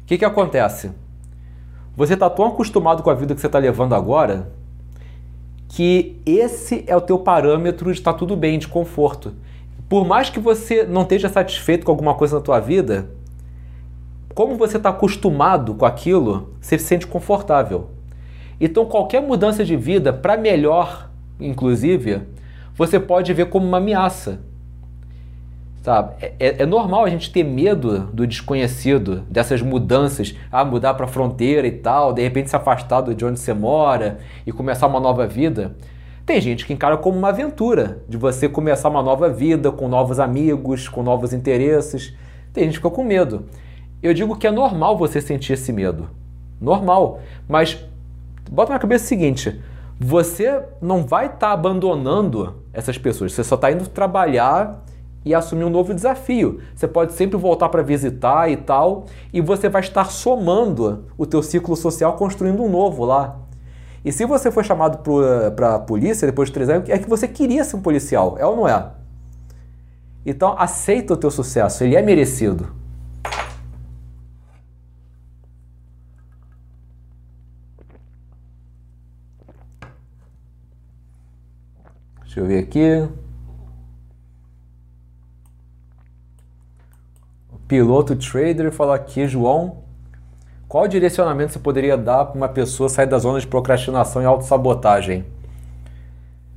O 0.02 0.06
que, 0.06 0.18
que 0.18 0.26
acontece? 0.26 0.92
Você 1.96 2.14
está 2.14 2.30
tão 2.30 2.46
acostumado 2.46 3.02
com 3.02 3.10
a 3.10 3.14
vida 3.14 3.34
que 3.34 3.40
você 3.40 3.48
está 3.48 3.60
levando 3.60 3.96
agora 3.96 4.52
que 5.70 6.22
esse 6.26 6.84
é 6.88 6.96
o 6.96 7.02
teu 7.02 7.20
parâmetro 7.20 7.92
de 7.92 8.00
estar 8.00 8.14
tá 8.14 8.20
tudo 8.20 8.36
bem, 8.36 8.60
de 8.60 8.68
conforto. 8.68 9.34
Por 9.90 10.06
mais 10.06 10.30
que 10.30 10.40
você 10.40 10.84
não 10.84 11.02
esteja 11.02 11.30
satisfeito 11.30 11.86
com 11.86 11.92
alguma 11.92 12.16
coisa 12.16 12.38
na 12.38 12.42
tua 12.42 12.60
vida, 12.60 13.10
como 14.36 14.56
você 14.56 14.76
está 14.76 14.90
acostumado 14.90 15.74
com 15.74 15.86
aquilo, 15.86 16.54
você 16.60 16.78
se 16.78 16.86
sente 16.86 17.08
confortável. 17.08 17.90
Então 18.60 18.86
qualquer 18.86 19.22
mudança 19.22 19.64
de 19.64 19.78
vida, 19.78 20.12
para 20.12 20.36
melhor, 20.36 21.10
inclusive, 21.40 22.22
você 22.76 23.00
pode 23.00 23.34
ver 23.34 23.46
como 23.46 23.66
uma 23.66 23.78
ameaça. 23.78 24.42
Sabe? 25.82 26.16
É, 26.20 26.34
é, 26.40 26.64
é, 26.64 26.66
normal 26.66 27.06
a 27.06 27.10
gente 27.10 27.32
ter 27.32 27.44
medo 27.44 28.10
do 28.12 28.28
desconhecido, 28.28 29.22
dessas 29.30 29.62
mudanças, 29.62 30.36
ah, 30.52 30.66
mudar 30.66 30.96
para 30.96 31.06
a 31.06 31.08
fronteira 31.08 31.66
e 31.66 31.72
tal, 31.72 32.12
de 32.12 32.22
repente 32.22 32.50
se 32.50 32.56
afastar 32.58 33.04
de 33.14 33.24
onde 33.24 33.40
você 33.40 33.54
mora 33.54 34.18
e 34.46 34.52
começar 34.52 34.88
uma 34.88 35.00
nova 35.00 35.26
vida. 35.26 35.76
Tem 36.26 36.42
gente 36.42 36.66
que 36.66 36.74
encara 36.74 36.98
como 36.98 37.18
uma 37.18 37.30
aventura, 37.30 38.00
de 38.10 38.18
você 38.18 38.50
começar 38.50 38.90
uma 38.90 39.04
nova 39.04 39.30
vida 39.30 39.72
com 39.72 39.88
novos 39.88 40.20
amigos, 40.20 40.90
com 40.90 41.04
novos 41.04 41.32
interesses. 41.32 42.14
Tem 42.52 42.64
gente 42.66 42.74
que 42.74 42.80
fica 42.80 42.90
com 42.90 43.04
medo. 43.04 43.46
Eu 44.06 44.14
digo 44.14 44.36
que 44.36 44.46
é 44.46 44.52
normal 44.52 44.96
você 44.96 45.20
sentir 45.20 45.54
esse 45.54 45.74
medo. 45.74 46.08
Normal. 46.62 47.22
Mas 47.50 47.84
bota 48.52 48.72
na 48.72 48.78
cabeça 48.78 49.04
o 49.04 49.08
seguinte: 49.08 49.60
você 50.00 50.62
não 50.80 51.04
vai 51.04 51.26
estar 51.26 51.40
tá 51.40 51.52
abandonando 51.52 52.58
essas 52.72 53.00
pessoas, 53.00 53.34
você 53.34 53.44
só 53.44 53.56
está 53.56 53.72
indo 53.72 53.90
trabalhar 53.90 54.86
e 55.26 55.34
assumir 55.34 55.64
um 55.64 55.72
novo 55.72 55.92
desafio. 55.92 56.62
Você 56.76 56.88
pode 56.88 57.14
sempre 57.14 57.36
voltar 57.36 57.68
para 57.70 57.82
visitar 57.82 58.48
e 58.48 58.56
tal, 58.58 59.06
e 59.34 59.42
você 59.42 59.68
vai 59.70 59.82
estar 59.82 60.06
somando 60.06 61.06
o 61.18 61.26
teu 61.26 61.42
ciclo 61.42 61.76
social, 61.76 62.14
construindo 62.14 62.62
um 62.62 62.70
novo 62.70 63.06
lá. 63.06 63.40
E 64.04 64.12
se 64.12 64.24
você 64.24 64.52
foi 64.52 64.64
chamado 64.64 65.00
para 65.56 65.76
a 65.76 65.80
polícia 65.80 66.28
depois 66.28 66.50
de 66.50 66.54
três 66.54 66.70
anos, 66.70 66.88
é 66.90 67.00
que 67.00 67.10
você 67.10 67.28
queria 67.28 67.64
ser 67.64 67.76
um 67.78 67.82
policial, 67.82 68.36
é 68.38 68.46
ou 68.46 68.56
não 68.56 68.68
é? 68.68 68.86
Então 70.24 70.54
aceita 70.60 71.16
o 71.16 71.18
teu 71.18 71.32
sucesso, 71.32 71.84
ele 71.84 71.96
é 71.96 72.04
merecido. 72.04 72.85
Deixa 82.36 82.42
eu 82.42 82.46
ver 82.54 82.60
aqui. 82.60 83.08
piloto 87.66 88.14
trader 88.14 88.74
falou 88.74 88.94
aqui, 88.94 89.26
João, 89.26 89.78
qual 90.68 90.86
direcionamento 90.86 91.54
você 91.54 91.60
poderia 91.60 91.98
dar 91.98 92.26
para 92.26 92.36
uma 92.36 92.50
pessoa 92.50 92.90
sair 92.90 93.08
da 93.08 93.18
zona 93.18 93.40
de 93.40 93.48
procrastinação 93.48 94.22
e 94.22 94.26
autossabotagem? 94.26 95.26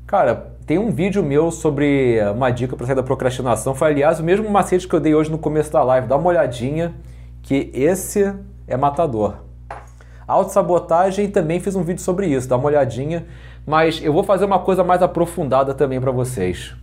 Cara, 0.05 0.53
tem 0.67 0.79
um 0.79 0.91
vídeo 0.91 1.23
meu 1.23 1.53
sobre 1.53 2.19
uma 2.35 2.51
dica 2.51 2.77
para 2.77 2.85
sair 2.85 2.97
da 2.97 3.03
procrastinação. 3.05 3.73
Foi, 3.73 3.87
aliás, 3.87 4.19
o 4.19 4.25
mesmo 4.25 4.51
macete 4.51 4.89
que 4.89 4.95
eu 4.97 5.01
dei 5.01 5.15
hoje 5.15 5.31
no 5.31 5.39
começo 5.39 5.73
da 5.73 5.85
live. 5.85 6.09
Dá 6.09 6.17
uma 6.17 6.29
olhadinha, 6.29 6.93
que 7.41 7.71
esse 7.73 8.35
é 8.67 8.77
matador. 8.77 9.37
Autossabotagem 10.27 11.31
também 11.31 11.59
fiz 11.61 11.75
um 11.75 11.83
vídeo 11.83 12.03
sobre 12.03 12.27
isso, 12.27 12.49
dá 12.49 12.57
uma 12.57 12.67
olhadinha. 12.67 13.27
Mas 13.69 14.03
eu 14.03 14.15
vou 14.15 14.25
fazer 14.25 14.47
uma 14.47 14.61
coisa 14.61 14.83
mais 14.83 15.03
aprofundada 15.03 15.75
também 15.75 16.01
para 16.01 16.11
vocês. 16.11 16.75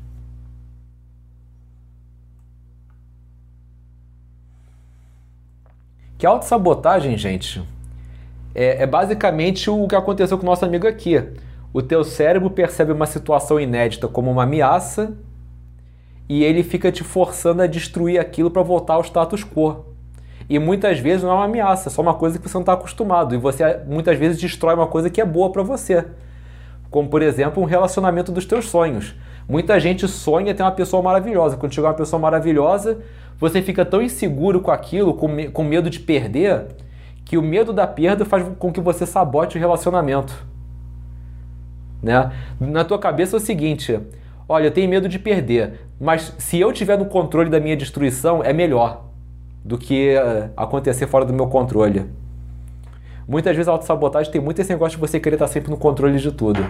Que 6.16 6.28
autossabotagem, 6.28 7.18
gente, 7.18 7.60
é, 8.54 8.84
é 8.84 8.86
basicamente 8.86 9.68
o 9.68 9.88
que 9.88 9.96
aconteceu 9.96 10.38
com 10.38 10.44
o 10.44 10.46
nosso 10.46 10.64
amigo 10.64 10.88
aqui. 10.88 11.16
O 11.74 11.82
teu 11.82 12.04
cérebro 12.04 12.52
percebe 12.52 12.92
uma 12.92 13.08
situação 13.08 13.60
inédita 13.60 14.08
como 14.08 14.30
uma 14.30 14.44
ameaça 14.44 15.18
e 16.30 16.44
ele 16.44 16.62
fica 16.62 16.92
te 16.92 17.04
forçando 17.04 17.64
a 17.64 17.68
destruir 17.68 18.20
aquilo 18.20 18.52
para 18.52 18.62
voltar 18.62 18.94
ao 18.94 19.04
status 19.04 19.44
quo. 19.44 19.88
E 20.48 20.60
muitas 20.60 21.00
vezes 21.00 21.24
não 21.24 21.32
é 21.32 21.34
uma 21.34 21.46
ameaça, 21.46 21.90
é 21.90 21.92
só 21.92 22.04
uma 22.04 22.14
coisa 22.14 22.38
que 22.38 22.48
você 22.48 22.54
não 22.54 22.62
está 22.62 22.74
acostumado. 22.74 23.34
E 23.34 23.40
você 23.40 23.80
muitas 23.88 24.20
vezes 24.20 24.40
destrói 24.40 24.76
uma 24.76 24.86
coisa 24.86 25.10
que 25.10 25.20
é 25.20 25.26
boa 25.26 25.52
para 25.52 25.64
você. 25.64 26.06
Como, 26.96 27.10
por 27.10 27.22
exemplo, 27.22 27.62
um 27.62 27.66
relacionamento 27.66 28.32
dos 28.32 28.46
teus 28.46 28.70
sonhos. 28.70 29.14
Muita 29.50 29.78
gente 29.82 30.08
sonha 30.08 30.56
ter 30.56 30.64
uma 30.64 30.72
pessoa 30.72 31.04
maravilhosa. 31.04 31.58
Quando 31.58 31.74
chegar 31.74 31.90
uma 31.90 31.94
pessoa 31.94 32.18
maravilhosa, 32.18 33.00
você 33.38 33.62
fica 33.62 33.84
tão 33.84 34.02
inseguro 34.02 34.62
com 34.62 34.72
aquilo, 34.72 35.14
com, 35.14 35.28
me 35.28 35.50
com 35.50 35.62
medo 35.62 35.90
de 35.90 36.00
perder, 36.00 36.68
que 37.26 37.38
o 37.38 37.42
medo 37.42 37.74
da 37.74 37.86
perda 37.86 38.24
faz 38.24 38.46
com 38.58 38.72
que 38.72 38.80
você 38.80 39.06
sabote 39.06 39.58
o 39.58 39.60
relacionamento. 39.60 40.48
Né? 42.02 42.32
Na 42.62 42.86
tua 42.86 42.98
cabeça 42.98 43.36
é 43.36 43.40
o 43.40 43.42
seguinte: 43.42 44.00
olha, 44.48 44.68
eu 44.68 44.72
tenho 44.72 44.90
medo 44.90 45.10
de 45.10 45.20
perder, 45.20 45.82
mas 46.00 46.34
se 46.38 46.58
eu 46.62 46.72
tiver 46.72 46.98
no 46.98 47.08
controle 47.08 47.50
da 47.50 47.60
minha 47.60 47.76
destruição, 47.76 48.42
é 48.42 48.54
melhor 48.54 49.04
do 49.66 49.78
que 49.78 50.16
uh, 50.16 50.50
acontecer 50.56 51.08
fora 51.08 51.26
do 51.26 51.34
meu 51.34 51.48
controle. 51.48 52.06
Muitas 53.28 53.54
vezes 53.54 53.68
a 53.68 53.74
autossabotagem 53.74 54.32
tem 54.32 54.40
muito 54.40 54.62
esse 54.62 54.70
negócio 54.70 54.98
de 54.98 55.02
você 55.02 55.20
querer 55.20 55.36
estar 55.36 55.48
sempre 55.48 55.70
no 55.70 55.76
controle 55.76 56.18
de 56.20 56.32
tudo. 56.32 56.66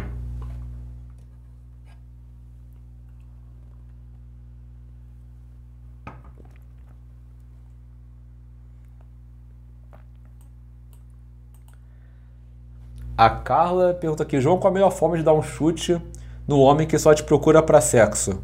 A 13.18 13.30
Carla 13.30 13.93
pergunta 13.93 14.24
aqui, 14.24 14.41
João, 14.41 14.57
qual 14.57 14.72
a 14.72 14.74
melhor 14.74 14.91
forma 14.91 15.16
de 15.16 15.24
dar 15.24 15.34
um 15.34 15.41
chute 15.41 16.01
no 16.45 16.59
homem 16.59 16.86
que 16.86 16.99
só 16.99 17.13
te 17.13 17.24
procura 17.24 17.63
para 17.63 17.80
sexo? 17.80 18.43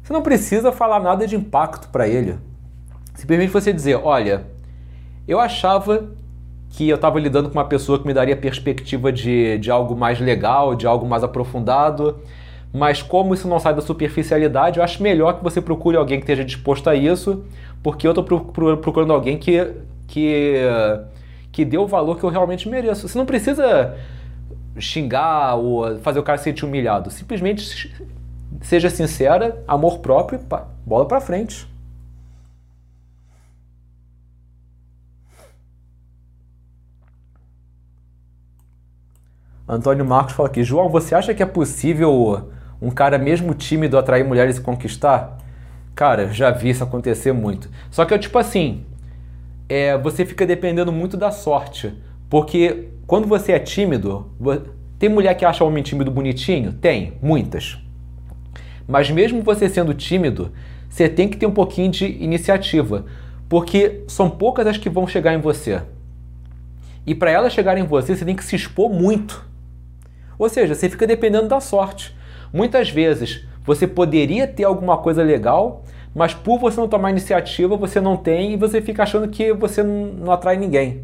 Você 0.00 0.12
não 0.12 0.22
precisa 0.22 0.70
falar 0.70 1.00
nada 1.00 1.26
de 1.26 1.34
impacto 1.34 1.88
para 1.88 2.06
ele. 2.06 2.38
Simplesmente 3.14 3.50
você 3.50 3.72
dizer, 3.72 3.96
olha, 3.96 4.44
eu 5.26 5.40
achava 5.40 6.10
que 6.70 6.88
eu 6.88 6.94
estava 6.94 7.18
lidando 7.18 7.50
com 7.50 7.58
uma 7.58 7.64
pessoa 7.64 7.98
que 7.98 8.06
me 8.06 8.14
daria 8.14 8.36
perspectiva 8.36 9.12
de, 9.12 9.58
de 9.58 9.72
algo 9.72 9.96
mais 9.96 10.20
legal, 10.20 10.76
de 10.76 10.86
algo 10.86 11.04
mais 11.04 11.24
aprofundado, 11.24 12.20
mas 12.72 13.02
como 13.02 13.34
isso 13.34 13.48
não 13.48 13.58
sai 13.58 13.74
da 13.74 13.82
superficialidade, 13.82 14.78
eu 14.78 14.84
acho 14.84 15.02
melhor 15.02 15.36
que 15.38 15.42
você 15.42 15.60
procure 15.60 15.96
alguém 15.96 16.18
que 16.18 16.22
esteja 16.22 16.44
disposto 16.44 16.88
a 16.88 16.94
isso, 16.94 17.44
porque 17.82 18.06
eu 18.06 18.12
estou 18.12 18.24
procurando 18.24 19.12
alguém 19.12 19.36
que, 19.36 19.68
que 20.06 20.54
que 21.52 21.64
dê 21.64 21.76
o 21.76 21.86
valor 21.86 22.18
que 22.18 22.24
eu 22.24 22.30
realmente 22.30 22.68
mereço. 22.68 23.06
Você 23.06 23.18
não 23.18 23.26
precisa 23.26 23.94
xingar 24.78 25.54
ou 25.56 25.98
fazer 25.98 26.18
o 26.18 26.22
cara 26.22 26.38
se 26.38 26.44
sentir 26.44 26.64
humilhado. 26.64 27.10
Simplesmente 27.10 27.92
seja 28.62 28.88
sincera, 28.88 29.62
amor 29.68 29.98
próprio, 29.98 30.38
pá, 30.38 30.66
bola 30.84 31.06
para 31.06 31.20
frente. 31.20 31.70
Antônio 39.68 40.04
Marcos 40.04 40.34
fala 40.34 40.48
aqui, 40.48 40.64
João, 40.64 40.88
você 40.88 41.14
acha 41.14 41.34
que 41.34 41.42
é 41.42 41.46
possível 41.46 42.50
um 42.80 42.90
cara 42.90 43.16
mesmo 43.16 43.54
tímido 43.54 43.96
atrair 43.96 44.24
mulheres 44.24 44.58
e 44.58 44.60
conquistar? 44.60 45.38
Cara, 45.94 46.32
já 46.32 46.50
vi 46.50 46.70
isso 46.70 46.82
acontecer 46.82 47.32
muito. 47.32 47.70
Só 47.90 48.04
que 48.04 48.12
é 48.12 48.18
tipo 48.18 48.38
assim, 48.38 48.84
é, 49.72 49.96
você 49.96 50.26
fica 50.26 50.46
dependendo 50.46 50.92
muito 50.92 51.16
da 51.16 51.30
sorte. 51.30 51.94
Porque 52.28 52.88
quando 53.06 53.26
você 53.26 53.52
é 53.52 53.58
tímido, 53.58 54.30
tem 54.98 55.08
mulher 55.08 55.34
que 55.34 55.46
acha 55.46 55.64
homem 55.64 55.82
tímido 55.82 56.10
bonitinho? 56.10 56.74
Tem, 56.74 57.14
muitas. 57.22 57.78
Mas 58.86 59.10
mesmo 59.10 59.40
você 59.40 59.70
sendo 59.70 59.94
tímido, 59.94 60.52
você 60.90 61.08
tem 61.08 61.26
que 61.26 61.38
ter 61.38 61.46
um 61.46 61.52
pouquinho 61.52 61.90
de 61.90 62.04
iniciativa, 62.04 63.06
porque 63.48 64.02
são 64.06 64.28
poucas 64.28 64.66
as 64.66 64.76
que 64.76 64.90
vão 64.90 65.06
chegar 65.06 65.32
em 65.32 65.40
você. 65.40 65.80
E 67.06 67.14
para 67.14 67.30
elas 67.30 67.54
chegarem 67.54 67.82
em 67.82 67.86
você, 67.86 68.14
você 68.14 68.26
tem 68.26 68.36
que 68.36 68.44
se 68.44 68.54
expor 68.54 68.90
muito. 68.90 69.48
Ou 70.38 70.50
seja, 70.50 70.74
você 70.74 70.90
fica 70.90 71.06
dependendo 71.06 71.48
da 71.48 71.60
sorte. 71.60 72.14
Muitas 72.52 72.90
vezes 72.90 73.46
você 73.64 73.86
poderia 73.86 74.46
ter 74.46 74.64
alguma 74.64 74.98
coisa 74.98 75.22
legal, 75.22 75.82
mas 76.14 76.34
por 76.34 76.58
você 76.58 76.78
não 76.80 76.88
tomar 76.88 77.10
iniciativa, 77.10 77.76
você 77.76 78.00
não 78.00 78.16
tem 78.16 78.52
e 78.52 78.56
você 78.56 78.82
fica 78.82 79.02
achando 79.02 79.28
que 79.28 79.52
você 79.52 79.82
não, 79.82 80.30
atrai 80.30 80.56
ninguém. 80.56 81.02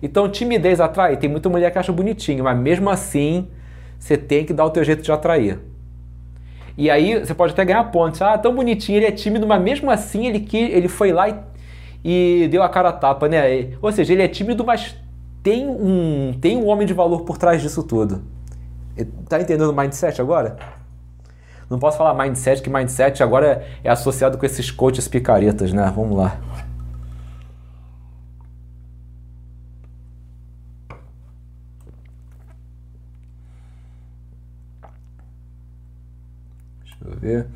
Então, 0.00 0.28
timidez 0.28 0.80
atrai? 0.80 1.16
Tem 1.16 1.28
muita 1.28 1.48
mulher 1.48 1.72
que 1.72 1.78
acha 1.78 1.92
bonitinho, 1.92 2.44
mas 2.44 2.56
mesmo 2.56 2.88
assim, 2.88 3.48
você 3.98 4.16
tem 4.16 4.44
que 4.44 4.52
dar 4.52 4.64
o 4.64 4.70
teu 4.70 4.84
jeito 4.84 5.02
de 5.02 5.10
atrair. 5.10 5.58
E 6.76 6.88
aí, 6.88 7.18
você 7.18 7.34
pode 7.34 7.52
até 7.52 7.64
ganhar 7.64 7.82
pontos. 7.90 8.22
Ah, 8.22 8.38
tão 8.38 8.54
bonitinho, 8.54 8.98
ele 8.98 9.06
é 9.06 9.10
tímido, 9.10 9.44
mas 9.44 9.60
mesmo 9.60 9.90
assim, 9.90 10.28
ele, 10.28 10.38
que, 10.38 10.56
ele 10.56 10.86
foi 10.86 11.10
lá 11.10 11.28
e, 11.28 12.44
e 12.44 12.48
deu 12.48 12.62
a 12.62 12.68
cara 12.68 12.90
a 12.90 12.92
tapa, 12.92 13.28
né? 13.28 13.70
Ou 13.82 13.90
seja, 13.90 14.12
ele 14.12 14.22
é 14.22 14.28
tímido, 14.28 14.64
mas 14.64 14.94
tem 15.42 15.66
um, 15.66 16.32
tem 16.40 16.56
um 16.56 16.68
homem 16.68 16.86
de 16.86 16.94
valor 16.94 17.22
por 17.22 17.36
trás 17.36 17.60
disso 17.60 17.82
tudo. 17.82 18.22
Tá 19.28 19.40
entendendo 19.40 19.70
o 19.70 19.76
mindset 19.76 20.20
agora? 20.20 20.56
Não 21.70 21.78
posso 21.78 21.98
falar 21.98 22.14
mindset, 22.14 22.62
que 22.62 22.70
mindset 22.70 23.22
agora 23.22 23.66
é 23.84 23.90
associado 23.90 24.38
com 24.38 24.46
esses 24.46 24.70
coaches 24.70 25.06
picaretas, 25.06 25.72
né? 25.72 25.92
Vamos 25.94 26.16
lá. 26.16 26.38
Deixa 36.84 36.96
eu 37.04 37.16
ver. 37.16 37.46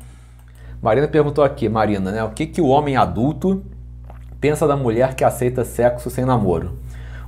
Marina 0.79 1.07
perguntou 1.07 1.43
aqui, 1.43 1.67
Marina, 1.67 2.11
né? 2.11 2.23
O 2.23 2.31
que, 2.31 2.45
que 2.45 2.61
o 2.61 2.67
homem 2.67 2.95
adulto 2.95 3.63
pensa 4.39 4.67
da 4.67 4.75
mulher 4.75 5.15
que 5.15 5.23
aceita 5.23 5.65
sexo 5.65 6.09
sem 6.09 6.23
namoro? 6.25 6.77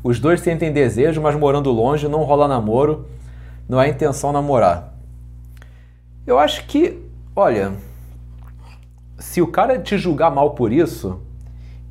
Os 0.03 0.19
dois 0.19 0.39
sentem 0.41 0.71
desejo, 0.71 1.19
mas 1.19 1.35
morando 1.35 1.71
longe 1.71 2.07
não 2.07 2.23
rola 2.23 2.47
namoro, 2.47 3.07
não 3.67 3.81
é 3.81 3.89
intenção 3.89 4.31
namorar. 4.31 4.94
Eu 6.27 6.39
acho 6.39 6.65
que, 6.65 6.99
olha, 7.35 7.73
se 9.19 9.43
o 9.43 9.47
cara 9.47 9.77
te 9.77 9.95
julgar 9.95 10.31
mal 10.31 10.55
por 10.55 10.73
isso, 10.73 11.21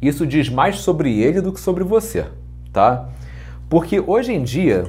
isso 0.03 0.27
diz 0.27 0.49
mais 0.49 0.81
sobre 0.81 1.21
ele 1.21 1.41
do 1.41 1.53
que 1.53 1.61
sobre 1.61 1.85
você, 1.85 2.27
tá? 2.73 3.09
Porque 3.71 4.01
hoje 4.01 4.33
em 4.33 4.43
dia 4.43 4.87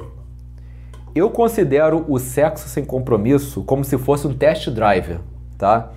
eu 1.14 1.30
considero 1.30 2.04
o 2.08 2.18
sexo 2.18 2.68
sem 2.68 2.84
compromisso 2.84 3.62
como 3.62 3.84
se 3.84 3.96
fosse 3.96 4.26
um 4.26 4.34
test 4.34 4.68
drive, 4.68 5.20
tá? 5.56 5.90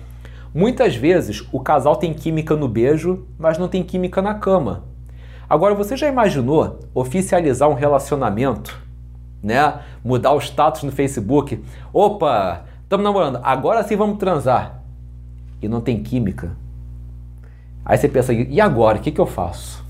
Muitas 0.54 0.94
vezes 0.94 1.44
o 1.52 1.58
casal 1.58 1.96
tem 1.96 2.14
química 2.14 2.54
no 2.54 2.68
beijo, 2.68 3.26
mas 3.36 3.58
não 3.58 3.66
tem 3.66 3.82
química 3.82 4.22
na 4.22 4.34
cama. 4.34 4.84
Agora 5.48 5.74
você 5.74 5.96
já 5.96 6.06
imaginou 6.06 6.78
oficializar 6.94 7.68
um 7.68 7.74
relacionamento, 7.74 8.80
né? 9.42 9.80
Mudar 10.04 10.34
o 10.34 10.38
status 10.38 10.84
no 10.84 10.92
Facebook? 10.92 11.60
Opa, 11.92 12.69
Estamos 12.90 13.04
namorando, 13.04 13.38
agora 13.44 13.84
sim 13.84 13.94
vamos 13.94 14.18
transar. 14.18 14.82
E 15.62 15.68
não 15.68 15.80
tem 15.80 16.02
química. 16.02 16.56
Aí 17.84 17.96
você 17.96 18.08
pensa, 18.08 18.32
e 18.32 18.60
agora? 18.60 18.98
O 18.98 19.00
que, 19.00 19.12
que 19.12 19.20
eu 19.20 19.26
faço? 19.26 19.86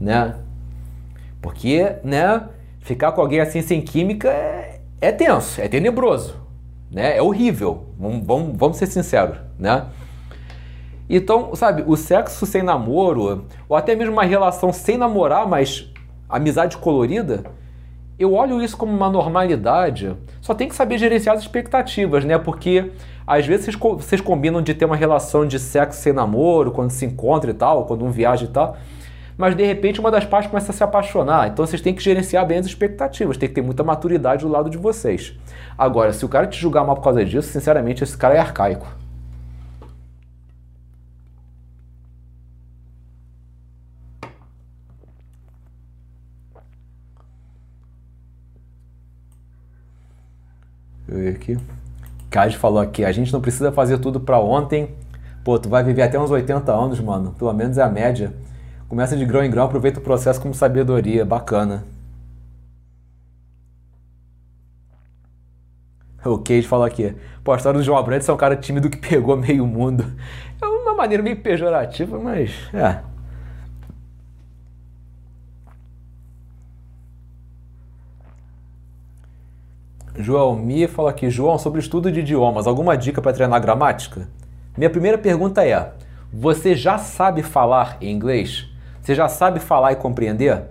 Né? 0.00 0.34
Porque, 1.40 1.94
né? 2.02 2.48
Ficar 2.80 3.12
com 3.12 3.20
alguém 3.20 3.38
assim 3.38 3.62
sem 3.62 3.80
química 3.80 4.28
é, 4.28 4.80
é 5.00 5.12
tenso, 5.12 5.60
é 5.60 5.68
tenebroso, 5.68 6.34
né? 6.90 7.16
É 7.16 7.22
horrível. 7.22 7.86
Vamos, 7.96 8.26
vamos, 8.26 8.56
vamos 8.56 8.76
ser 8.78 8.86
sinceros, 8.86 9.38
né? 9.56 9.86
Então, 11.08 11.54
sabe, 11.54 11.84
o 11.86 11.96
sexo 11.96 12.46
sem 12.46 12.64
namoro, 12.64 13.44
ou 13.68 13.76
até 13.76 13.94
mesmo 13.94 14.12
uma 14.12 14.24
relação 14.24 14.72
sem 14.72 14.98
namorar, 14.98 15.46
mas 15.46 15.88
amizade 16.28 16.76
colorida, 16.78 17.44
eu 18.20 18.34
olho 18.34 18.62
isso 18.62 18.76
como 18.76 18.94
uma 18.94 19.08
normalidade, 19.08 20.14
só 20.42 20.52
tem 20.52 20.68
que 20.68 20.74
saber 20.74 20.98
gerenciar 20.98 21.34
as 21.34 21.40
expectativas, 21.40 22.22
né? 22.22 22.36
Porque 22.38 22.92
às 23.26 23.46
vezes 23.46 23.64
vocês, 23.64 23.76
vocês 23.76 24.20
combinam 24.20 24.60
de 24.60 24.74
ter 24.74 24.84
uma 24.84 24.94
relação 24.94 25.46
de 25.46 25.58
sexo 25.58 26.02
sem 26.02 26.12
namoro, 26.12 26.70
quando 26.70 26.90
se 26.90 27.06
encontra 27.06 27.50
e 27.50 27.54
tal, 27.54 27.86
quando 27.86 28.04
um 28.04 28.10
viaja 28.10 28.44
e 28.44 28.48
tal, 28.48 28.76
mas 29.38 29.56
de 29.56 29.64
repente 29.64 30.00
uma 30.00 30.10
das 30.10 30.26
partes 30.26 30.50
começa 30.50 30.70
a 30.70 30.74
se 30.74 30.84
apaixonar. 30.84 31.48
Então 31.48 31.66
vocês 31.66 31.80
têm 31.80 31.94
que 31.94 32.02
gerenciar 32.02 32.44
bem 32.46 32.58
as 32.58 32.66
expectativas, 32.66 33.38
tem 33.38 33.48
que 33.48 33.54
ter 33.54 33.62
muita 33.62 33.82
maturidade 33.82 34.44
do 34.44 34.50
lado 34.50 34.68
de 34.68 34.76
vocês. 34.76 35.32
Agora, 35.78 36.12
se 36.12 36.22
o 36.22 36.28
cara 36.28 36.46
te 36.46 36.60
julgar 36.60 36.84
mal 36.84 36.96
por 36.96 37.04
causa 37.04 37.24
disso, 37.24 37.48
sinceramente, 37.48 38.04
esse 38.04 38.18
cara 38.18 38.34
é 38.34 38.38
arcaico. 38.38 38.99
Aqui. 51.40 51.58
Cade 52.28 52.56
falou 52.56 52.78
aqui, 52.78 53.04
a 53.04 53.10
gente 53.10 53.32
não 53.32 53.40
precisa 53.40 53.72
fazer 53.72 53.98
tudo 53.98 54.20
para 54.20 54.38
ontem. 54.38 54.94
Pô, 55.42 55.58
tu 55.58 55.68
vai 55.68 55.82
viver 55.82 56.02
até 56.02 56.20
uns 56.20 56.30
80 56.30 56.72
anos, 56.72 57.00
mano. 57.00 57.32
Pelo 57.32 57.52
menos 57.52 57.78
é 57.78 57.82
a 57.82 57.88
média. 57.88 58.32
Começa 58.88 59.16
de 59.16 59.24
grão 59.24 59.42
em 59.42 59.50
grão, 59.50 59.64
aproveita 59.64 59.98
o 59.98 60.02
processo 60.02 60.40
como 60.40 60.54
sabedoria. 60.54 61.24
Bacana. 61.24 61.84
O 66.24 66.38
Cage 66.38 66.68
falou 66.68 66.84
aqui. 66.84 67.14
Pô, 67.42 67.52
a 67.52 67.56
história 67.56 67.78
do 67.78 67.84
João 67.84 67.98
Abrantes 67.98 68.28
é 68.28 68.32
um 68.32 68.36
cara 68.36 68.54
tímido 68.54 68.90
que 68.90 68.98
pegou 68.98 69.36
meio 69.36 69.66
mundo. 69.66 70.04
É 70.60 70.66
uma 70.66 70.94
maneira 70.94 71.22
meio 71.22 71.40
pejorativa, 71.40 72.18
mas 72.18 72.52
é. 72.74 73.00
João 80.18 80.56
Mi 80.56 80.88
fala 80.88 81.10
aqui, 81.10 81.30
João, 81.30 81.56
sobre 81.56 81.80
estudo 81.80 82.10
de 82.10 82.20
idiomas, 82.20 82.66
alguma 82.66 82.96
dica 82.96 83.22
para 83.22 83.32
treinar 83.32 83.60
gramática? 83.60 84.28
Minha 84.76 84.90
primeira 84.90 85.16
pergunta 85.16 85.64
é: 85.64 85.92
você 86.32 86.74
já 86.74 86.98
sabe 86.98 87.42
falar 87.42 87.96
inglês? 88.00 88.66
Você 89.00 89.14
já 89.14 89.28
sabe 89.28 89.60
falar 89.60 89.92
e 89.92 89.96
compreender? 89.96 90.64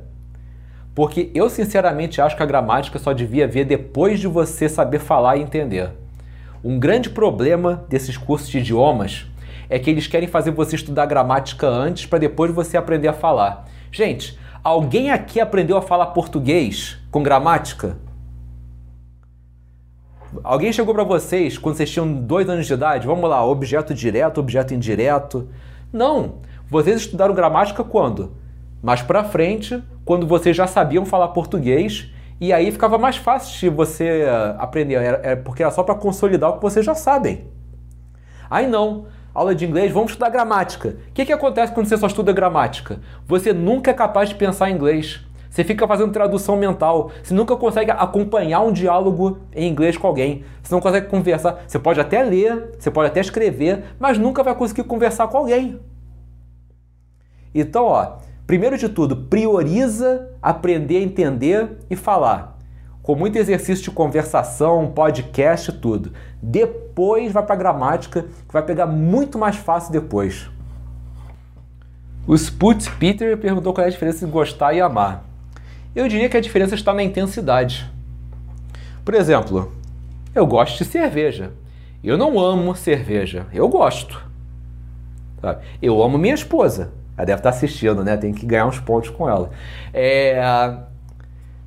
Porque 0.94 1.32
eu 1.34 1.50
sinceramente 1.50 2.22
acho 2.22 2.36
que 2.36 2.44
a 2.44 2.46
gramática 2.46 3.00
só 3.00 3.14
devia 3.14 3.48
vir 3.48 3.66
depois 3.66 4.20
de 4.20 4.28
você 4.28 4.68
saber 4.68 5.00
falar 5.00 5.38
e 5.38 5.42
entender. 5.42 5.92
Um 6.62 6.78
grande 6.78 7.10
problema 7.10 7.86
desses 7.88 8.18
cursos 8.18 8.50
de 8.50 8.60
idiomas 8.60 9.26
é 9.70 9.80
que 9.80 9.90
eles 9.90 10.08
querem 10.08 10.28
fazer 10.28 10.52
você 10.52 10.76
estudar 10.76 11.06
gramática 11.06 11.66
antes 11.66 12.06
para 12.06 12.20
depois 12.20 12.54
você 12.54 12.76
aprender 12.76 13.08
a 13.08 13.14
falar. 13.14 13.66
Gente, 13.90 14.38
alguém 14.62 15.12
aqui 15.12 15.40
aprendeu 15.40 15.78
a 15.78 15.82
falar 15.82 16.08
português 16.08 16.98
com 17.10 17.24
gramática? 17.24 17.96
Alguém 20.44 20.72
chegou 20.72 20.94
para 20.94 21.04
vocês 21.04 21.58
quando 21.58 21.76
vocês 21.76 21.90
tinham 21.90 22.12
dois 22.12 22.48
anos 22.48 22.68
de 22.68 22.74
idade? 22.74 23.08
Vamos 23.08 23.30
lá, 23.30 23.44
objeto 23.44 23.94
direto, 23.94 24.40
objeto 24.40 24.74
indireto. 24.74 25.50
Não. 25.92 26.36
Vocês 26.68 27.02
estudaram 27.02 27.34
gramática 27.34 27.84
quando? 27.84 28.34
Mais 28.82 29.02
para 29.02 29.24
frente, 29.24 29.84
quando 30.06 30.28
vocês 30.28 30.56
já 30.56 30.68
sabiam 30.68 31.06
falar 31.06 31.30
português 31.30 32.12
e 32.40 32.54
aí 32.54 32.72
ficava 32.72 32.98
mais 32.98 33.18
fácil 33.18 33.60
de 33.60 33.76
você 33.76 34.22
eh, 34.22 34.56
aprender, 34.58 35.20
é 35.24 35.36
porque 35.36 35.64
era 35.64 35.72
só 35.72 35.84
para 35.84 35.96
consolidar 35.96 36.52
o 36.52 36.54
que 36.54 36.62
vocês 36.62 36.86
já 36.86 36.96
sabem. 36.96 37.46
Aí 38.50 38.68
não. 38.68 39.08
Aula 39.34 39.54
de 39.54 39.66
inglês, 39.66 39.92
vamos 39.92 40.12
estudar 40.12 40.30
gramática. 40.30 40.90
O 41.10 41.14
que, 41.14 41.26
que 41.26 41.34
acontece 41.34 41.74
quando 41.74 41.88
você 41.88 41.98
só 41.98 42.08
estuda 42.08 42.32
gramática? 42.32 43.00
Você 43.28 43.54
nunca 43.54 43.92
é 43.92 43.94
capaz 43.94 44.30
de 44.30 44.36
pensar 44.36 44.70
em 44.70 44.76
inglês. 44.76 45.22
Você 45.50 45.64
fica 45.64 45.88
fazendo 45.88 46.12
tradução 46.12 46.56
mental. 46.56 47.12
Você 47.24 47.34
nunca 47.34 47.56
consegue 47.56 47.90
acompanhar 47.92 48.62
um 48.62 48.72
diálogo 48.72 49.40
em 49.54 49.68
inglês 49.68 49.98
com 49.98 50.08
alguém. 50.08 50.44
Você 50.62 50.74
não 50.74 50.82
consegue 50.82 51.08
conversar. 51.08 51.64
Você 51.68 51.80
pode 51.80 52.00
até 52.00 52.22
ler, 52.22 52.72
você 52.78 52.92
pode 52.92 53.08
até 53.08 53.20
escrever, 53.20 53.84
mas 54.00 54.18
nunca 54.18 54.44
vai 54.44 54.54
conseguir 54.54 54.84
conversar 54.84 55.28
com 55.28 55.38
alguém. 55.38 55.80
Então, 57.54 57.86
ó, 57.86 58.18
primeiro 58.46 58.78
de 58.78 58.88
tudo, 58.88 59.16
prioriza 59.16 60.30
aprender 60.42 60.98
a 60.98 61.02
entender 61.02 61.78
e 61.90 61.96
falar. 61.96 62.58
Com 63.02 63.16
muito 63.16 63.38
exercício 63.38 63.86
de 63.86 63.92
conversação, 63.92 64.92
podcast, 64.92 65.72
tudo. 65.72 66.14
Depois 66.42 67.32
vai 67.32 67.44
para 67.44 67.56
gramática, 67.56 68.22
que 68.22 68.54
vai 68.54 68.62
pegar 68.62 68.86
muito 68.86 69.40
mais 69.40 69.56
fácil 69.56 69.92
depois. 69.92 70.48
O 72.28 72.36
Sputz 72.36 72.88
Peter 72.88 73.36
perguntou 73.38 73.74
qual 73.74 73.84
é 73.84 73.88
a 73.88 73.92
diferença 73.92 74.24
de 74.24 74.32
gostar 74.32 74.74
e 74.74 74.82
amar. 74.82 75.29
Eu 75.96 76.08
diria 76.08 76.30
que 76.30 76.38
a 76.38 76.42
diferença 76.42 76.76
está 76.76 76.94
na 76.94 77.04
intensidade. 77.04 77.90
Por 79.04 79.14
exemplo, 79.14 79.72
eu 80.36 80.46
gosto 80.46 80.78
de 80.78 80.86
cerveja. 80.86 81.52
Eu 82.04 82.18
não 82.18 82.40
amo 82.40 82.76
cerveja, 82.76 83.48
eu 83.54 83.68
gosto. 83.68 84.22
Eu 85.82 86.02
amo 86.02 86.18
minha 86.18 86.36
esposa. 86.36 86.92
Ela 87.18 87.26
deve 87.26 87.40
estar 87.40 87.50
assistindo, 87.50 88.04
né? 88.04 88.16
Tem 88.16 88.34
que 88.34 88.46
ganhar 88.46 88.66
uns 88.66 88.80
pontos 88.80 89.10
com 89.10 89.28
ela. 89.30 89.50
É, 89.94 90.40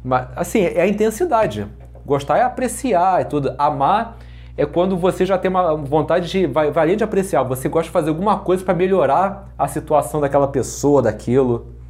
mas, 0.02 0.28
assim, 0.36 0.60
é 0.60 0.80
a 0.80 0.86
intensidade. 0.86 1.66
Gostar 2.06 2.38
é 2.38 2.42
apreciar 2.42 3.18
e 3.18 3.22
é 3.22 3.24
tudo. 3.24 3.54
Amar 3.58 4.16
é 4.56 4.66
quando 4.66 4.96
você 4.96 5.24
já 5.26 5.36
tem 5.36 5.50
uma 5.50 5.76
vontade 5.76 6.30
de, 6.30 6.46
vai, 6.46 6.70
vai 6.70 6.84
além 6.84 6.96
de 6.96 7.04
apreciar, 7.04 7.42
você 7.42 7.68
gosta 7.68 7.88
de 7.88 7.90
fazer 7.90 8.10
alguma 8.10 8.38
coisa 8.38 8.64
para 8.64 8.74
melhorar 8.74 9.52
a 9.58 9.66
situação 9.68 10.20
daquela 10.20 10.48
pessoa, 10.48 11.02
daquilo. 11.02 11.81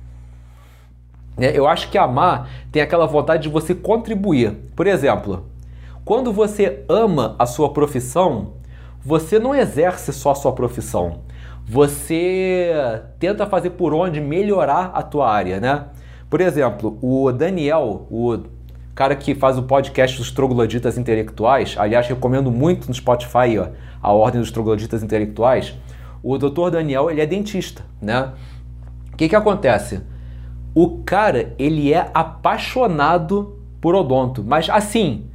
É, 1.43 1.59
eu 1.59 1.67
acho 1.67 1.91
que 1.91 1.99
amar 1.99 2.49
tem 2.71 2.81
aquela 2.81 3.05
vontade 3.05 3.43
de 3.43 3.49
você 3.49 3.75
contribuir. 3.75 4.53
Por 4.77 4.87
exemplo, 4.87 5.47
quando 6.05 6.33
você 6.33 6.85
ama 6.89 7.35
a 7.37 7.47
sua 7.47 7.73
profissão, 7.73 8.53
você 9.05 9.41
não 9.41 9.53
exerce 9.53 10.13
só 10.13 10.31
a 10.31 10.35
sua 10.37 10.53
profissão. 10.53 11.23
Você 11.67 12.73
tenta 13.19 13.45
fazer 13.45 13.71
por 13.71 13.93
onde 13.93 14.21
melhorar 14.21 14.93
a 14.95 15.03
tua 15.03 15.29
área, 15.29 15.59
né? 15.59 15.87
Por 16.31 16.41
exemplo, 16.41 16.97
o 17.03 17.33
Daniel, 17.33 18.07
o 18.09 18.39
cara 18.95 19.17
que 19.17 19.35
faz 19.35 19.59
o 19.59 19.65
podcast 19.65 20.19
dos 20.19 20.31
trogloditas 20.31 20.97
intelectuais, 20.97 21.75
aliás, 21.77 22.07
recomendo 22.07 22.53
muito 22.53 22.87
no 22.87 22.95
Spotify 22.95 23.59
ó, 23.59 23.67
a 24.01 24.13
Ordem 24.13 24.41
dos 24.41 24.53
Trogloditas 24.53 25.03
Intelectuais. 25.03 25.75
O 26.23 26.39
Dr. 26.39 26.71
Daniel, 26.71 27.11
ele 27.11 27.21
é 27.21 27.27
dentista, 27.27 27.83
né? 28.01 28.31
O 29.13 29.17
que 29.17 29.29
que 29.29 29.35
acontece? 29.35 30.12
O 30.75 31.03
cara, 31.05 31.55
ele 31.59 31.93
é 31.93 32.11
apaixonado 32.15 33.59
por 33.81 33.95
odonto, 33.95 34.43
mas 34.43 34.71
assim, 34.71 35.27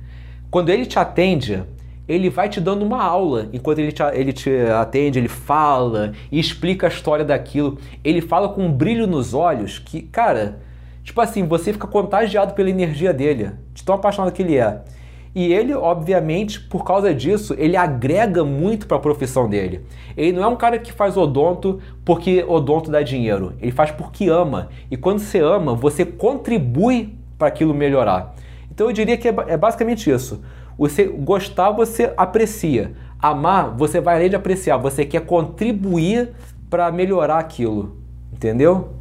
quando 0.50 0.70
ele 0.70 0.86
te 0.86 0.98
atende, 0.98 1.64
ele 2.08 2.30
vai 2.30 2.48
te 2.48 2.62
dando 2.62 2.84
uma 2.86 3.04
aula. 3.04 3.50
Enquanto 3.52 3.80
ele 3.80 3.92
te, 3.92 4.02
ele 4.14 4.32
te 4.32 4.50
atende, 4.80 5.20
ele 5.20 5.28
fala 5.28 6.14
e 6.32 6.40
explica 6.40 6.88
a 6.88 6.90
história 6.90 7.26
daquilo. 7.26 7.78
Ele 8.04 8.22
fala 8.22 8.50
com 8.50 8.66
um 8.66 8.72
brilho 8.72 9.06
nos 9.06 9.34
olhos 9.34 9.78
que, 9.78 10.02
cara, 10.02 10.60
tipo 11.04 11.20
assim, 11.20 11.46
você 11.46 11.74
fica 11.74 11.86
contagiado 11.86 12.54
pela 12.54 12.70
energia 12.70 13.14
dele, 13.14 13.52
de 13.74 13.84
tão 13.84 13.96
apaixonado 13.96 14.32
que 14.32 14.42
ele 14.42 14.56
é. 14.56 14.82
E 15.36 15.52
ele, 15.54 15.74
obviamente, 15.74 16.60
por 16.60 16.84
causa 16.84 17.14
disso, 17.14 17.56
ele 17.58 17.76
agrega 17.76 18.44
muito 18.44 18.88
para 18.88 18.98
a 18.98 19.00
profissão 19.00 19.48
dele. 19.48 19.82
Ele 20.16 20.32
não 20.32 20.44
é 20.44 20.48
um 20.48 20.56
cara 20.56 20.80
que 20.80 20.92
faz 20.92 21.16
odonto 21.16 21.80
porque 22.04 22.44
odonto 22.48 22.90
dá 22.90 23.02
dinheiro. 23.02 23.54
Ele 23.62 23.72
faz 23.72 23.92
porque 23.92 24.30
ama. 24.30 24.70
E 24.90 24.98
quando 24.98 25.20
você 25.20 25.40
ama, 25.40 25.76
você 25.76 26.06
contribui 26.06 27.14
para 27.38 27.48
aquilo 27.48 27.74
melhorar. 27.74 28.36
Então 28.72 28.88
eu 28.88 28.94
diria 28.94 29.18
que 29.18 29.28
é, 29.28 29.36
é 29.48 29.58
basicamente 29.58 30.10
isso. 30.10 30.42
Você 30.78 31.06
gostar, 31.06 31.72
você 31.72 32.14
aprecia. 32.16 32.94
Amar, 33.20 33.76
você 33.76 34.00
vai 34.00 34.16
além 34.16 34.30
de 34.30 34.36
apreciar, 34.36 34.78
você 34.78 35.04
quer 35.04 35.22
contribuir 35.22 36.32
para 36.70 36.92
melhorar 36.92 37.40
aquilo. 37.40 37.98
Entendeu? 38.32 38.97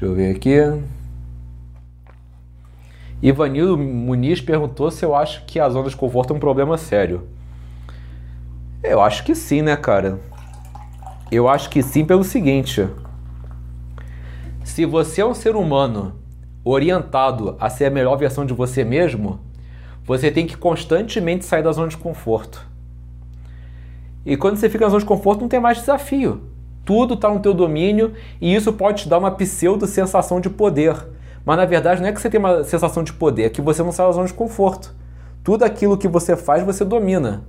Deixa 0.00 0.12
eu 0.12 0.16
ver 0.16 0.34
aqui. 0.34 0.56
Ivanildo 3.20 3.76
Muniz 3.76 4.40
perguntou 4.40 4.90
se 4.90 5.04
eu 5.04 5.14
acho 5.14 5.44
que 5.44 5.60
a 5.60 5.68
zona 5.68 5.90
de 5.90 5.96
conforto 5.96 6.32
é 6.32 6.36
um 6.36 6.40
problema 6.40 6.78
sério. 6.78 7.28
Eu 8.82 9.02
acho 9.02 9.22
que 9.24 9.34
sim, 9.34 9.60
né, 9.60 9.76
cara? 9.76 10.18
Eu 11.30 11.46
acho 11.50 11.68
que 11.68 11.82
sim 11.82 12.02
pelo 12.02 12.24
seguinte. 12.24 12.88
Se 14.64 14.86
você 14.86 15.20
é 15.20 15.26
um 15.26 15.34
ser 15.34 15.54
humano 15.54 16.14
orientado 16.64 17.54
a 17.60 17.68
ser 17.68 17.84
a 17.84 17.90
melhor 17.90 18.16
versão 18.16 18.46
de 18.46 18.54
você 18.54 18.82
mesmo, 18.82 19.38
você 20.02 20.30
tem 20.30 20.46
que 20.46 20.56
constantemente 20.56 21.44
sair 21.44 21.62
da 21.62 21.72
zona 21.72 21.88
de 21.88 21.98
conforto. 21.98 22.66
E 24.24 24.34
quando 24.34 24.56
você 24.56 24.70
fica 24.70 24.86
na 24.86 24.92
zona 24.92 25.00
de 25.00 25.06
conforto, 25.06 25.42
não 25.42 25.48
tem 25.48 25.60
mais 25.60 25.76
desafio. 25.76 26.49
Tudo 26.84 27.14
está 27.14 27.28
no 27.28 27.40
teu 27.40 27.54
domínio 27.54 28.12
e 28.40 28.54
isso 28.54 28.72
pode 28.72 29.02
te 29.02 29.08
dar 29.08 29.18
uma 29.18 29.30
pseudo 29.30 29.86
sensação 29.86 30.40
de 30.40 30.50
poder. 30.50 30.96
Mas 31.44 31.56
na 31.56 31.64
verdade 31.64 32.00
não 32.00 32.08
é 32.08 32.12
que 32.12 32.20
você 32.20 32.30
tem 32.30 32.40
uma 32.40 32.64
sensação 32.64 33.02
de 33.02 33.12
poder, 33.12 33.44
é 33.44 33.48
que 33.48 33.60
você 33.60 33.82
não 33.82 33.92
sai 33.92 34.06
da 34.06 34.12
zona 34.12 34.26
de 34.26 34.34
conforto. 34.34 34.94
Tudo 35.42 35.64
aquilo 35.64 35.96
que 35.96 36.08
você 36.08 36.36
faz, 36.36 36.62
você 36.62 36.84
domina. 36.84 37.44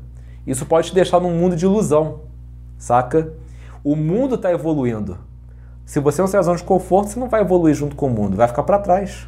Isso 0.46 0.66
pode 0.66 0.90
te 0.90 0.96
deixar 0.96 1.20
num 1.20 1.32
mundo 1.32 1.56
de 1.56 1.66
ilusão, 1.66 2.22
saca? 2.78 3.34
O 3.84 3.96
mundo 3.96 4.36
está 4.36 4.52
evoluindo. 4.52 5.18
Se 5.86 6.00
você 6.00 6.22
não 6.22 6.28
sair 6.28 6.40
da 6.40 6.44
zona 6.44 6.58
de 6.58 6.64
conforto, 6.64 7.10
você 7.10 7.20
não 7.20 7.28
vai 7.28 7.42
evoluir 7.42 7.76
junto 7.76 7.96
com 7.96 8.08
o 8.08 8.10
mundo, 8.10 8.38
vai 8.38 8.48
ficar 8.48 8.64
para 8.64 8.80
trás. 8.80 9.28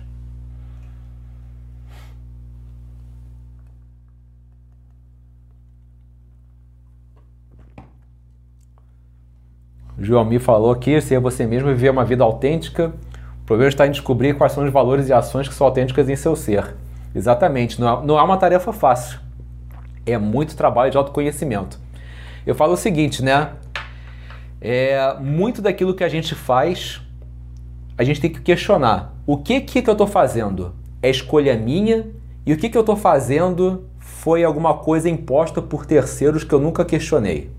João 10.04 10.26
me 10.26 10.38
falou 10.38 10.76
que 10.76 11.00
ser 11.00 11.20
você 11.20 11.46
mesmo 11.46 11.70
e 11.70 11.74
viver 11.74 11.90
uma 11.90 12.04
vida 12.04 12.24
autêntica. 12.24 12.94
O 13.42 13.46
problema 13.46 13.70
está 13.70 13.88
em 13.88 13.92
descobrir 13.92 14.36
quais 14.36 14.52
são 14.52 14.66
os 14.66 14.72
valores 14.72 15.08
e 15.08 15.14
ações 15.14 15.48
que 15.48 15.54
são 15.54 15.68
autênticas 15.68 16.10
em 16.10 16.16
seu 16.16 16.36
ser. 16.36 16.76
Exatamente, 17.16 17.80
não 17.80 17.88
é, 17.88 18.06
não 18.06 18.20
é 18.20 18.24
uma 18.24 18.38
tarefa 18.38 18.74
fácil. 18.74 19.20
É 20.06 20.18
muito 20.18 20.56
trabalho 20.56 20.92
de 20.92 20.98
autoconhecimento. 20.98 21.80
Eu 22.46 22.54
falo 22.54 22.74
o 22.74 22.78
seguinte, 22.78 23.24
né? 23.24 23.52
É, 24.60 25.16
muito 25.20 25.62
daquilo 25.62 25.94
que 25.94 26.04
a 26.04 26.10
gente 26.10 26.36
faz, 26.36 27.02
a 27.98 28.04
gente 28.04 28.20
tem 28.20 28.32
que 28.32 28.42
questionar. 28.42 29.14
O 29.26 29.38
que 29.38 29.62
que, 29.62 29.82
que 29.82 29.90
eu 29.90 29.94
estou 29.94 30.08
fazendo? 30.08 30.74
É 31.02 31.10
escolha 31.10 31.56
minha? 31.56 32.08
E 32.46 32.52
o 32.52 32.58
que, 32.58 32.70
que 32.70 32.78
eu 32.78 32.82
estou 32.82 32.98
fazendo 32.98 33.86
foi 34.00 34.44
alguma 34.44 34.74
coisa 34.74 35.10
imposta 35.10 35.62
por 35.62 35.86
terceiros 35.86 36.44
que 36.44 36.54
eu 36.54 36.60
nunca 36.60 36.84
questionei? 36.84 37.50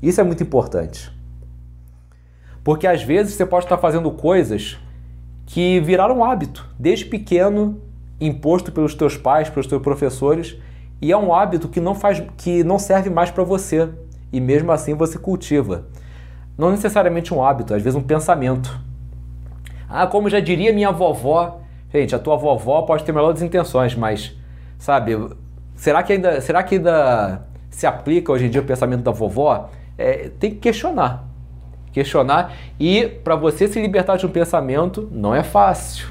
Isso 0.00 0.20
é 0.20 0.24
muito 0.24 0.42
importante. 0.42 1.10
Porque 2.62 2.86
às 2.86 3.02
vezes 3.02 3.34
você 3.34 3.46
pode 3.46 3.64
estar 3.64 3.78
fazendo 3.78 4.10
coisas 4.10 4.78
que 5.46 5.80
viraram 5.80 6.22
hábito, 6.22 6.68
desde 6.78 7.06
pequeno, 7.06 7.80
imposto 8.20 8.70
pelos 8.70 8.94
teus 8.94 9.16
pais, 9.16 9.48
pelos 9.48 9.66
teus 9.66 9.82
professores, 9.82 10.56
e 11.00 11.10
é 11.10 11.16
um 11.16 11.34
hábito 11.34 11.68
que 11.68 11.80
não 11.80 11.94
faz 11.94 12.22
que 12.36 12.62
não 12.62 12.78
serve 12.78 13.08
mais 13.08 13.30
para 13.30 13.42
você, 13.42 13.88
e 14.32 14.40
mesmo 14.40 14.70
assim 14.70 14.94
você 14.94 15.18
cultiva. 15.18 15.86
Não 16.56 16.70
necessariamente 16.70 17.32
um 17.32 17.42
hábito, 17.42 17.74
às 17.74 17.82
vezes 17.82 17.96
um 17.96 18.02
pensamento. 18.02 18.78
Ah, 19.88 20.06
como 20.06 20.28
já 20.28 20.38
diria 20.38 20.72
minha 20.72 20.92
vovó, 20.92 21.60
gente, 21.92 22.14
a 22.14 22.18
tua 22.18 22.36
vovó 22.36 22.82
pode 22.82 23.02
ter 23.02 23.12
melhores 23.12 23.40
intenções, 23.40 23.94
mas 23.94 24.36
sabe, 24.78 25.16
será 25.74 26.02
que 26.02 26.12
ainda, 26.12 26.40
será 26.40 26.62
que 26.62 26.76
ainda 26.76 27.46
se 27.70 27.86
aplica 27.86 28.30
hoje 28.30 28.46
em 28.46 28.50
dia 28.50 28.60
o 28.60 28.64
pensamento 28.64 29.02
da 29.02 29.10
vovó? 29.10 29.70
É, 29.96 30.30
tem 30.38 30.50
que 30.50 30.58
questionar 30.58 31.29
questionar 31.92 32.52
e 32.78 33.06
para 33.06 33.34
você 33.36 33.66
se 33.68 33.80
libertar 33.80 34.16
de 34.16 34.26
um 34.26 34.30
pensamento 34.30 35.08
não 35.10 35.34
é 35.34 35.42
fácil. 35.42 36.08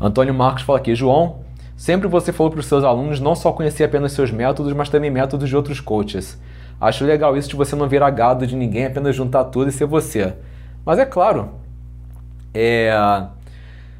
Antônio 0.00 0.34
Marcos 0.34 0.62
fala 0.62 0.78
aqui, 0.78 0.94
João, 0.94 1.40
sempre 1.76 2.06
você 2.06 2.32
falou 2.32 2.50
para 2.50 2.60
os 2.60 2.66
seus 2.66 2.84
alunos 2.84 3.18
não 3.18 3.34
só 3.34 3.52
conhecer 3.52 3.84
apenas 3.84 4.12
seus 4.12 4.30
métodos, 4.30 4.72
mas 4.72 4.88
também 4.88 5.10
métodos 5.10 5.48
de 5.48 5.56
outros 5.56 5.80
coaches. 5.80 6.38
Acho 6.80 7.04
legal 7.04 7.36
isso 7.36 7.48
de 7.48 7.56
você 7.56 7.74
não 7.74 7.88
virar 7.88 8.10
gado 8.10 8.46
de 8.46 8.54
ninguém, 8.54 8.86
apenas 8.86 9.16
juntar 9.16 9.44
tudo 9.44 9.70
e 9.70 9.72
ser 9.72 9.86
você. 9.86 10.34
Mas 10.84 10.98
é 10.98 11.06
claro, 11.06 11.52
é, 12.52 12.92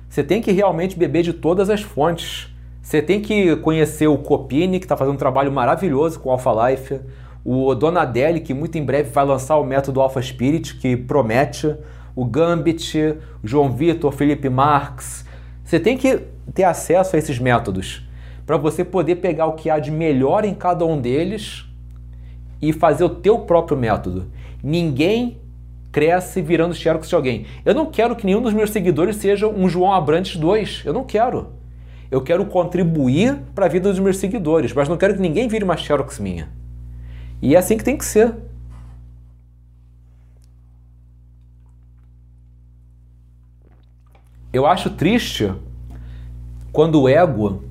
você 0.09 0.23
tem 0.23 0.43
que 0.43 0.53
realmente 0.53 0.99
beber 0.99 1.23
de 1.23 1.33
todas 1.33 1.71
as 1.71 1.81
fontes. 1.81 2.55
Você 2.83 3.03
tem 3.03 3.21
que 3.21 3.57
conhecer 3.57 4.07
o 4.07 4.19
Copini, 4.19 4.79
que 4.79 4.85
está 4.85 4.97
fazendo 4.97 5.15
um 5.15 5.19
trabalho 5.19 5.51
maravilhoso 5.51 6.21
com 6.21 6.29
o 6.29 6.33
Alpha 6.33 6.71
Life 6.71 7.01
o 7.49 7.73
Donadelli, 7.77 8.41
que 8.41 8.53
muito 8.53 8.77
em 8.77 8.85
breve 8.85 9.09
vai 9.11 9.25
lançar 9.25 9.57
o 9.57 9.63
método 9.63 10.01
Alpha 10.01 10.21
Spirit, 10.21 10.75
que 10.79 10.97
promete, 10.97 11.77
o 12.17 12.25
Gambit, 12.25 13.15
João 13.45 13.71
Vitor, 13.71 14.11
Felipe 14.11 14.49
Marx. 14.49 15.25
Você 15.63 15.79
tem 15.79 15.97
que 15.97 16.23
ter 16.53 16.65
acesso 16.65 17.15
a 17.15 17.19
esses 17.21 17.39
métodos 17.39 18.05
para 18.45 18.57
você 18.57 18.85
poder 18.85 19.17
pegar 19.17 19.47
o 19.47 19.53
que 19.53 19.71
há 19.71 19.79
de 19.79 19.93
melhor 19.93 20.45
em 20.45 20.55
cada 20.55 20.85
um 20.85 21.01
deles 21.01 21.65
e 22.61 22.73
fazer 22.73 23.05
o 23.05 23.11
teu 23.11 23.39
próprio 23.39 23.79
método. 23.79 24.27
Ninguém 24.61 25.39
cresce 25.93 26.43
virando 26.43 26.75
xerox 26.75 27.09
de 27.09 27.15
alguém. 27.15 27.47
Eu 27.65 27.75
não 27.77 27.87
quero 27.87 28.17
que 28.17 28.27
nenhum 28.27 28.43
dos 28.43 28.53
meus 28.53 28.71
seguidores 28.71 29.15
seja 29.17 29.47
um 29.47 29.69
João 29.69 29.93
Abrantes 29.93 30.37
2. 30.37 30.83
Eu 30.85 30.93
não 30.93 31.05
quero. 31.05 31.53
Eu 32.11 32.23
quero 32.23 32.45
contribuir 32.47 33.39
para 33.55 33.67
a 33.67 33.69
vida 33.69 33.89
dos 33.89 34.01
meus 34.01 34.17
seguidores, 34.17 34.73
mas 34.73 34.89
não 34.89 34.97
quero 34.97 35.15
que 35.15 35.21
ninguém 35.21 35.47
vire 35.47 35.63
uma 35.63 35.77
xerox 35.77 36.19
minha. 36.19 36.66
E 37.41 37.55
é 37.55 37.59
assim 37.59 37.77
que 37.77 37.85
tem 37.85 37.97
que 37.97 38.05
ser. 38.05 38.35
Eu 44.53 44.67
acho 44.67 44.91
triste 44.91 45.53
quando 46.73 47.03
o 47.03 47.09
ego 47.09 47.65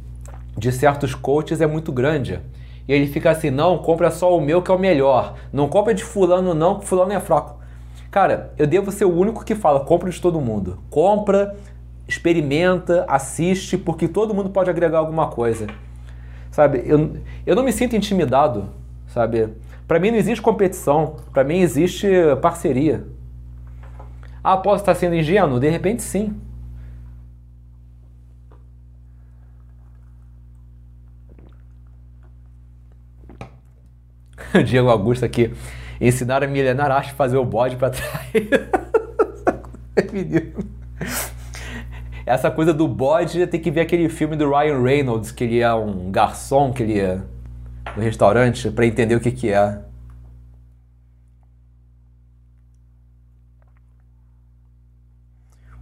de 0.58 0.72
certos 0.72 1.16
coaches 1.16 1.62
é 1.62 1.68
muito 1.68 1.92
grande. 1.92 2.40
E 2.88 2.94
ele 2.94 3.08
fica 3.08 3.32
assim: 3.32 3.50
não, 3.50 3.80
compra 3.80 4.12
só 4.12 4.38
o 4.38 4.42
meu 4.42 4.62
que 4.62 4.70
é 4.70 4.74
o 4.74 4.80
melhor. 4.80 5.36
Não 5.52 5.68
compra 5.68 5.94
de 5.94 6.04
fulano, 6.04 6.54
não, 6.54 6.80
que 6.80 6.86
fulano 6.86 7.12
é 7.12 7.20
fraco. 7.20 7.60
Cara, 8.12 8.54
eu 8.58 8.68
devo 8.68 8.92
ser 8.92 9.06
o 9.06 9.14
único 9.14 9.44
que 9.44 9.56
fala: 9.56 9.80
compra 9.80 10.10
de 10.10 10.22
todo 10.22 10.40
mundo. 10.40 10.80
Compra, 10.90 11.56
experimenta, 12.08 13.04
assiste, 13.08 13.78
porque 13.78 14.08
todo 14.08 14.34
mundo 14.34 14.52
pode 14.52 14.70
agregar 14.70 15.00
alguma 15.00 15.28
coisa. 15.28 15.68
Sabe, 16.52 16.84
eu, 16.86 17.18
eu 17.46 17.56
não 17.56 17.64
me 17.64 17.74
sinto 17.74 17.96
intimidado 17.96 18.70
sabe? 19.16 19.48
Para 19.88 19.98
mim 19.98 20.12
não 20.12 20.18
existe 20.18 20.42
competição, 20.42 21.16
para 21.32 21.46
mim 21.46 21.60
existe 21.60 22.06
parceria. 22.42 23.08
Ah, 24.44 24.58
posso 24.58 24.82
estar 24.82 24.94
sendo 24.94 25.16
ingênuo? 25.16 25.58
De 25.58 25.70
repente 25.70 26.04
sim. 26.04 26.36
Diego 34.66 34.90
Augusto 34.90 35.24
aqui. 35.24 35.54
Ensinar 36.00 36.44
a 36.44 36.48
milenar 36.48 36.92
acho 36.92 37.16
fazer 37.16 37.38
o 37.38 37.46
bode 37.46 37.78
para 37.78 37.92
trás. 37.92 38.34
essa 42.26 42.52
coisa 42.52 42.74
do 42.74 42.86
bode 42.86 43.48
tem 43.48 43.62
que 43.62 43.72
ver 43.72 43.80
aquele 43.82 44.10
filme 44.10 44.36
do 44.36 44.50
Ryan 44.50 44.82
Reynolds, 44.82 45.32
que 45.32 45.46
ele 45.46 45.62
é 45.62 45.74
um 45.74 46.12
garçom, 46.12 46.74
que 46.74 46.84
ele 46.84 47.00
é 47.00 47.22
no 47.96 48.02
restaurante, 48.02 48.70
para 48.72 48.86
entender 48.86 49.16
o 49.16 49.20
que, 49.20 49.32
que 49.32 49.52
é. 49.52 49.80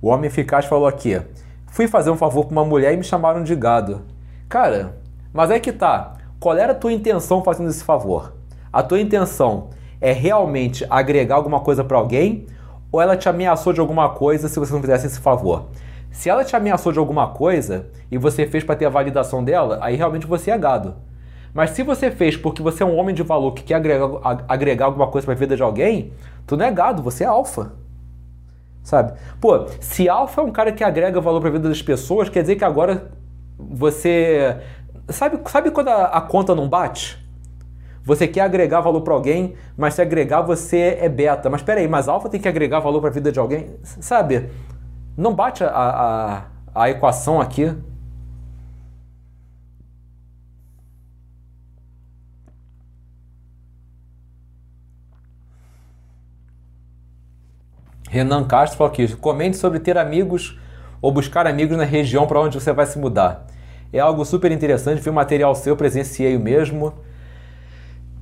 O 0.01 0.09
homem 0.09 0.27
eficaz 0.27 0.65
falou 0.65 0.87
aqui: 0.87 1.21
fui 1.67 1.87
fazer 1.87 2.11
um 2.11 2.17
favor 2.17 2.45
para 2.45 2.51
uma 2.51 2.65
mulher 2.65 2.93
e 2.93 2.97
me 2.97 3.03
chamaram 3.03 3.43
de 3.43 3.55
gado. 3.55 4.01
Cara, 4.49 4.97
mas 5.31 5.49
é 5.49 5.59
que 5.59 5.71
tá. 5.71 6.13
Qual 6.39 6.57
era 6.57 6.73
a 6.73 6.75
tua 6.75 6.91
intenção 6.91 7.43
fazendo 7.43 7.69
esse 7.69 7.83
favor? 7.83 8.33
A 8.71 8.83
tua 8.83 8.99
intenção 8.99 9.69
é 10.01 10.11
realmente 10.11 10.85
agregar 10.89 11.35
alguma 11.35 11.61
coisa 11.61 11.83
para 11.83 11.97
alguém 11.97 12.45
ou 12.91 13.01
ela 13.01 13.15
te 13.15 13.29
ameaçou 13.29 13.71
de 13.71 13.79
alguma 13.79 14.09
coisa 14.09 14.49
se 14.49 14.59
você 14.59 14.73
não 14.73 14.81
fizesse 14.81 15.07
esse 15.07 15.19
favor? 15.19 15.69
Se 16.11 16.29
ela 16.29 16.43
te 16.43 16.55
ameaçou 16.55 16.91
de 16.91 16.99
alguma 16.99 17.29
coisa 17.29 17.87
e 18.11 18.17
você 18.17 18.45
fez 18.45 18.63
para 18.63 18.75
ter 18.75 18.85
a 18.85 18.89
validação 18.89 19.43
dela, 19.43 19.79
aí 19.81 19.95
realmente 19.95 20.27
você 20.27 20.51
é 20.51 20.57
gado. 20.57 20.95
Mas 21.53 21.71
se 21.71 21.83
você 21.83 22.09
fez 22.09 22.35
porque 22.35 22.61
você 22.61 22.83
é 22.83 22.85
um 22.85 22.97
homem 22.97 23.13
de 23.13 23.23
valor 23.23 23.51
que 23.53 23.63
quer 23.63 23.75
agregar, 23.75 24.07
agregar 24.47 24.85
alguma 24.85 25.07
coisa 25.07 25.25
para 25.25 25.35
a 25.35 25.37
vida 25.37 25.55
de 25.55 25.61
alguém, 25.61 26.11
tu 26.47 26.57
não 26.57 26.65
é 26.65 26.71
gado, 26.71 27.03
você 27.03 27.23
é 27.23 27.27
alfa 27.27 27.71
sabe? 28.83 29.13
Pô, 29.39 29.65
se 29.79 30.09
alfa 30.09 30.41
é 30.41 30.43
um 30.43 30.51
cara 30.51 30.71
que 30.71 30.83
agrega 30.83 31.19
valor 31.21 31.39
para 31.39 31.49
a 31.49 31.53
vida 31.53 31.69
das 31.69 31.81
pessoas, 31.81 32.29
quer 32.29 32.41
dizer 32.41 32.57
que 32.57 32.65
agora 32.65 33.11
você 33.57 34.57
sabe, 35.09 35.39
sabe 35.49 35.71
quando 35.71 35.87
a, 35.87 36.05
a 36.05 36.21
conta 36.21 36.53
não 36.53 36.67
bate? 36.67 37.23
Você 38.05 38.27
quer 38.27 38.41
agregar 38.41 38.81
valor 38.81 39.01
para 39.01 39.13
alguém, 39.13 39.53
mas 39.77 39.93
se 39.93 40.01
agregar 40.01 40.41
você 40.41 40.97
é 40.99 41.07
beta. 41.07 41.49
Mas 41.49 41.61
espera 41.61 41.79
aí, 41.79 41.87
mas 41.87 42.09
alfa 42.09 42.27
tem 42.27 42.39
que 42.39 42.49
agregar 42.49 42.81
valor 42.81 42.99
para 42.99 43.09
a 43.09 43.13
vida 43.13 43.31
de 43.31 43.39
alguém, 43.39 43.75
sabe? 43.81 44.49
Não 45.15 45.33
bate 45.33 45.63
a, 45.63 45.69
a, 45.69 46.43
a 46.75 46.89
equação 46.89 47.39
aqui. 47.39 47.73
Renan 58.13 58.43
Castro 58.43 58.77
falou 58.77 58.93
aqui: 58.93 59.07
comente 59.15 59.57
sobre 59.57 59.79
ter 59.79 59.97
amigos 59.97 60.59
ou 61.01 61.11
buscar 61.11 61.47
amigos 61.47 61.75
na 61.75 61.83
região 61.83 62.27
para 62.27 62.39
onde 62.39 62.59
você 62.59 62.71
vai 62.71 62.85
se 62.85 62.99
mudar. 62.99 63.47
É 63.91 63.99
algo 63.99 64.23
super 64.23 64.51
interessante, 64.51 65.01
vi 65.01 65.09
material 65.09 65.55
seu, 65.55 65.75
presenciei 65.75 66.35
o 66.35 66.39
mesmo. 66.39 66.93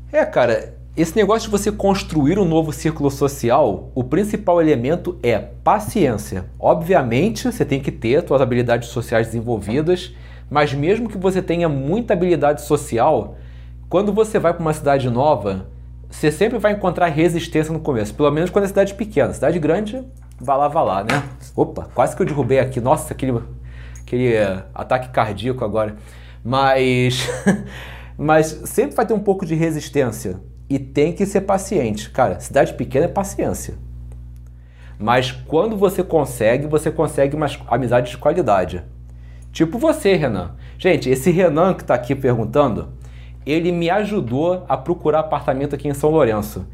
É, 0.09 0.25
cara, 0.25 0.73
esse 0.95 1.13
negócio 1.17 1.49
de 1.49 1.51
você 1.51 1.73
construir 1.73 2.39
um 2.39 2.45
novo 2.45 2.71
círculo 2.71 3.11
social, 3.11 3.91
o 3.93 4.01
principal 4.01 4.61
elemento 4.61 5.19
é 5.21 5.37
paciência. 5.37 6.45
Obviamente, 6.57 7.51
você 7.51 7.65
tem 7.65 7.81
que 7.81 7.91
ter 7.91 8.25
suas 8.25 8.41
habilidades 8.41 8.87
sociais 8.89 9.27
desenvolvidas, 9.27 10.15
mas 10.49 10.73
mesmo 10.73 11.09
que 11.09 11.17
você 11.17 11.41
tenha 11.41 11.67
muita 11.67 12.13
habilidade 12.13 12.61
social, 12.61 13.35
quando 13.89 14.13
você 14.13 14.39
vai 14.39 14.53
para 14.53 14.61
uma 14.61 14.73
cidade 14.73 15.09
nova, 15.09 15.67
você 16.11 16.31
sempre 16.31 16.59
vai 16.59 16.73
encontrar 16.73 17.07
resistência 17.07 17.71
no 17.71 17.79
começo, 17.79 18.13
pelo 18.13 18.29
menos 18.29 18.49
quando 18.49 18.65
é 18.65 18.67
cidade 18.67 18.93
pequena. 18.93 19.33
Cidade 19.33 19.57
grande, 19.57 20.03
vá 20.39 20.55
lá, 20.55 20.67
vá 20.67 20.83
lá, 20.83 21.03
né? 21.03 21.23
Opa, 21.55 21.89
quase 21.95 22.15
que 22.15 22.21
eu 22.21 22.25
derrubei 22.25 22.59
aqui. 22.59 22.81
Nossa, 22.81 23.13
aquele, 23.13 23.41
aquele 24.01 24.35
uh, 24.35 24.63
ataque 24.75 25.09
cardíaco 25.09 25.63
agora. 25.63 25.95
Mas, 26.43 27.27
mas 28.17 28.45
sempre 28.65 28.95
vai 28.95 29.05
ter 29.05 29.13
um 29.13 29.19
pouco 29.19 29.45
de 29.45 29.55
resistência 29.55 30.39
e 30.69 30.77
tem 30.77 31.13
que 31.13 31.25
ser 31.25 31.41
paciente. 31.41 32.09
Cara, 32.11 32.39
cidade 32.39 32.73
pequena 32.73 33.05
é 33.05 33.09
paciência. 33.09 33.75
Mas 34.99 35.31
quando 35.31 35.77
você 35.77 36.03
consegue, 36.03 36.67
você 36.67 36.91
consegue 36.91 37.35
umas 37.35 37.57
amizades 37.67 38.11
de 38.11 38.17
qualidade. 38.17 38.83
Tipo 39.51 39.79
você, 39.79 40.15
Renan. 40.15 40.55
Gente, 40.77 41.09
esse 41.09 41.31
Renan 41.31 41.73
que 41.73 41.81
está 41.81 41.95
aqui 41.95 42.15
perguntando, 42.15 42.89
ele 43.45 43.71
me 43.71 43.89
ajudou 43.89 44.65
a 44.67 44.77
procurar 44.77 45.19
apartamento 45.19 45.75
aqui 45.75 45.87
em 45.87 45.93
São 45.93 46.09
Lourenço. 46.09 46.65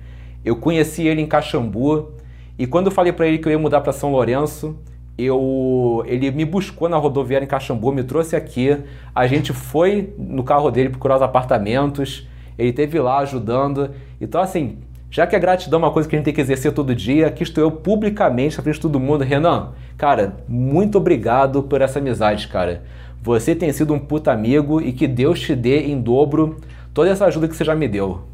Eu 0.43 0.55
conheci 0.55 1.07
ele 1.07 1.21
em 1.21 1.27
Caxambu 1.27 2.13
e 2.57 2.65
quando 2.65 2.87
eu 2.87 2.91
falei 2.91 3.13
para 3.13 3.27
ele 3.27 3.37
que 3.37 3.47
eu 3.47 3.51
ia 3.51 3.59
mudar 3.59 3.81
para 3.81 3.93
São 3.93 4.11
Lourenço, 4.11 4.77
eu, 5.17 6.03
ele 6.05 6.29
me 6.31 6.45
buscou 6.45 6.87
na 6.87 6.97
rodoviária 6.97 7.45
em 7.45 7.47
Caxambu, 7.47 7.91
me 7.91 8.03
trouxe 8.03 8.35
aqui. 8.35 8.77
A 9.15 9.25
gente 9.25 9.51
foi 9.51 10.13
no 10.17 10.43
carro 10.43 10.69
dele 10.69 10.89
procurar 10.89 11.15
os 11.15 11.21
apartamentos. 11.21 12.27
Ele 12.57 12.69
esteve 12.69 12.99
lá 12.99 13.19
ajudando. 13.19 13.91
Então, 14.21 14.41
assim, 14.41 14.77
já 15.09 15.25
que 15.25 15.35
a 15.35 15.39
gratidão 15.39 15.79
é 15.79 15.83
uma 15.83 15.91
coisa 15.91 16.07
que 16.07 16.15
a 16.15 16.19
gente 16.19 16.25
tem 16.25 16.33
que 16.33 16.41
exercer 16.41 16.73
todo 16.73 16.93
dia, 16.93 17.27
aqui 17.27 17.43
estou 17.43 17.63
eu 17.63 17.71
publicamente 17.71 18.57
na 18.57 18.63
frente 18.63 18.75
de 18.75 18.81
todo 18.81 18.99
mundo. 18.99 19.23
Renan, 19.23 19.69
cara, 19.97 20.37
muito 20.47 20.97
obrigado 20.97 21.63
por 21.63 21.81
essa 21.81 21.99
amizade, 21.99 22.47
cara. 22.47 22.83
Você 23.21 23.55
tem 23.55 23.71
sido 23.71 23.93
um 23.93 23.99
puta 23.99 24.31
amigo 24.31 24.81
e 24.81 24.91
que 24.91 25.07
Deus 25.07 25.39
te 25.39 25.55
dê 25.55 25.87
em 25.87 25.99
dobro 25.99 26.57
toda 26.93 27.09
essa 27.09 27.25
ajuda 27.25 27.47
que 27.47 27.55
você 27.55 27.63
já 27.63 27.75
me 27.75 27.87
deu. 27.87 28.26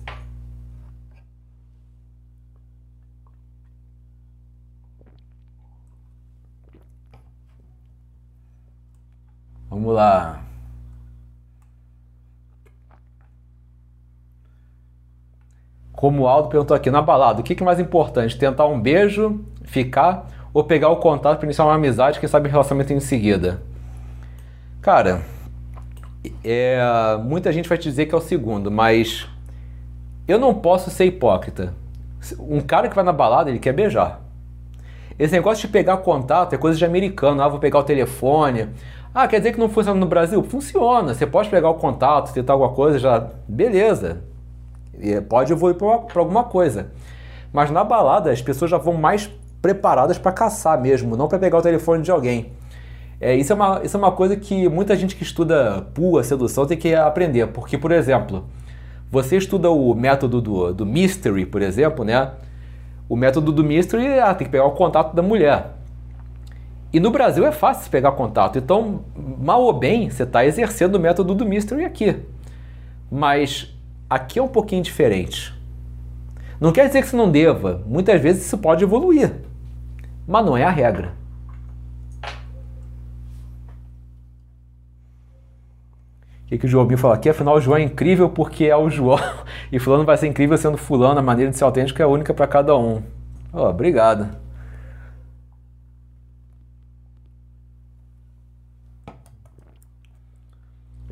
Como 16.04 16.24
o 16.24 16.28
Aldo 16.28 16.50
perguntou 16.50 16.76
aqui, 16.76 16.92
na 16.92 17.02
balada, 17.02 17.40
o 17.40 17.44
que 17.44 17.64
é 17.64 17.66
mais 17.66 17.80
importante? 17.80 18.38
Tentar 18.38 18.66
um 18.66 18.78
beijo, 18.78 19.40
ficar 19.64 20.28
ou 20.54 20.62
pegar 20.62 20.90
o 20.90 20.98
contato 20.98 21.38
para 21.38 21.46
iniciar 21.46 21.64
uma 21.64 21.76
amizade, 21.76 22.20
quem 22.20 22.28
sabe 22.28 22.50
relacionamento 22.50 22.92
em 22.92 23.00
seguida? 23.00 23.62
Cara, 24.82 25.22
é, 26.44 26.78
muita 27.24 27.54
gente 27.54 27.70
vai 27.70 27.78
te 27.78 27.86
dizer 27.86 28.08
que 28.08 28.14
é 28.14 28.18
o 28.18 28.20
segundo, 28.20 28.70
mas 28.70 29.30
eu 30.28 30.38
não 30.38 30.54
posso 30.54 30.90
ser 30.90 31.06
hipócrita. 31.06 31.74
Um 32.38 32.60
cara 32.60 32.90
que 32.90 32.96
vai 32.96 33.06
na 33.06 33.14
balada, 33.14 33.50
ele 33.50 33.60
quer 33.60 33.72
beijar. 33.72 34.20
Esse 35.18 35.32
negócio 35.32 35.66
de 35.66 35.72
pegar 35.72 35.96
contato 35.96 36.52
é 36.52 36.58
coisa 36.58 36.78
de 36.78 36.84
americano. 36.84 37.42
Ah, 37.42 37.48
vou 37.48 37.60
pegar 37.60 37.80
o 37.80 37.84
telefone. 37.84 38.68
Ah, 39.16 39.26
quer 39.26 39.38
dizer 39.38 39.54
que 39.54 39.60
não 39.60 39.70
funciona 39.70 39.98
no 39.98 40.06
Brasil? 40.06 40.44
Funciona. 40.44 41.14
Você 41.14 41.26
pode 41.26 41.48
pegar 41.48 41.70
o 41.70 41.76
contato, 41.76 42.34
tentar 42.34 42.52
alguma 42.52 42.74
coisa, 42.74 43.00
já. 43.00 43.26
Beleza. 43.48 44.33
Pode 45.28 45.52
evoluir 45.52 45.76
para 45.76 46.20
alguma 46.20 46.44
coisa. 46.44 46.92
Mas 47.52 47.70
na 47.70 47.84
balada, 47.84 48.32
as 48.32 48.42
pessoas 48.42 48.72
já 48.72 48.78
vão 48.78 48.94
mais 48.94 49.30
preparadas 49.62 50.18
para 50.18 50.32
caçar 50.32 50.80
mesmo, 50.82 51.16
não 51.16 51.28
para 51.28 51.40
pegar 51.40 51.58
o 51.58 51.62
telefone 51.62 52.04
de 52.04 52.12
alguém. 52.12 52.52
É, 53.20 53.36
isso, 53.36 53.54
é 53.54 53.56
uma, 53.56 53.82
isso 53.84 53.96
é 53.96 54.00
uma 54.00 54.12
coisa 54.12 54.36
que 54.36 54.68
muita 54.68 54.96
gente 54.96 55.16
que 55.16 55.24
estuda 55.24 55.88
pua, 55.94 56.24
sedução, 56.24 56.66
tem 56.66 56.78
que 56.78 56.94
aprender. 56.94 57.48
Porque, 57.48 57.78
por 57.78 57.92
exemplo, 57.92 58.46
você 59.10 59.38
estuda 59.38 59.70
o 59.70 59.94
método 59.96 60.42
do, 60.42 60.74
do 60.74 60.86
mystery, 60.86 61.46
por 61.46 61.62
exemplo, 61.62 62.04
né? 62.04 62.32
O 63.08 63.16
método 63.16 63.52
do 63.52 63.64
mystery 63.64 64.20
ah, 64.20 64.34
tem 64.34 64.46
que 64.46 64.52
pegar 64.52 64.66
o 64.66 64.72
contato 64.72 65.16
da 65.16 65.22
mulher. 65.22 65.76
E 66.92 67.00
no 67.00 67.12
Brasil 67.12 67.46
é 67.46 67.52
fácil 67.52 67.90
pegar 67.90 68.12
contato. 68.12 68.58
Então, 68.58 69.06
mal 69.16 69.62
ou 69.64 69.74
bem, 69.74 70.10
você 70.10 70.24
está 70.24 70.46
exercendo 70.46 70.96
o 70.96 71.00
método 71.00 71.34
do 71.34 71.46
mystery 71.46 71.86
aqui. 71.86 72.18
Mas 73.10 73.73
aqui 74.16 74.40
é 74.40 74.44
um 74.44 74.48
pouquinho 74.48 74.84
diferente. 74.84 75.54
Não 76.60 76.72
quer 76.72 76.88
dizer 76.88 77.02
que 77.02 77.08
você 77.08 77.16
não 77.16 77.30
deva. 77.30 77.84
Muitas 77.86 78.22
vezes 78.22 78.46
isso 78.46 78.58
pode 78.58 78.84
evoluir. 78.84 79.34
Mas 80.28 80.46
não 80.46 80.56
é 80.56 80.64
a 80.64 80.70
regra. 80.70 81.14
que, 86.54 86.60
que 86.60 86.66
o 86.66 86.70
João 86.70 86.86
Binho 86.86 86.98
fala 86.98 87.16
aqui? 87.16 87.30
Afinal, 87.30 87.56
o 87.56 87.62
João 87.62 87.78
é 87.78 87.82
incrível 87.82 88.30
porque 88.30 88.66
é 88.66 88.76
o 88.76 88.90
João. 88.90 89.20
E 89.72 89.80
fulano 89.80 90.06
vai 90.06 90.16
ser 90.18 90.28
incrível 90.28 90.56
sendo 90.56 90.78
fulano. 90.78 91.20
A 91.20 91.24
maneira 91.24 91.50
de 91.50 91.58
ser 91.58 91.64
autêntico 91.64 92.00
é 92.00 92.06
única 92.06 92.32
para 92.32 92.46
cada 92.46 92.78
um. 92.78 93.02
Oh, 93.52 93.64
obrigado. 93.64 94.30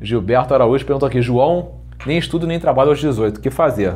Gilberto 0.00 0.54
Araújo 0.54 0.84
perguntou 0.84 1.08
aqui: 1.08 1.20
João, 1.20 1.80
nem 2.06 2.18
estudo 2.18 2.46
nem 2.46 2.58
trabalho 2.58 2.90
aos 2.90 3.00
18. 3.00 3.38
O 3.38 3.40
que 3.40 3.50
fazer? 3.50 3.94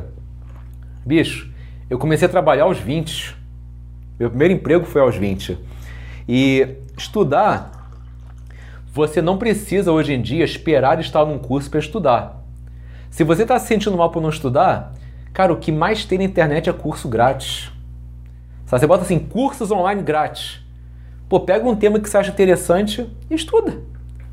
Bicho, 1.04 1.52
eu 1.88 1.98
comecei 1.98 2.26
a 2.26 2.30
trabalhar 2.30 2.64
aos 2.64 2.78
20. 2.78 3.36
Meu 4.18 4.30
primeiro 4.30 4.54
emprego 4.54 4.84
foi 4.84 5.00
aos 5.00 5.16
20. 5.16 5.58
E 6.28 6.76
estudar 6.96 7.76
você 8.96 9.20
não 9.20 9.36
precisa 9.36 9.92
hoje 9.92 10.14
em 10.14 10.22
dia 10.22 10.42
esperar 10.42 10.98
estar 11.00 11.22
num 11.26 11.38
curso 11.38 11.68
para 11.68 11.78
estudar. 11.78 12.42
Se 13.10 13.24
você 13.24 13.42
está 13.42 13.58
se 13.58 13.66
sentindo 13.66 13.94
mal 13.94 14.10
por 14.10 14.22
não 14.22 14.30
estudar, 14.30 14.94
cara, 15.34 15.52
o 15.52 15.58
que 15.58 15.70
mais 15.70 16.06
tem 16.06 16.16
na 16.16 16.24
internet 16.24 16.70
é 16.70 16.72
curso 16.72 17.06
grátis. 17.06 17.70
Você 18.64 18.86
bota 18.86 19.02
assim, 19.02 19.18
cursos 19.18 19.70
online 19.70 20.02
grátis. 20.02 20.60
Pô, 21.28 21.40
pega 21.40 21.68
um 21.68 21.76
tema 21.76 22.00
que 22.00 22.08
você 22.08 22.16
acha 22.16 22.30
interessante 22.30 23.06
e 23.30 23.34
estuda. 23.34 23.82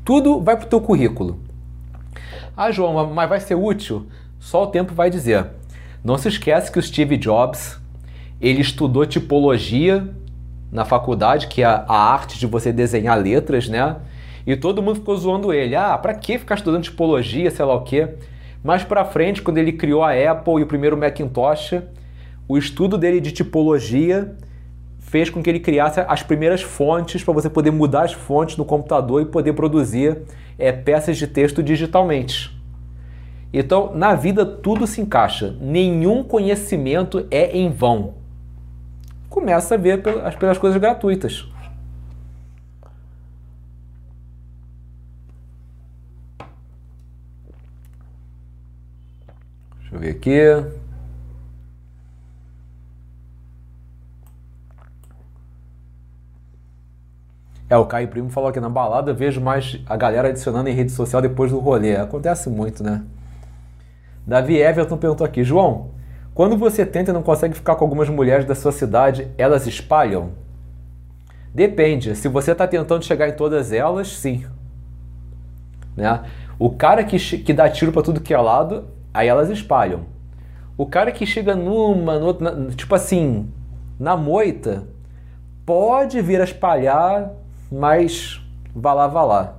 Tudo 0.02 0.40
vai 0.40 0.56
para 0.56 0.64
o 0.64 0.68
teu 0.68 0.80
currículo. 0.80 1.40
Ah, 2.56 2.70
João, 2.70 3.12
mas 3.12 3.28
vai 3.28 3.40
ser 3.40 3.56
útil? 3.56 4.06
Só 4.38 4.62
o 4.62 4.66
tempo 4.68 4.94
vai 4.94 5.10
dizer. 5.10 5.46
Não 6.04 6.16
se 6.16 6.28
esquece 6.28 6.70
que 6.70 6.78
o 6.78 6.82
Steve 6.82 7.16
Jobs, 7.16 7.80
ele 8.40 8.60
estudou 8.60 9.04
tipologia 9.04 10.08
na 10.70 10.84
faculdade, 10.84 11.48
que 11.48 11.62
é 11.62 11.66
a 11.66 11.84
arte 11.88 12.38
de 12.38 12.46
você 12.46 12.72
desenhar 12.72 13.18
letras, 13.18 13.68
né? 13.68 13.96
E 14.46 14.54
todo 14.54 14.82
mundo 14.82 14.96
ficou 14.96 15.16
zoando 15.16 15.52
ele. 15.52 15.74
Ah, 15.74 15.98
pra 15.98 16.14
que 16.14 16.38
ficar 16.38 16.54
estudando 16.54 16.84
tipologia, 16.84 17.50
sei 17.50 17.64
lá 17.64 17.74
o 17.74 17.82
quê? 17.82 18.10
Mais 18.62 18.84
pra 18.84 19.04
frente, 19.04 19.42
quando 19.42 19.58
ele 19.58 19.72
criou 19.72 20.04
a 20.04 20.12
Apple 20.12 20.60
e 20.60 20.62
o 20.62 20.66
primeiro 20.66 20.96
Macintosh, 20.96 21.82
o 22.46 22.56
estudo 22.56 22.96
dele 22.96 23.20
de 23.20 23.32
tipologia 23.32 24.36
fez 25.14 25.30
com 25.30 25.40
que 25.40 25.48
ele 25.48 25.60
criasse 25.60 26.00
as 26.00 26.24
primeiras 26.24 26.60
fontes 26.60 27.22
para 27.22 27.32
você 27.32 27.48
poder 27.48 27.70
mudar 27.70 28.02
as 28.02 28.12
fontes 28.12 28.56
no 28.56 28.64
computador 28.64 29.22
e 29.22 29.24
poder 29.24 29.52
produzir 29.52 30.22
é, 30.58 30.72
peças 30.72 31.16
de 31.16 31.28
texto 31.28 31.62
digitalmente. 31.62 32.52
Então, 33.52 33.94
na 33.94 34.16
vida 34.16 34.44
tudo 34.44 34.88
se 34.88 35.00
encaixa. 35.00 35.56
Nenhum 35.60 36.24
conhecimento 36.24 37.28
é 37.30 37.56
em 37.56 37.70
vão. 37.70 38.14
Começa 39.30 39.76
a 39.76 39.78
ver 39.78 40.02
pelas, 40.02 40.34
pelas 40.34 40.58
coisas 40.58 40.80
gratuitas. 40.80 41.46
Deixa 49.78 49.94
eu 49.94 50.00
ver 50.00 50.10
aqui. 50.10 50.83
É, 57.68 57.76
o 57.76 57.86
Caio 57.86 58.08
Primo 58.08 58.28
falou 58.28 58.50
aqui 58.50 58.60
na 58.60 58.68
balada, 58.68 59.12
vejo 59.12 59.40
mais 59.40 59.80
a 59.86 59.96
galera 59.96 60.28
adicionando 60.28 60.68
em 60.68 60.74
rede 60.74 60.92
social 60.92 61.22
depois 61.22 61.50
do 61.50 61.58
rolê. 61.58 61.96
Acontece 61.96 62.50
muito, 62.50 62.82
né? 62.82 63.02
Davi 64.26 64.56
Everton 64.56 64.96
perguntou 64.96 65.24
aqui, 65.26 65.42
João, 65.42 65.90
quando 66.34 66.56
você 66.56 66.84
tenta 66.84 67.10
e 67.10 67.14
não 67.14 67.22
consegue 67.22 67.54
ficar 67.54 67.76
com 67.76 67.84
algumas 67.84 68.08
mulheres 68.08 68.44
da 68.44 68.54
sua 68.54 68.72
cidade, 68.72 69.28
elas 69.38 69.66
espalham? 69.66 70.30
Depende. 71.54 72.14
Se 72.16 72.28
você 72.28 72.52
está 72.52 72.66
tentando 72.66 73.04
chegar 73.04 73.28
em 73.28 73.32
todas 73.32 73.72
elas, 73.72 74.08
sim. 74.08 74.44
Né? 75.96 76.22
O 76.58 76.70
cara 76.70 77.04
que, 77.04 77.18
que 77.18 77.52
dá 77.52 77.68
tiro 77.68 77.92
para 77.92 78.02
tudo 78.02 78.20
que 78.20 78.34
é 78.34 78.38
lado, 78.38 78.84
aí 79.12 79.28
elas 79.28 79.48
espalham. 79.48 80.06
O 80.76 80.86
cara 80.86 81.12
que 81.12 81.24
chega 81.24 81.54
numa, 81.54 82.18
na, 82.18 82.70
tipo 82.74 82.94
assim, 82.94 83.48
na 83.98 84.16
moita, 84.16 84.82
pode 85.64 86.20
vir 86.20 86.40
a 86.40 86.44
espalhar 86.44 87.30
mas 87.74 88.40
vá 88.74 88.94
lá, 88.94 89.08
vá 89.08 89.22
lá. 89.24 89.56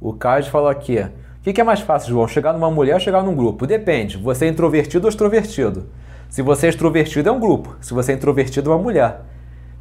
O 0.00 0.14
Cade 0.14 0.50
falou 0.50 0.68
aqui: 0.68 0.98
o 0.98 1.52
que 1.52 1.60
é 1.60 1.64
mais 1.64 1.80
fácil, 1.80 2.10
João? 2.10 2.26
Chegar 2.26 2.52
numa 2.54 2.70
mulher 2.70 2.94
ou 2.94 3.00
chegar 3.00 3.22
num 3.22 3.36
grupo? 3.36 3.66
Depende. 3.66 4.16
Você 4.16 4.46
é 4.46 4.48
introvertido 4.48 5.06
ou 5.06 5.10
extrovertido? 5.10 5.90
Se 6.30 6.40
você 6.40 6.66
é 6.66 6.68
extrovertido, 6.70 7.28
é 7.28 7.32
um 7.32 7.38
grupo. 7.38 7.76
Se 7.80 7.92
você 7.92 8.12
é 8.12 8.14
introvertido, 8.14 8.70
é 8.70 8.74
uma 8.74 8.82
mulher. 8.82 9.20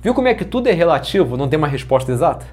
Viu 0.01 0.13
como 0.13 0.27
é 0.27 0.33
que 0.33 0.43
tudo 0.43 0.67
é 0.67 0.73
relativo? 0.73 1.37
Não 1.37 1.47
tem 1.47 1.57
uma 1.57 1.67
resposta 1.67 2.11
exata? 2.11 2.45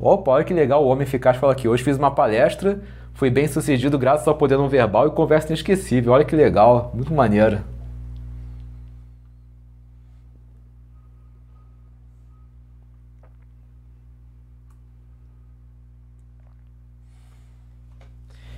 Opa, 0.00 0.32
olha 0.32 0.44
que 0.44 0.54
legal 0.54 0.82
o 0.82 0.88
homem 0.88 1.02
eficaz 1.02 1.36
fala 1.36 1.52
aqui. 1.52 1.68
Hoje 1.68 1.84
fiz 1.84 1.98
uma 1.98 2.10
palestra 2.10 2.80
Fui 3.20 3.28
bem 3.28 3.46
sucedido 3.46 3.98
graças 3.98 4.26
ao 4.26 4.34
poder 4.34 4.56
não 4.56 4.66
verbal 4.66 5.06
e 5.06 5.10
conversa 5.10 5.48
inesquecível. 5.48 6.12
Olha 6.14 6.24
que 6.24 6.34
legal, 6.34 6.90
muito 6.94 7.12
maneiro. 7.12 7.60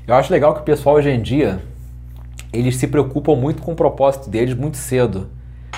Eu 0.06 0.14
acho 0.14 0.32
legal 0.32 0.54
que 0.54 0.60
o 0.60 0.64
pessoal 0.64 0.94
hoje 0.94 1.10
em 1.10 1.20
dia 1.20 1.60
eles 2.52 2.76
se 2.76 2.86
preocupam 2.86 3.34
muito 3.34 3.62
com 3.62 3.72
o 3.72 3.76
propósito 3.76 4.30
deles 4.30 4.54
muito 4.54 4.76
cedo. 4.76 5.28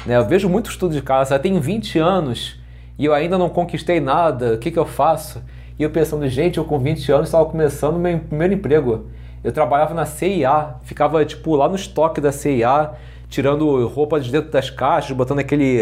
Né? 0.05 0.17
Eu 0.17 0.27
vejo 0.27 0.47
muito 0.47 0.71
estudo 0.71 0.95
de 0.95 1.01
casa, 1.01 1.39
tenho 1.39 1.59
20 1.59 1.99
anos 1.99 2.61
e 2.99 3.05
eu 3.05 3.13
ainda 3.15 3.37
não 3.37 3.49
conquistei 3.49 4.01
nada, 4.01 4.55
o 4.55 4.59
que, 4.59 4.71
que 4.71 4.79
eu 4.79 4.87
faço? 4.87 5.43
E 5.79 5.83
eu 5.83 5.91
pensando, 5.91 6.27
gente, 6.29 6.59
eu 6.59 6.65
com 6.65 6.79
20 6.79 7.11
anos 7.11 7.29
estava 7.29 7.45
começando 7.47 7.99
meu 7.99 8.19
primeiro 8.21 8.55
emprego. 8.55 9.07
Eu 9.43 9.53
trabalhava 9.53 9.93
na 9.93 10.07
CIA, 10.07 10.77
ficava 10.83 11.25
tipo 11.25 11.57
lá 11.57 11.69
no 11.69 11.75
estoque 11.75 12.21
da 12.21 12.31
CIA, 12.31 12.93
tirando 13.29 13.87
roupa 13.89 14.21
de 14.21 14.31
dentro 14.31 14.51
das 14.51 14.71
caixas, 14.71 15.17
botando 15.17 15.41
aquele 15.41 15.81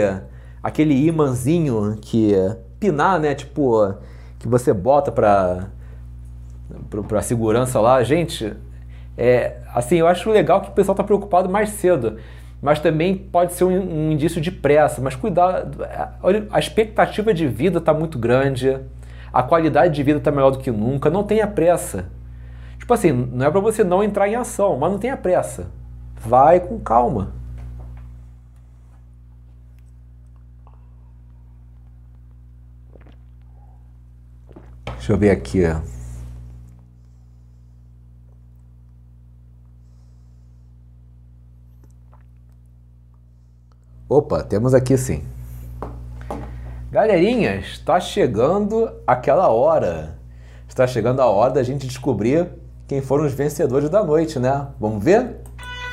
aquele 0.62 0.94
imãzinho 1.06 1.96
que 2.00 2.34
pinar, 2.80 3.20
né, 3.20 3.34
tipo 3.34 3.94
que 4.38 4.48
você 4.48 4.72
bota 4.72 5.12
para 5.12 5.68
para 7.06 7.20
segurança 7.20 7.78
lá. 7.80 8.02
Gente, 8.02 8.54
é, 9.16 9.58
assim, 9.74 9.96
eu 9.96 10.06
acho 10.06 10.30
legal 10.30 10.62
que 10.62 10.70
o 10.70 10.72
pessoal 10.72 10.94
está 10.94 11.04
preocupado 11.04 11.48
mais 11.48 11.68
cedo, 11.70 12.16
mas 12.62 12.78
também 12.78 13.14
pode 13.14 13.52
ser 13.52 13.64
um, 13.64 14.08
um 14.08 14.12
indício 14.12 14.40
de 14.40 14.50
pressa. 14.50 15.02
Mas 15.02 15.14
cuidado, 15.14 15.84
a 16.50 16.58
expectativa 16.58 17.34
de 17.34 17.46
vida 17.46 17.78
está 17.78 17.92
muito 17.92 18.18
grande 18.18 18.80
a 19.32 19.42
qualidade 19.42 19.94
de 19.94 20.02
vida 20.02 20.18
está 20.18 20.30
melhor 20.30 20.50
do 20.50 20.58
que 20.58 20.70
nunca, 20.70 21.08
não 21.08 21.24
tenha 21.24 21.46
pressa. 21.46 22.10
Tipo 22.78 22.92
assim, 22.92 23.10
não 23.12 23.46
é 23.46 23.50
para 23.50 23.60
você 23.60 23.82
não 23.82 24.04
entrar 24.04 24.28
em 24.28 24.34
ação, 24.34 24.76
mas 24.76 24.92
não 24.92 24.98
tenha 24.98 25.16
pressa. 25.16 25.70
Vai 26.16 26.60
com 26.60 26.78
calma. 26.78 27.32
Deixa 34.96 35.12
eu 35.12 35.18
ver 35.18 35.30
aqui. 35.30 35.62
Opa, 44.12 44.42
temos 44.42 44.74
aqui 44.74 44.98
sim. 44.98 45.22
Galerinha, 46.90 47.56
está 47.56 47.98
chegando 47.98 48.92
aquela 49.06 49.48
hora. 49.48 50.18
Está 50.68 50.86
chegando 50.86 51.20
a 51.20 51.26
hora 51.26 51.54
da 51.54 51.62
gente 51.62 51.86
descobrir 51.86 52.46
quem 52.86 53.00
foram 53.00 53.24
os 53.24 53.32
vencedores 53.32 53.88
da 53.88 54.04
noite, 54.04 54.38
né? 54.38 54.66
Vamos 54.78 55.02
ver? 55.02 55.40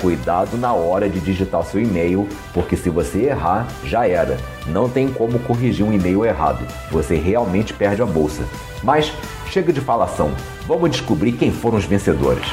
Cuidado 0.00 0.58
na 0.58 0.72
hora 0.74 1.08
de 1.08 1.18
digitar 1.20 1.64
seu 1.64 1.80
e-mail, 1.80 2.28
porque 2.52 2.76
se 2.76 2.90
você 2.90 3.24
errar, 3.24 3.66
já 3.84 4.06
era. 4.06 4.36
Não 4.66 4.88
tem 4.88 5.08
como 5.08 5.38
corrigir 5.38 5.84
um 5.84 5.92
e-mail 5.92 6.24
errado. 6.24 6.66
Você 6.90 7.16
realmente 7.16 7.72
perde 7.72 8.02
a 8.02 8.06
bolsa. 8.06 8.44
Mas 8.82 9.12
chega 9.50 9.72
de 9.72 9.80
falação. 9.80 10.30
Vamos 10.66 10.90
descobrir 10.90 11.32
quem 11.32 11.50
foram 11.50 11.78
os 11.78 11.84
vencedores. 11.84 12.46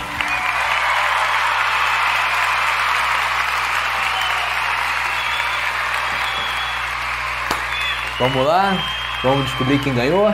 Vamos 8.19 8.45
lá? 8.45 8.77
Vamos 9.21 9.45
descobrir 9.45 9.79
quem 9.79 9.93
ganhou? 9.93 10.33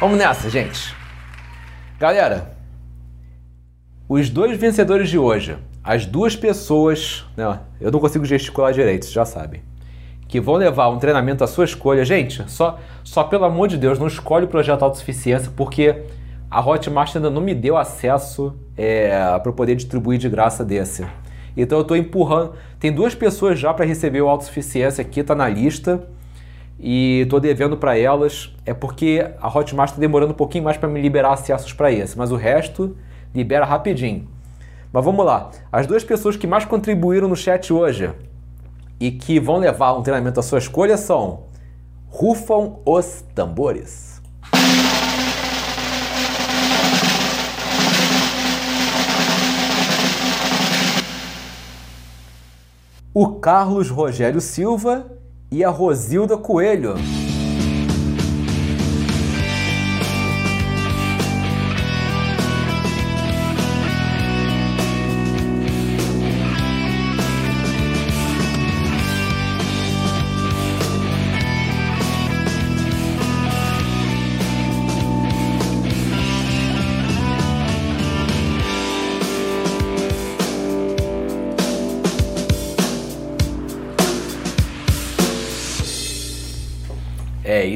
Vamos 0.00 0.18
nessa, 0.18 0.50
gente. 0.50 0.92
Galera, 2.00 2.56
os 4.12 4.28
dois 4.28 4.58
vencedores 4.58 5.08
de 5.08 5.18
hoje, 5.18 5.56
as 5.82 6.04
duas 6.04 6.36
pessoas, 6.36 7.24
né, 7.34 7.60
eu 7.80 7.90
não 7.90 7.98
consigo 7.98 8.26
gesticular 8.26 8.70
direito, 8.70 9.06
já 9.06 9.24
sabem, 9.24 9.62
que 10.28 10.38
vão 10.38 10.56
levar 10.56 10.90
um 10.90 10.98
treinamento 10.98 11.42
à 11.42 11.46
sua 11.46 11.64
escolha. 11.64 12.04
Gente, 12.04 12.44
só, 12.50 12.78
só 13.02 13.24
pelo 13.24 13.46
amor 13.46 13.68
de 13.68 13.78
Deus, 13.78 13.98
não 13.98 14.06
escolhe 14.06 14.44
o 14.44 14.48
projeto 14.48 14.82
autossuficiência, 14.82 15.50
porque 15.56 16.02
a 16.50 16.60
Hotmart 16.60 17.16
ainda 17.16 17.30
não 17.30 17.40
me 17.40 17.54
deu 17.54 17.78
acesso 17.78 18.54
é, 18.76 19.38
para 19.42 19.50
poder 19.50 19.76
distribuir 19.76 20.18
de 20.18 20.28
graça 20.28 20.62
desse. 20.62 21.06
Então 21.56 21.78
eu 21.78 21.82
estou 21.82 21.96
empurrando. 21.96 22.52
Tem 22.78 22.92
duas 22.92 23.14
pessoas 23.14 23.58
já 23.58 23.72
para 23.72 23.86
receber 23.86 24.20
o 24.20 24.28
autossuficiência 24.28 25.00
aqui, 25.00 25.20
está 25.20 25.34
na 25.34 25.48
lista. 25.48 26.06
E 26.78 27.20
estou 27.20 27.40
devendo 27.40 27.78
para 27.78 27.96
elas. 27.96 28.54
É 28.66 28.74
porque 28.74 29.26
a 29.40 29.48
Hotmart 29.48 29.90
está 29.90 30.00
demorando 30.00 30.32
um 30.32 30.36
pouquinho 30.36 30.64
mais 30.64 30.76
para 30.76 30.88
me 30.88 31.00
liberar 31.00 31.32
acessos 31.32 31.72
para 31.72 31.90
esse. 31.90 32.16
Mas 32.18 32.30
o 32.30 32.36
resto 32.36 32.96
libera 33.34 33.64
rapidinho. 33.64 34.28
Mas 34.92 35.04
vamos 35.04 35.24
lá. 35.24 35.50
As 35.70 35.86
duas 35.86 36.04
pessoas 36.04 36.36
que 36.36 36.46
mais 36.46 36.64
contribuíram 36.64 37.28
no 37.28 37.36
chat 37.36 37.72
hoje 37.72 38.10
e 39.00 39.10
que 39.10 39.40
vão 39.40 39.56
levar 39.56 39.94
um 39.94 40.02
treinamento 40.02 40.38
à 40.38 40.42
sua 40.42 40.58
escolha 40.58 40.96
são 40.96 41.44
Rufam 42.08 42.80
os 42.84 43.24
Tambores. 43.34 44.20
O 53.14 53.28
Carlos 53.40 53.90
Rogério 53.90 54.40
Silva 54.40 55.06
e 55.50 55.62
a 55.62 55.68
Rosilda 55.68 56.36
Coelho. 56.36 56.94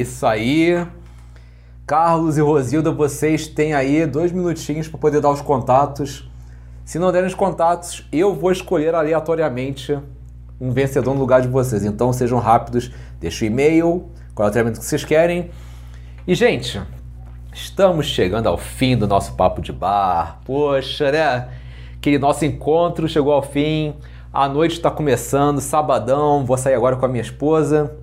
Isso 0.00 0.26
aí. 0.26 0.86
Carlos 1.86 2.36
e 2.36 2.40
Rosilda, 2.40 2.90
vocês 2.90 3.46
têm 3.46 3.72
aí 3.72 4.04
dois 4.06 4.32
minutinhos 4.32 4.88
para 4.88 4.98
poder 4.98 5.20
dar 5.20 5.30
os 5.30 5.40
contatos. 5.40 6.28
Se 6.84 6.98
não 6.98 7.12
derem 7.12 7.28
os 7.28 7.34
contatos, 7.34 8.06
eu 8.12 8.34
vou 8.34 8.50
escolher 8.50 8.94
aleatoriamente 8.94 9.98
um 10.60 10.70
vencedor 10.70 11.14
no 11.14 11.20
lugar 11.20 11.42
de 11.42 11.48
vocês. 11.48 11.84
Então 11.84 12.12
sejam 12.12 12.38
rápidos, 12.38 12.90
deixe 13.20 13.44
o 13.44 13.46
e-mail, 13.46 14.08
qual 14.34 14.46
é 14.46 14.48
o 14.48 14.52
treinamento 14.52 14.80
que 14.80 14.86
vocês 14.86 15.04
querem. 15.04 15.50
E, 16.26 16.34
gente, 16.34 16.80
estamos 17.52 18.06
chegando 18.06 18.48
ao 18.48 18.58
fim 18.58 18.96
do 18.96 19.06
nosso 19.06 19.34
papo 19.34 19.60
de 19.60 19.72
bar. 19.72 20.40
Poxa, 20.44 21.12
né? 21.12 21.48
Aquele 21.96 22.18
nosso 22.18 22.44
encontro 22.44 23.08
chegou 23.08 23.32
ao 23.32 23.42
fim. 23.42 23.94
A 24.32 24.48
noite 24.48 24.72
está 24.72 24.90
começando, 24.90 25.60
sabadão, 25.60 26.44
vou 26.44 26.56
sair 26.56 26.74
agora 26.74 26.96
com 26.96 27.06
a 27.06 27.08
minha 27.08 27.22
esposa. 27.22 27.96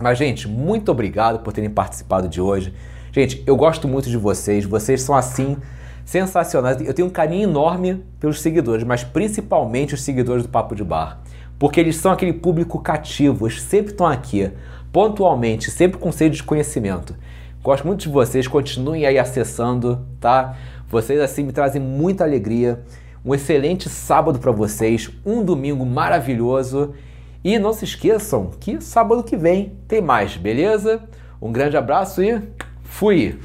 Mas, 0.00 0.18
gente, 0.18 0.48
muito 0.48 0.90
obrigado 0.90 1.40
por 1.40 1.52
terem 1.52 1.70
participado 1.70 2.28
de 2.28 2.40
hoje. 2.40 2.74
Gente, 3.12 3.42
eu 3.46 3.56
gosto 3.56 3.88
muito 3.88 4.08
de 4.08 4.16
vocês, 4.16 4.64
vocês 4.64 5.02
são 5.02 5.14
assim 5.14 5.56
sensacionais. 6.04 6.80
Eu 6.80 6.94
tenho 6.94 7.08
um 7.08 7.10
carinho 7.10 7.48
enorme 7.48 8.04
pelos 8.18 8.40
seguidores, 8.40 8.84
mas 8.84 9.04
principalmente 9.04 9.94
os 9.94 10.02
seguidores 10.02 10.42
do 10.44 10.48
Papo 10.48 10.74
de 10.74 10.82
Bar, 10.82 11.20
porque 11.58 11.78
eles 11.78 11.96
são 11.96 12.12
aquele 12.12 12.32
público 12.32 12.78
cativo, 12.80 13.46
eles 13.46 13.62
sempre 13.62 13.92
estão 13.92 14.06
aqui, 14.06 14.50
pontualmente, 14.92 15.70
sempre 15.70 15.98
com 15.98 16.10
sede 16.10 16.36
de 16.36 16.42
conhecimento. 16.42 17.14
Gosto 17.62 17.86
muito 17.86 18.00
de 18.00 18.08
vocês, 18.08 18.48
continuem 18.48 19.04
aí 19.04 19.18
acessando, 19.18 20.06
tá? 20.18 20.56
Vocês 20.88 21.20
assim 21.20 21.44
me 21.44 21.52
trazem 21.52 21.80
muita 21.80 22.24
alegria. 22.24 22.80
Um 23.22 23.34
excelente 23.34 23.88
sábado 23.88 24.38
para 24.38 24.50
vocês, 24.50 25.10
um 25.26 25.44
domingo 25.44 25.84
maravilhoso. 25.84 26.94
E 27.42 27.58
não 27.58 27.72
se 27.72 27.84
esqueçam 27.86 28.50
que 28.60 28.80
sábado 28.82 29.24
que 29.24 29.36
vem 29.36 29.72
tem 29.88 30.02
mais, 30.02 30.36
beleza? 30.36 31.02
Um 31.40 31.50
grande 31.50 31.76
abraço 31.76 32.22
e 32.22 32.42
fui! 32.82 33.38